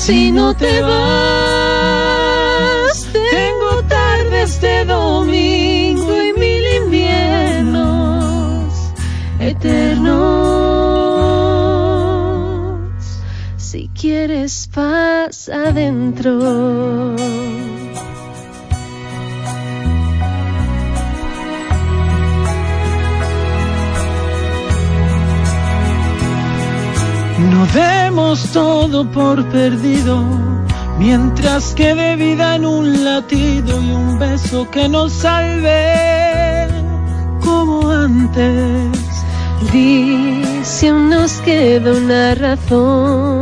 Si 0.09 0.31
no 0.31 0.55
te 0.55 0.81
vas, 0.81 0.97
tengo 3.13 3.83
tardes 3.87 4.59
de 4.59 4.83
domingo 4.85 6.23
y 6.23 6.33
mil 6.33 6.63
inviernos 6.83 7.75
eternos. 9.39 10.09
Si 13.57 13.87
quieres, 13.89 14.67
pasa 14.73 15.67
adentro. 15.67 17.08
Todo 28.37 29.09
por 29.09 29.43
perdido, 29.49 30.23
mientras 30.99 31.73
quede 31.73 32.15
vida 32.15 32.55
en 32.55 32.65
un 32.65 33.03
latido 33.03 33.81
y 33.81 33.91
un 33.91 34.19
beso 34.19 34.69
que 34.69 34.87
nos 34.87 35.11
salve 35.13 36.67
como 37.41 37.89
antes. 37.89 38.99
Di 39.71 40.43
si 40.63 40.87
aún 40.87 41.09
nos 41.09 41.31
queda 41.41 41.91
una 41.91 42.35
razón. 42.35 43.41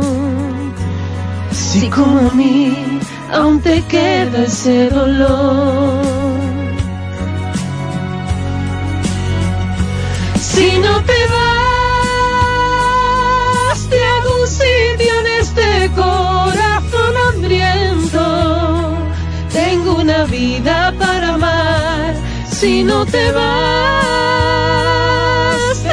Si 1.52 1.90
como 1.90 2.30
a 2.30 2.34
mí 2.34 2.74
aún 3.30 3.60
te 3.60 3.82
queda 3.82 4.44
ese 4.44 4.88
dolor. 4.88 6.02
Si 10.40 10.78
no 10.78 10.94
te 11.02 11.37
vida 20.38 20.94
para 20.98 21.34
amar. 21.34 22.14
Si 22.58 22.84
no 22.84 23.04
te 23.06 23.32
vas, 23.32 23.48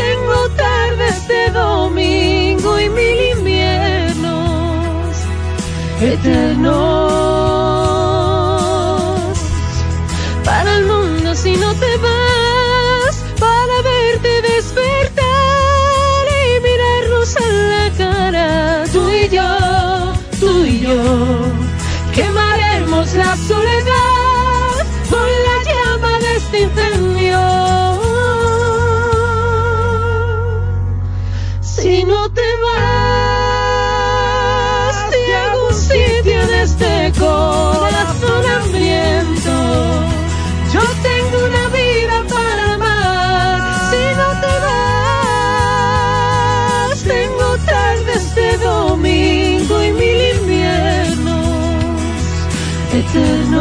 tengo 0.02 0.40
tardes 0.64 1.28
de 1.28 1.50
domingo 1.52 2.80
y 2.80 2.90
mil 2.90 3.20
inviernos 3.38 5.16
eternos 6.02 6.95
This 53.16 53.48
is 53.48 53.55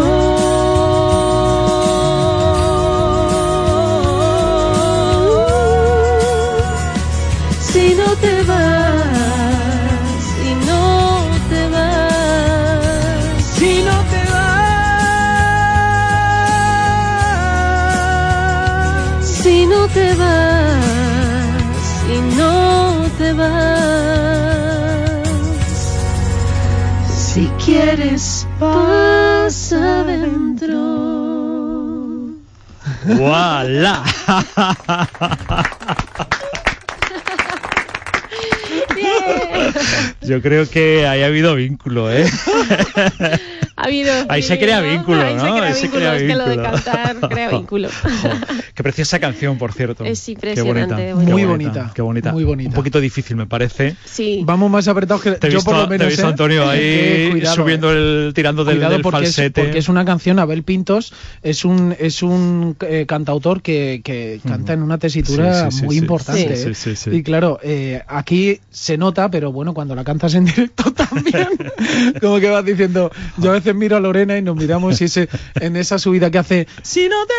¡Voilà! 33.74 34.04
Yo 40.22 40.40
creo 40.40 40.70
que 40.70 41.08
ahí 41.08 41.22
ha 41.22 41.26
habido 41.26 41.56
vínculo, 41.56 42.08
¿eh? 42.12 42.24
Ha 43.85 43.87
habido 43.89 44.12
Ahí 44.30 44.43
se 44.43 44.59
crea 44.59 44.80
vínculo, 44.80 45.20
Ahí 45.22 45.39
se 45.39 45.45
¿no? 45.47 45.57
crea 45.57 45.64
Ahí 45.68 45.74
se 45.74 45.82
vínculo, 45.82 46.01
crea 46.01 46.16
es 46.16 46.22
que 46.22 46.35
lo 46.35 46.45
de 46.49 46.57
vínculo. 46.57 46.72
cantar 46.85 47.28
crea 47.28 47.49
vínculo. 47.51 47.89
Qué 48.74 48.82
preciosa 48.82 49.18
canción, 49.18 49.59
por 49.59 49.72
cierto. 49.74 50.05
Es 50.05 50.24
Qué 50.24 50.32
impresionante, 50.32 51.12
bonita. 51.12 51.14
Muy 51.32 51.41
Qué 51.43 51.47
bonita, 51.47 51.93
Qué 51.95 52.03
bonita. 52.03 52.32
muy 52.32 52.45
bonita. 52.45 52.70
Un 52.70 52.74
poquito 52.74 52.99
difícil, 53.01 53.37
me 53.37 53.47
parece. 53.47 53.97
Sí. 54.07 54.41
Vamos 54.45 54.70
más 54.70 54.89
apretados 54.89 55.20
que 55.22 55.32
Te 55.32 55.49
yo 55.51 55.57
visto, 55.59 55.70
por 55.70 55.80
lo 55.80 55.89
te 55.89 55.95
he 55.95 55.99
menos. 55.99 56.09
visto, 56.12 56.26
¿eh? 56.26 56.30
Antonio, 56.30 56.62
ahí 56.70 56.80
Eh, 56.82 57.28
cuidado, 57.32 57.57
subiendo 57.57 57.93
el, 57.93 58.32
tirando 58.35 58.64
del, 58.64 58.80
del 58.80 59.03
porque 59.03 59.24
es, 59.26 59.35
falsete. 59.37 59.62
porque 59.62 59.78
es 59.78 59.89
una 59.91 60.05
canción, 60.07 60.39
Abel 60.39 60.62
Pintos 60.62 61.12
es 61.43 61.64
un 61.66 61.95
es 61.99 62.22
un 62.22 62.76
eh, 62.80 63.05
cantautor 63.07 63.61
que, 63.61 64.01
que 64.03 64.41
canta 64.47 64.72
en 64.72 64.82
una 64.82 64.97
tesitura 64.99 65.70
Sí, 65.70 65.70
sí, 65.72 65.78
sí, 65.80 65.85
muy 65.85 65.97
sí. 65.97 66.01
importante. 66.01 66.57
Sí, 66.57 66.68
¿eh? 66.70 66.74
sí, 66.74 66.97
sí, 66.97 66.97
sí. 66.97 67.16
Y 67.16 67.22
claro, 67.22 67.59
eh, 67.62 68.03
aquí 68.09 68.61
se 68.70 68.97
nota, 68.97 69.30
pero 69.30 69.53
bueno, 69.53 69.74
cuando 69.74 69.95
la 69.95 70.05
cantas 70.05 70.35
en 70.35 70.45
directo 70.47 70.91
también, 70.93 71.49
como 72.20 72.39
que 72.41 72.49
vas 72.49 72.64
diciendo, 72.64 73.11
yo 73.39 73.51
a 73.51 73.55
veces 73.55 73.73
miro 73.74 73.96
a 73.96 74.00
Lorena 74.00 74.36
y 74.38 74.42
nos 74.42 74.56
miramos 74.56 75.00
y 75.00 75.04
ese, 75.04 75.28
en 75.60 75.76
esa 75.76 75.98
subida 75.98 76.30
que 76.30 76.38
hace, 76.38 76.66
si 76.82 77.08
no 77.08 77.16
te 77.26 77.34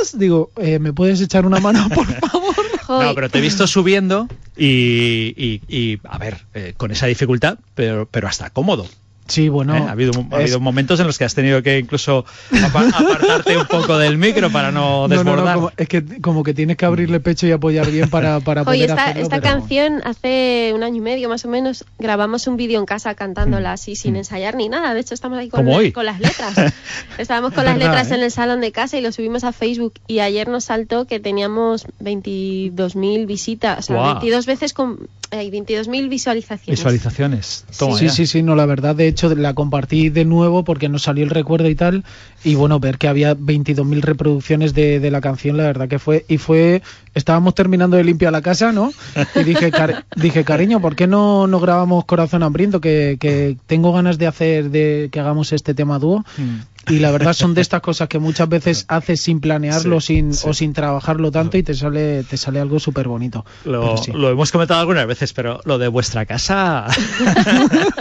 vas, 0.00 0.18
digo, 0.18 0.50
eh, 0.56 0.78
¿me 0.78 0.92
puedes 0.92 1.20
echar 1.20 1.46
una 1.46 1.60
mano, 1.60 1.88
por 1.94 2.06
favor? 2.06 2.54
No, 2.88 3.14
pero 3.16 3.28
te 3.28 3.38
he 3.38 3.40
visto 3.40 3.66
subiendo 3.66 4.28
y, 4.56 5.34
y- 5.36 5.62
y, 5.66 5.98
a 6.04 6.18
ver, 6.18 6.46
eh, 6.54 6.72
con 6.76 6.92
esa 6.92 7.06
dificultad, 7.06 7.58
pero, 7.74 8.08
pero 8.08 8.28
hasta 8.28 8.50
cómodo. 8.50 8.86
Sí, 9.28 9.48
bueno. 9.48 9.74
¿eh? 9.76 9.82
Ha, 9.86 9.90
habido, 9.92 10.12
ha 10.30 10.36
es- 10.36 10.42
habido 10.42 10.60
momentos 10.60 11.00
en 11.00 11.06
los 11.06 11.18
que 11.18 11.24
has 11.24 11.34
tenido 11.34 11.62
que 11.62 11.78
incluso 11.78 12.24
apa- 12.64 12.88
apartarte 12.88 13.56
un 13.56 13.66
poco 13.66 13.98
del 13.98 14.18
micro 14.18 14.50
para 14.50 14.70
no 14.70 14.76
No, 14.76 15.08
no, 15.08 15.08
no, 15.08 15.22
desbordar. 15.24 15.54
como- 15.56 15.72
es 15.76 15.88
que 15.88 16.04
como 16.20 16.42
que 16.44 16.54
tienes 16.54 16.76
que 16.76 16.84
abrirle 16.86 17.20
pecho 17.20 17.46
y 17.46 17.52
apoyar 17.52 17.90
bien 17.90 18.08
para, 18.08 18.40
para 18.40 18.64
poder 18.64 18.76
Oye, 18.82 18.84
esta, 18.90 19.02
hacerlo, 19.04 19.22
esta 19.22 19.40
pero- 19.40 19.54
canción 19.54 20.00
hace 20.04 20.72
un 20.74 20.82
año 20.82 20.96
y 20.96 21.00
medio 21.00 21.28
más 21.28 21.44
o 21.44 21.48
menos 21.48 21.84
grabamos 21.98 22.46
un 22.46 22.56
vídeo 22.56 22.78
en 22.78 22.86
casa 22.86 23.14
cantándola 23.14 23.72
así 23.72 23.96
sin 23.96 24.16
ensayar 24.16 24.54
ni 24.54 24.68
nada. 24.68 24.94
De 24.94 25.00
hecho, 25.00 25.14
estamos 25.14 25.38
ahí 25.38 25.48
con, 25.48 25.66
las 25.66 26.20
letras. 26.20 26.54
Estábamos 27.18 27.52
con 27.52 27.64
las 27.64 27.76
letras 27.78 28.10
¿eh? 28.10 28.14
en 28.14 28.22
el 28.22 28.30
salón 28.30 28.60
de 28.60 28.72
casa 28.72 28.96
y 28.96 29.00
lo 29.00 29.12
subimos 29.12 29.44
a 29.44 29.52
Facebook. 29.52 29.94
Y 30.06 30.20
ayer 30.20 30.48
nos 30.48 30.64
saltó 30.64 31.06
que 31.06 31.20
teníamos 31.20 31.86
22.000 32.00 33.26
visitas, 33.26 33.78
o 33.78 33.82
sea, 33.82 33.96
Guau. 33.96 34.14
22 34.14 34.46
veces 34.46 34.72
con 34.72 35.08
eh, 35.30 35.50
22.000 35.50 36.08
visualizaciones. 36.08 36.78
Visualizaciones. 36.78 37.64
Toma 37.78 37.98
sí, 37.98 38.06
ya. 38.06 38.12
sí, 38.12 38.26
sí, 38.26 38.42
no, 38.42 38.54
la 38.54 38.66
verdad, 38.66 38.94
de 38.94 39.08
hecho, 39.08 39.15
la 39.24 39.54
compartí 39.54 40.08
de 40.10 40.24
nuevo 40.24 40.64
porque 40.64 40.88
nos 40.88 41.02
salió 41.02 41.24
el 41.24 41.30
recuerdo 41.30 41.68
y 41.68 41.74
tal, 41.74 42.04
y 42.44 42.54
bueno, 42.54 42.78
ver 42.80 42.98
que 42.98 43.08
había 43.08 43.34
22.000 43.36 44.00
reproducciones 44.02 44.74
de, 44.74 45.00
de 45.00 45.10
la 45.10 45.20
canción, 45.20 45.56
la 45.56 45.64
verdad 45.64 45.88
que 45.88 45.98
fue, 45.98 46.24
y 46.28 46.38
fue, 46.38 46.82
estábamos 47.14 47.54
terminando 47.54 47.96
de 47.96 48.04
limpiar 48.04 48.32
la 48.32 48.42
casa, 48.42 48.72
¿no? 48.72 48.92
Y 49.34 49.44
dije, 49.44 49.72
"Cari- 49.72 50.04
dije 50.16 50.44
cariño, 50.44 50.80
¿por 50.80 50.94
qué 50.96 51.06
no, 51.06 51.46
no 51.46 51.58
grabamos 51.60 52.04
Corazón 52.04 52.42
Hambriento? 52.42 52.80
Que, 52.80 53.16
que 53.18 53.56
tengo 53.66 53.92
ganas 53.92 54.18
de 54.18 54.26
hacer, 54.26 54.70
de 54.70 55.08
que 55.10 55.20
hagamos 55.20 55.52
este 55.52 55.74
tema 55.74 55.98
dúo. 55.98 56.24
Mm. 56.38 56.56
Y 56.88 57.00
la 57.00 57.10
verdad 57.10 57.32
son 57.32 57.54
de 57.54 57.60
estas 57.60 57.80
cosas 57.80 58.08
que 58.08 58.18
muchas 58.18 58.48
veces 58.48 58.84
haces 58.88 59.20
sin 59.20 59.40
planearlo 59.40 60.00
Sí, 60.00 60.16
sin, 60.16 60.34
sí. 60.34 60.48
o 60.48 60.54
sin 60.54 60.72
trabajarlo 60.72 61.32
tanto 61.32 61.56
y 61.56 61.62
te 61.62 61.74
sale, 61.74 62.22
te 62.24 62.36
sale 62.36 62.60
algo 62.60 62.78
súper 62.78 63.08
bonito. 63.08 63.44
Lo, 63.64 63.96
lo 64.14 64.30
hemos 64.30 64.52
comentado 64.52 64.80
algunas 64.80 65.06
veces, 65.06 65.32
pero 65.32 65.60
lo 65.64 65.78
de 65.78 65.88
vuestra 65.88 66.26
casa. 66.26 66.86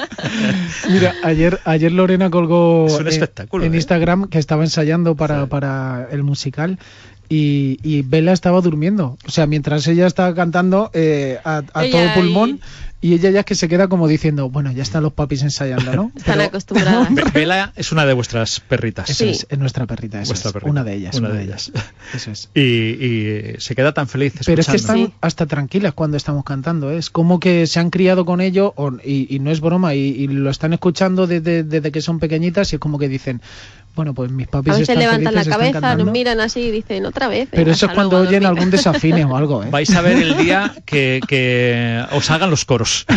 Mira, 0.90 1.16
ayer, 1.24 1.60
ayer 1.66 1.92
Lorena 1.92 2.30
colgó 2.30 2.86
Es 2.88 3.00
un 3.00 3.08
eh, 3.08 3.10
espectáculo, 3.10 3.66
en 3.66 3.74
¿eh? 3.74 3.78
Instagram 3.78 4.28
que 4.28 4.40
estaba 4.40 4.64
ensayando 4.64 5.16
para, 5.16 5.46
para 5.48 6.08
el 6.12 6.24
musical 6.24 6.80
y, 7.30 7.78
y 7.84 8.02
Bella 8.04 8.32
estaba 8.34 8.62
durmiendo. 8.62 9.18
O 9.28 9.32
sea, 9.32 9.46
mientras 9.48 9.88
ella 9.88 10.08
estaba 10.08 10.34
cantando 10.36 10.92
eh, 10.94 11.40
a, 11.44 11.58
a 11.58 11.62
todo 11.64 11.80
ahí- 11.82 12.10
pulmón 12.16 12.60
y 13.02 13.14
ella 13.14 13.30
ya 13.30 13.40
es 13.42 13.46
que 13.46 13.54
se 13.54 13.68
queda 13.68 13.88
como 13.88 14.08
diciendo, 14.08 14.50
bueno, 14.50 14.72
ya 14.72 14.82
están 14.82 15.04
los 15.04 15.14
papis 15.14 15.44
ensayando, 15.44 15.94
¿no? 15.96 16.12
Están 16.16 16.38
Pero- 16.38 16.48
acostumbradas. 16.48 17.34
Bela 17.34 17.72
es 17.76 17.92
una 17.92 18.04
de 18.06 18.14
vuestras 18.14 18.60
perritas. 18.62 19.10
Eso 19.12 19.26
es, 19.26 19.46
es 19.48 19.60
nuestra 19.60 19.86
perrita, 19.86 20.22
eso 20.22 20.32
Vuestra 20.32 20.50
es, 20.50 20.54
perrita. 20.54 20.72
una 20.72 20.84
de 20.84 20.94
ellas. 20.96 21.16
Una 21.18 21.30
una 21.30 21.38
de 21.38 21.44
ellas. 21.44 21.72
Eso 22.16 22.32
es. 22.32 22.50
Y, 22.56 22.62
y 22.62 23.56
se 23.60 23.76
queda 23.76 23.94
tan 23.94 24.08
feliz 24.08 24.34
Pero 24.46 24.60
es 24.62 24.68
que 24.68 24.78
están 24.78 25.14
hasta 25.22 25.46
tranquilas 25.46 25.94
cuando 25.94 26.18
estamos 26.18 26.44
cantando. 26.46 26.90
¿eh? 26.92 26.98
Es 26.98 27.12
como 27.12 27.40
que 27.40 27.68
se 27.68 27.80
han 27.80 27.92
criado 27.92 28.26
con 28.26 28.42
ello 28.42 28.74
o- 28.76 28.94
y, 29.04 29.28
y 29.30 29.38
no 29.40 29.52
es 29.52 29.62
broma. 29.62 29.94
Y, 29.94 30.00
y 30.00 30.28
lo 30.28 30.50
están 30.50 30.74
escuchando 30.74 31.28
desde, 31.28 31.64
desde 31.64 31.92
que 31.92 32.02
son 32.02 32.18
pequeñitas 32.20 32.72
y 32.74 32.78
es 32.78 32.80
como 32.80 32.98
que 32.98 33.08
dicen, 33.08 33.40
bueno, 33.96 34.14
pues 34.14 34.30
mis 34.32 34.48
papis 34.48 34.70
A 34.70 34.74
veces 34.74 34.90
están 34.90 35.00
levantan 35.00 35.24
la 35.36 35.42
felices, 35.42 35.54
cabeza, 35.54 35.72
cantando. 35.74 36.06
nos 36.06 36.12
miran 36.14 36.40
así 36.42 36.60
y 36.62 36.72
dicen 36.72 37.06
otra 37.06 37.28
vez. 37.28 37.48
Pero 37.52 37.64
venga, 37.64 37.76
eso 37.76 37.86
es 37.88 37.92
cuando 37.94 38.18
oyen 38.18 38.44
dormir". 38.44 38.48
algún 38.48 38.72
desafine 38.72 39.26
o 39.26 39.36
algo, 39.36 39.64
¿eh? 39.64 39.68
Vais 39.72 39.94
a 39.96 40.02
ver 40.02 40.18
el 40.18 40.38
día 40.38 40.74
que, 40.86 41.22
que 41.28 42.04
os 42.12 42.30
hagan 42.32 42.50
los 42.50 42.66
coros. 42.66 43.06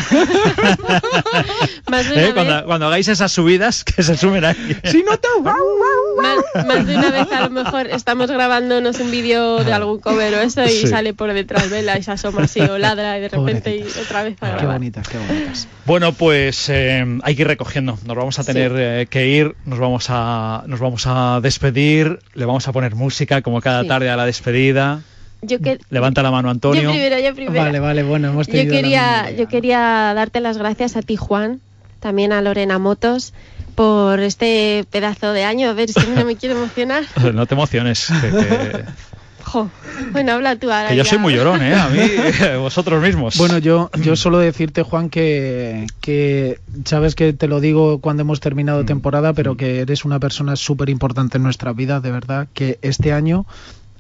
Más 1.91 2.09
de 2.09 2.15
¿Eh? 2.21 2.25
una 2.27 2.35
Cuando, 2.35 2.55
vez- 2.55 2.65
cuando 2.65 2.87
hagáis 2.87 3.09
esas 3.09 3.33
subidas, 3.33 3.85
que 3.85 4.03
se 4.03 4.17
sumen 4.17 4.45
ahí. 4.45 4.77
Si 4.85 5.03
no 5.03 5.17
te... 5.19 5.29
Más, 5.43 6.67
más 6.67 6.87
de 6.87 6.97
una 6.97 7.11
vez 7.11 7.31
a 7.33 7.41
lo 7.43 7.51
mejor 7.51 7.87
estamos 7.89 8.31
grabándonos 8.31 8.99
un 9.01 9.11
vídeo 9.11 9.63
de 9.65 9.73
algún 9.73 10.01
cover 10.01 10.35
o 10.35 10.41
eso 10.41 10.65
y 10.65 10.69
Sí. 10.71 10.87
sale 10.87 11.15
por 11.15 11.33
detrás 11.33 11.71
Vela 11.71 11.99
y 11.99 12.03
se 12.03 12.11
asoma 12.13 12.43
así 12.45 12.61
o 12.61 12.79
ladra 12.79 13.19
y 13.19 13.21
de 13.23 13.29
repente 13.29 13.77
y 13.77 13.83
otra 13.83 14.23
vez 14.23 14.37
para 14.37 14.55
Qué 14.55 14.59
grabar. 14.61 14.79
bonitas, 14.79 15.09
qué 15.09 15.19
bonitas. 15.19 15.69
Bueno, 15.87 16.13
pues 16.13 16.69
eh, 16.69 17.05
hay 17.23 17.35
que 17.37 17.43
ir 17.43 17.49
recogiendo. 17.49 17.99
Nos 18.05 18.17
vamos 18.17 18.39
a 18.39 18.45
tener 18.45 18.73
eh, 18.77 19.07
que 19.09 19.27
ir, 19.29 19.55
nos 19.65 19.79
vamos 19.79 20.07
a, 20.11 20.65
nos 20.69 20.81
vamos 20.81 21.05
a 21.07 21.41
despedir, 21.43 22.19
le 22.35 22.45
vamos 22.45 22.69
a 22.69 22.73
poner 22.73 22.95
música 22.95 23.41
como 23.41 23.61
cada 23.63 23.83
Sí. 23.83 23.89
tarde 23.89 24.11
a 24.11 24.17
la 24.17 24.27
despedida. 24.27 25.01
Yo, 25.41 25.61
que, 25.61 25.79
Levanta 25.89 26.23
la 26.23 26.31
mano, 26.31 26.51
Antonio. 26.51 26.83
yo 26.83 26.91
primero, 26.91 27.19
yo 27.19 27.35
primero. 27.35 27.65
Vale, 27.65 27.81
vale, 27.81 28.03
bueno, 28.03 28.29
hemos 28.29 28.47
Yo 28.49 28.53
tenido 28.53 28.75
la 28.75 28.81
quería, 28.81 29.31
yo 29.31 29.49
quería 29.49 29.79
darte 30.15 30.41
las 30.41 30.59
gracias 30.59 30.97
a 30.97 31.03
ti, 31.03 31.17
Juan, 31.17 31.61
también 32.01 32.33
a 32.33 32.43
Lorena 32.43 32.79
Motos, 32.79 33.33
por 33.75 34.21
este 34.21 34.85
pedazo 34.91 35.33
de 35.33 35.45
año. 35.45 35.71
A 35.71 35.73
ver, 35.73 35.89
si 35.91 36.07
no 36.11 36.25
me 36.27 36.37
quiero 36.37 36.57
emocionar. 36.57 37.05
No 37.35 37.47
te 37.47 37.55
emociones, 37.55 38.07
que, 38.21 38.29
que- 38.31 38.85
Jo. 39.49 39.71
Bueno, 40.13 40.33
habla 40.33 40.57
tú 40.57 40.71
ahora. 40.71 40.89
que 40.91 40.97
yo 40.97 41.03
ya. 41.05 41.09
soy 41.11 41.19
muy 41.19 41.35
llorón, 41.35 41.63
¿eh? 41.63 41.75
A 41.75 41.89
mí, 41.89 42.01
vosotros 42.59 43.03
mismos. 43.03 43.37
Bueno, 43.37 43.59
yo, 43.59 43.91
yo 44.03 44.15
solo 44.17 44.39
decirte, 44.39 44.83
Juan, 44.83 45.11
que, 45.11 45.87
que 46.01 46.61
sabes 46.85 47.15
que 47.15 47.33
te 47.33 47.49
lo 47.49 47.61
digo 47.61 48.01
cuando 48.01 48.21
hemos 48.23 48.39
Mm. 48.39 48.43
terminado 48.43 48.85
temporada, 48.85 49.33
pero 49.33 49.57
que 49.57 49.81
eres 49.81 50.05
una 50.05 50.19
persona 50.21 50.55
súper 50.57 50.89
importante 50.91 51.39
en 51.39 51.43
nuestra 51.43 51.73
vida, 51.73 52.01
de 52.01 52.11
verdad, 52.13 52.49
que 52.55 52.79
este 52.83 53.13
año 53.13 53.47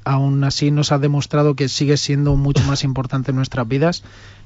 aún 0.04 0.42
así 0.44 0.70
nos 0.70 0.90
has 0.92 1.00
demostrado 1.00 1.54
que 1.54 1.68
sigues 1.68 2.00
siendo 2.00 2.34
mucho 2.36 2.62
más 2.64 2.82
importante 2.84 3.30
en 3.30 3.36
nuestras 3.36 3.66
vidas, 3.68 4.02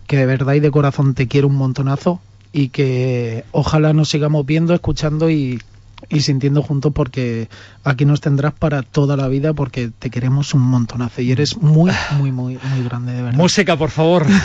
que 0.06 0.16
de 0.16 0.26
verdad 0.26 0.54
y 0.54 0.60
de 0.60 0.70
corazón 0.72 1.14
te 1.14 1.28
quiero 1.28 1.46
un 1.48 1.54
montonazo 1.56 2.20
y 2.52 2.68
que 2.68 3.44
ojalá 3.52 3.92
nos 3.92 4.08
sigamos 4.08 4.44
viendo, 4.44 4.74
escuchando 4.74 5.30
y, 5.30 5.60
y 6.08 6.20
sintiendo 6.20 6.62
juntos 6.62 6.92
porque 6.94 7.48
aquí 7.84 8.04
nos 8.04 8.20
tendrás 8.20 8.52
para 8.52 8.82
toda 8.82 9.16
la 9.16 9.28
vida 9.28 9.52
porque 9.52 9.90
te 9.96 10.10
queremos 10.10 10.54
un 10.54 10.62
montonazo 10.62 11.22
y 11.22 11.32
eres 11.32 11.56
muy, 11.56 11.90
muy, 12.18 12.32
muy, 12.32 12.58
muy 12.70 12.84
grande, 12.84 13.12
de 13.12 13.22
verdad. 13.22 13.38
Música, 13.38 13.76
por 13.76 13.90
favor. 13.90 14.26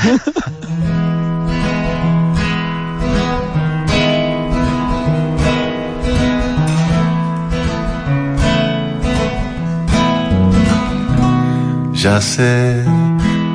Ya 11.93 12.21
sé, 12.21 12.85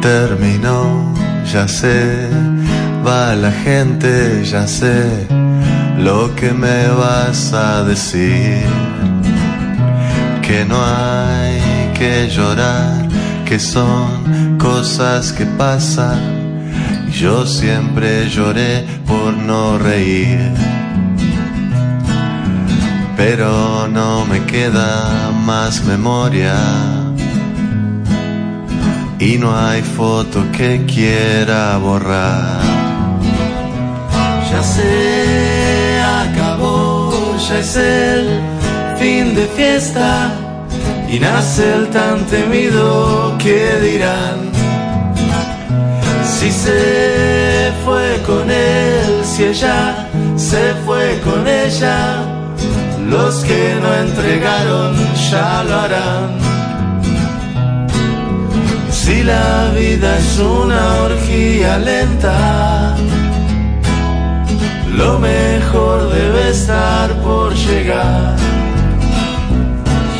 terminó, 0.03 1.14
ya 1.50 1.66
sé, 1.68 2.28
va 3.07 3.34
la 3.36 3.53
gente, 3.53 4.44
ya 4.44 4.66
sé 4.66 5.41
lo 5.99 6.34
que 6.34 6.53
me 6.53 6.88
vas 6.88 7.53
a 7.53 7.82
decir. 7.84 8.62
Que 10.43 10.64
no 10.64 10.76
hay 10.84 11.61
que 11.95 12.28
llorar, 12.28 13.09
que 13.47 13.59
son 13.59 14.59
cosas 14.59 15.32
que 15.32 15.47
pasan. 15.47 16.43
Yo 17.11 17.47
siempre 17.47 18.28
lloré 18.28 18.84
por 19.07 19.32
no 19.34 19.78
reír. 19.78 20.53
pero 23.24 23.86
no 23.86 24.26
me 24.26 24.45
queda 24.47 25.30
más 25.45 25.84
memoria. 25.84 26.57
Y 29.20 29.38
no 29.38 29.57
hay 29.57 29.82
foto 29.82 30.45
que 30.51 30.84
quiera 30.86 31.76
borrar. 31.76 32.61
Ya 34.51 34.61
acabó, 34.61 35.21
es 37.59 37.76
el 37.76 38.40
fin 38.98 39.34
de 39.34 39.46
fiesta 39.57 40.30
y 41.09 41.18
nace 41.18 41.74
el 41.74 41.88
tan 41.88 42.24
temido 42.26 43.36
que 43.38 43.78
dirán. 43.80 44.50
Si 46.24 46.50
se 46.50 47.72
fue 47.84 48.20
con 48.26 48.50
él, 48.50 49.24
si 49.24 49.44
ella 49.44 50.09
se 50.36 50.74
fue 50.84 51.20
con 51.20 51.46
ella, 51.46 52.22
los 53.09 53.44
que 53.44 53.76
no 53.82 53.94
entregaron 53.94 54.96
ya 55.30 55.64
lo 55.64 55.74
harán. 55.80 56.42
Si 58.90 59.22
la 59.22 59.70
vida 59.76 60.18
es 60.18 60.38
una 60.38 61.03
orgía 61.03 61.78
lenta, 61.78 62.96
lo 65.03 65.18
mejor 65.18 66.12
debe 66.12 66.50
estar 66.50 67.12
por 67.22 67.53
llegar. 67.55 68.36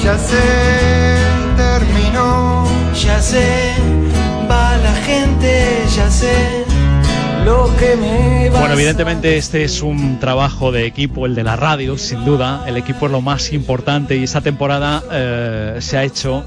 Ya 0.03 0.19
se 0.19 0.47
terminó, 1.57 2.67
Ya 3.05 3.21
sé, 3.21 3.73
va 4.51 4.77
la 4.79 4.95
gente, 5.07 5.51
ya 5.97 6.11
sé 6.11 6.65
lo 7.45 7.71
que 7.79 7.97
me 7.97 8.51
va 8.51 8.61
Bueno, 8.61 8.75
evidentemente 8.75 9.37
este 9.37 9.65
es 9.65 9.83
un 9.83 10.19
trabajo 10.21 10.73
de 10.73 10.87
equipo, 10.87 11.27
el 11.27 11.35
de 11.35 11.45
la 11.45 11.57
radio, 11.57 11.97
sin 11.99 12.25
duda. 12.25 12.65
El 12.67 12.77
equipo 12.77 13.07
es 13.07 13.13
lo 13.13 13.21
más 13.21 13.53
importante 13.53 14.17
y 14.17 14.25
esta 14.25 14.41
temporada 14.41 15.03
eh, 15.11 15.77
se 15.81 15.97
ha 15.97 16.05
hecho, 16.05 16.45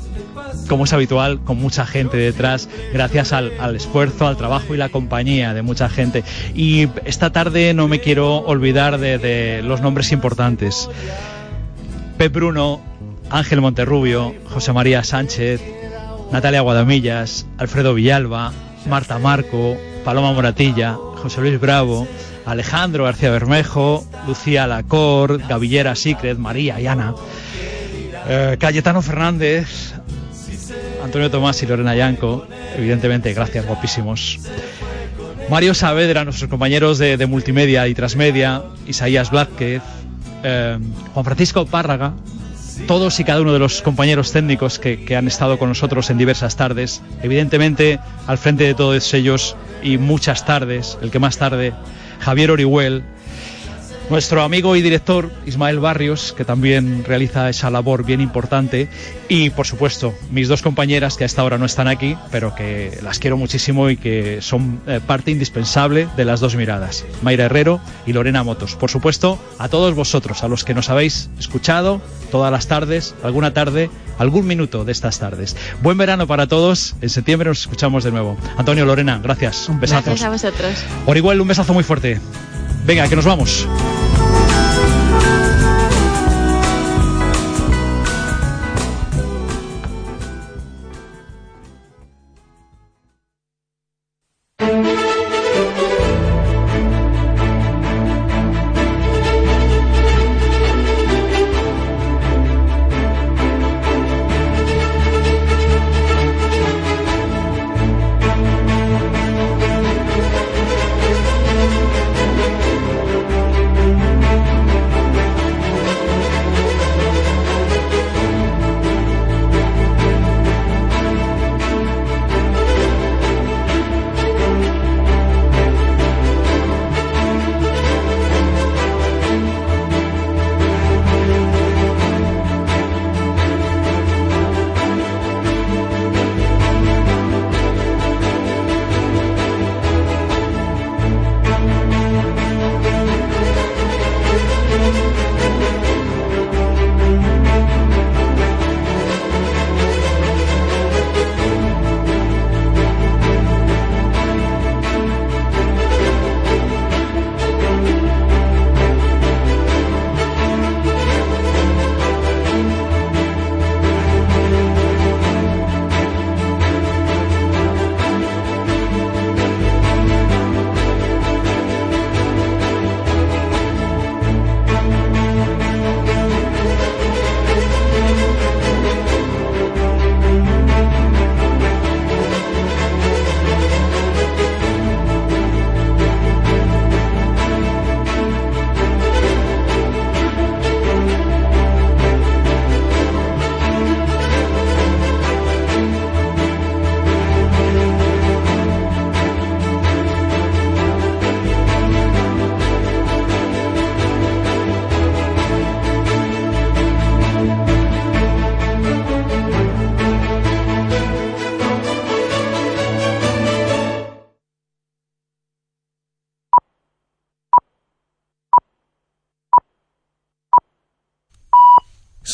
como 0.68 0.86
es 0.86 0.94
habitual, 0.94 1.40
con 1.44 1.58
mucha 1.58 1.86
gente 1.86 2.18
detrás, 2.18 2.70
gracias 2.94 3.34
al, 3.34 3.76
esfuerzo, 3.76 4.28
al 4.28 4.38
trabajo 4.38 4.74
y 4.74 4.78
la 4.78 4.90
compañía 4.90 5.54
de 5.54 5.62
mucha 5.62 5.90
gente. 5.90 6.24
Y 6.54 6.88
esta 7.06 7.32
tarde 7.32 7.74
no 7.74 7.88
me 7.88 8.00
quiero 8.00 8.38
olvidar 8.38 8.98
de, 9.00 9.62
los 9.64 9.82
nombres 9.82 10.12
importantes. 10.12 10.90
Pep 12.18 12.34
Bruno, 12.34 12.82
Ángel 13.30 13.62
Monterrubio, 13.62 14.34
José 14.46 14.74
María 14.74 15.04
Sánchez, 15.04 15.62
Natalia 16.32 16.62
Guadamillas, 16.62 17.46
Alfredo 17.58 17.94
Villalba, 17.94 18.54
Marta 18.88 19.20
Marco, 19.20 19.78
Paloma 20.04 20.34
Moratilla, 20.34 20.98
José 21.22 21.42
Luis 21.42 21.60
Bravo, 21.60 22.08
Alejandro 22.46 23.06
García 23.06 23.32
Bermejo, 23.32 24.06
Lucía 24.28 24.68
Lacor, 24.68 25.40
Gavillera 25.48 25.96
Secret, 25.96 26.38
María 26.38 26.80
y 26.80 26.88
Ana, 26.88 27.16
eh, 28.28 28.58
Cayetano 28.60 29.02
Fernández, 29.02 29.96
Antonio 31.16 31.32
Tomás 31.32 31.64
y 31.64 31.66
Lorena 31.66 31.96
Yanco, 31.96 32.46
evidentemente, 32.76 33.34
gracias, 33.34 33.66
guapísimos. 33.66 34.38
Mario 35.50 35.74
Saavedra, 35.74 36.26
nuestros 36.26 36.50
compañeros 36.50 36.98
de, 36.98 37.26
multimedia 37.26 37.88
y 37.88 37.94
transmedia, 37.94 38.64
Isaías 38.86 39.32
Blázquez, 39.32 39.82
eh, 40.44 40.78
Juan 41.14 41.24
Francisco 41.24 41.66
Párraga, 41.68 42.16
todos 42.86 43.18
y 43.22 43.24
cada 43.24 43.40
uno 43.40 43.54
de 43.54 43.60
los 43.60 43.82
compañeros 43.82 44.34
técnicos 44.34 44.78
que, 44.78 45.06
que 45.06 45.16
han 45.16 45.28
estado 45.28 45.58
con 45.58 45.70
nosotros 45.70 46.10
en 46.10 46.18
diversas 46.18 46.58
tardes, 46.58 47.02
evidentemente 47.24 47.98
al 48.28 48.38
frente 48.38 48.66
de 48.66 48.74
todos 48.74 49.14
ellos 49.14 49.56
y 49.82 49.98
muchas 49.98 50.46
tardes, 50.46 50.98
el 51.02 51.12
que 51.12 51.20
más 51.20 51.38
tarde, 51.38 51.72
Javier 52.20 52.52
Orihuel, 52.52 53.06
nuestro 54.10 54.44
amigo 54.44 54.76
y 54.76 54.82
director 54.82 55.32
Ismael 55.46 55.80
Barrios, 55.80 56.34
que 56.34 56.46
también 56.46 57.04
realiza 57.06 57.50
esa 57.50 57.70
labor 57.70 58.06
bien 58.06 58.22
importante, 58.22 58.88
y 59.28 59.50
por 59.50 59.66
supuesto 59.66 60.14
mis 60.32 60.48
dos 60.48 60.62
compañeras 60.62 61.18
que 61.18 61.24
a 61.24 61.28
esta 61.28 61.44
hora 61.44 61.58
no 61.58 61.66
están 61.66 61.88
aquí, 61.88 62.18
pero 62.32 62.54
que 62.56 62.98
las 63.02 63.20
quiero 63.20 63.38
muchísimo 63.38 63.90
y 63.90 63.98
que 63.98 64.42
son 64.42 64.82
eh, 64.88 65.00
parte 65.06 65.32
indispensable 65.32 66.08
de 66.16 66.26
las 66.26 66.40
dos 66.40 66.56
miradas, 66.56 67.06
Mayra 67.22 67.46
Herrero 67.46 67.82
y 68.06 68.14
Lorena 68.14 68.44
Motos. 68.44 68.76
Por 68.76 68.90
supuesto, 68.90 69.40
a 69.58 69.70
todos 69.70 69.96
vosotros, 69.96 70.44
a 70.44 70.48
los 70.48 70.64
que 70.64 70.74
nos 70.74 70.90
habéis 70.90 71.30
escuchado 71.40 72.02
todas 72.32 72.52
las 72.52 72.68
tardes, 72.68 73.16
alguna 73.24 73.54
tarde, 73.54 73.90
algún 74.18 74.48
minuto 74.48 74.86
de 74.86 74.92
estas 74.92 75.20
tardes. 75.20 75.56
Buen 75.82 75.98
verano 75.98 76.28
para 76.28 76.48
todos, 76.48 76.96
en 77.02 77.10
septiembre 77.10 77.50
nos 77.50 77.62
escuchamos 77.62 78.04
de 78.04 78.12
nuevo. 78.12 78.38
Antonio, 78.58 78.86
Lorena, 78.86 79.20
gracias, 79.22 79.68
besazos. 79.80 80.06
Gracias 80.06 80.24
a 80.24 80.30
vosotros. 80.30 80.74
Orihuel, 81.06 81.42
un 81.42 81.48
besazo 81.48 81.74
muy 81.74 81.84
fuerte. 81.84 82.20
Venga, 82.86 83.08
que 83.10 83.16
nos 83.16 83.26
vamos. 83.26 83.68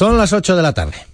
Son 0.01 0.17
las 0.17 0.33
8 0.33 0.55
de 0.55 0.63
la 0.63 0.73
tarde. 0.73 1.05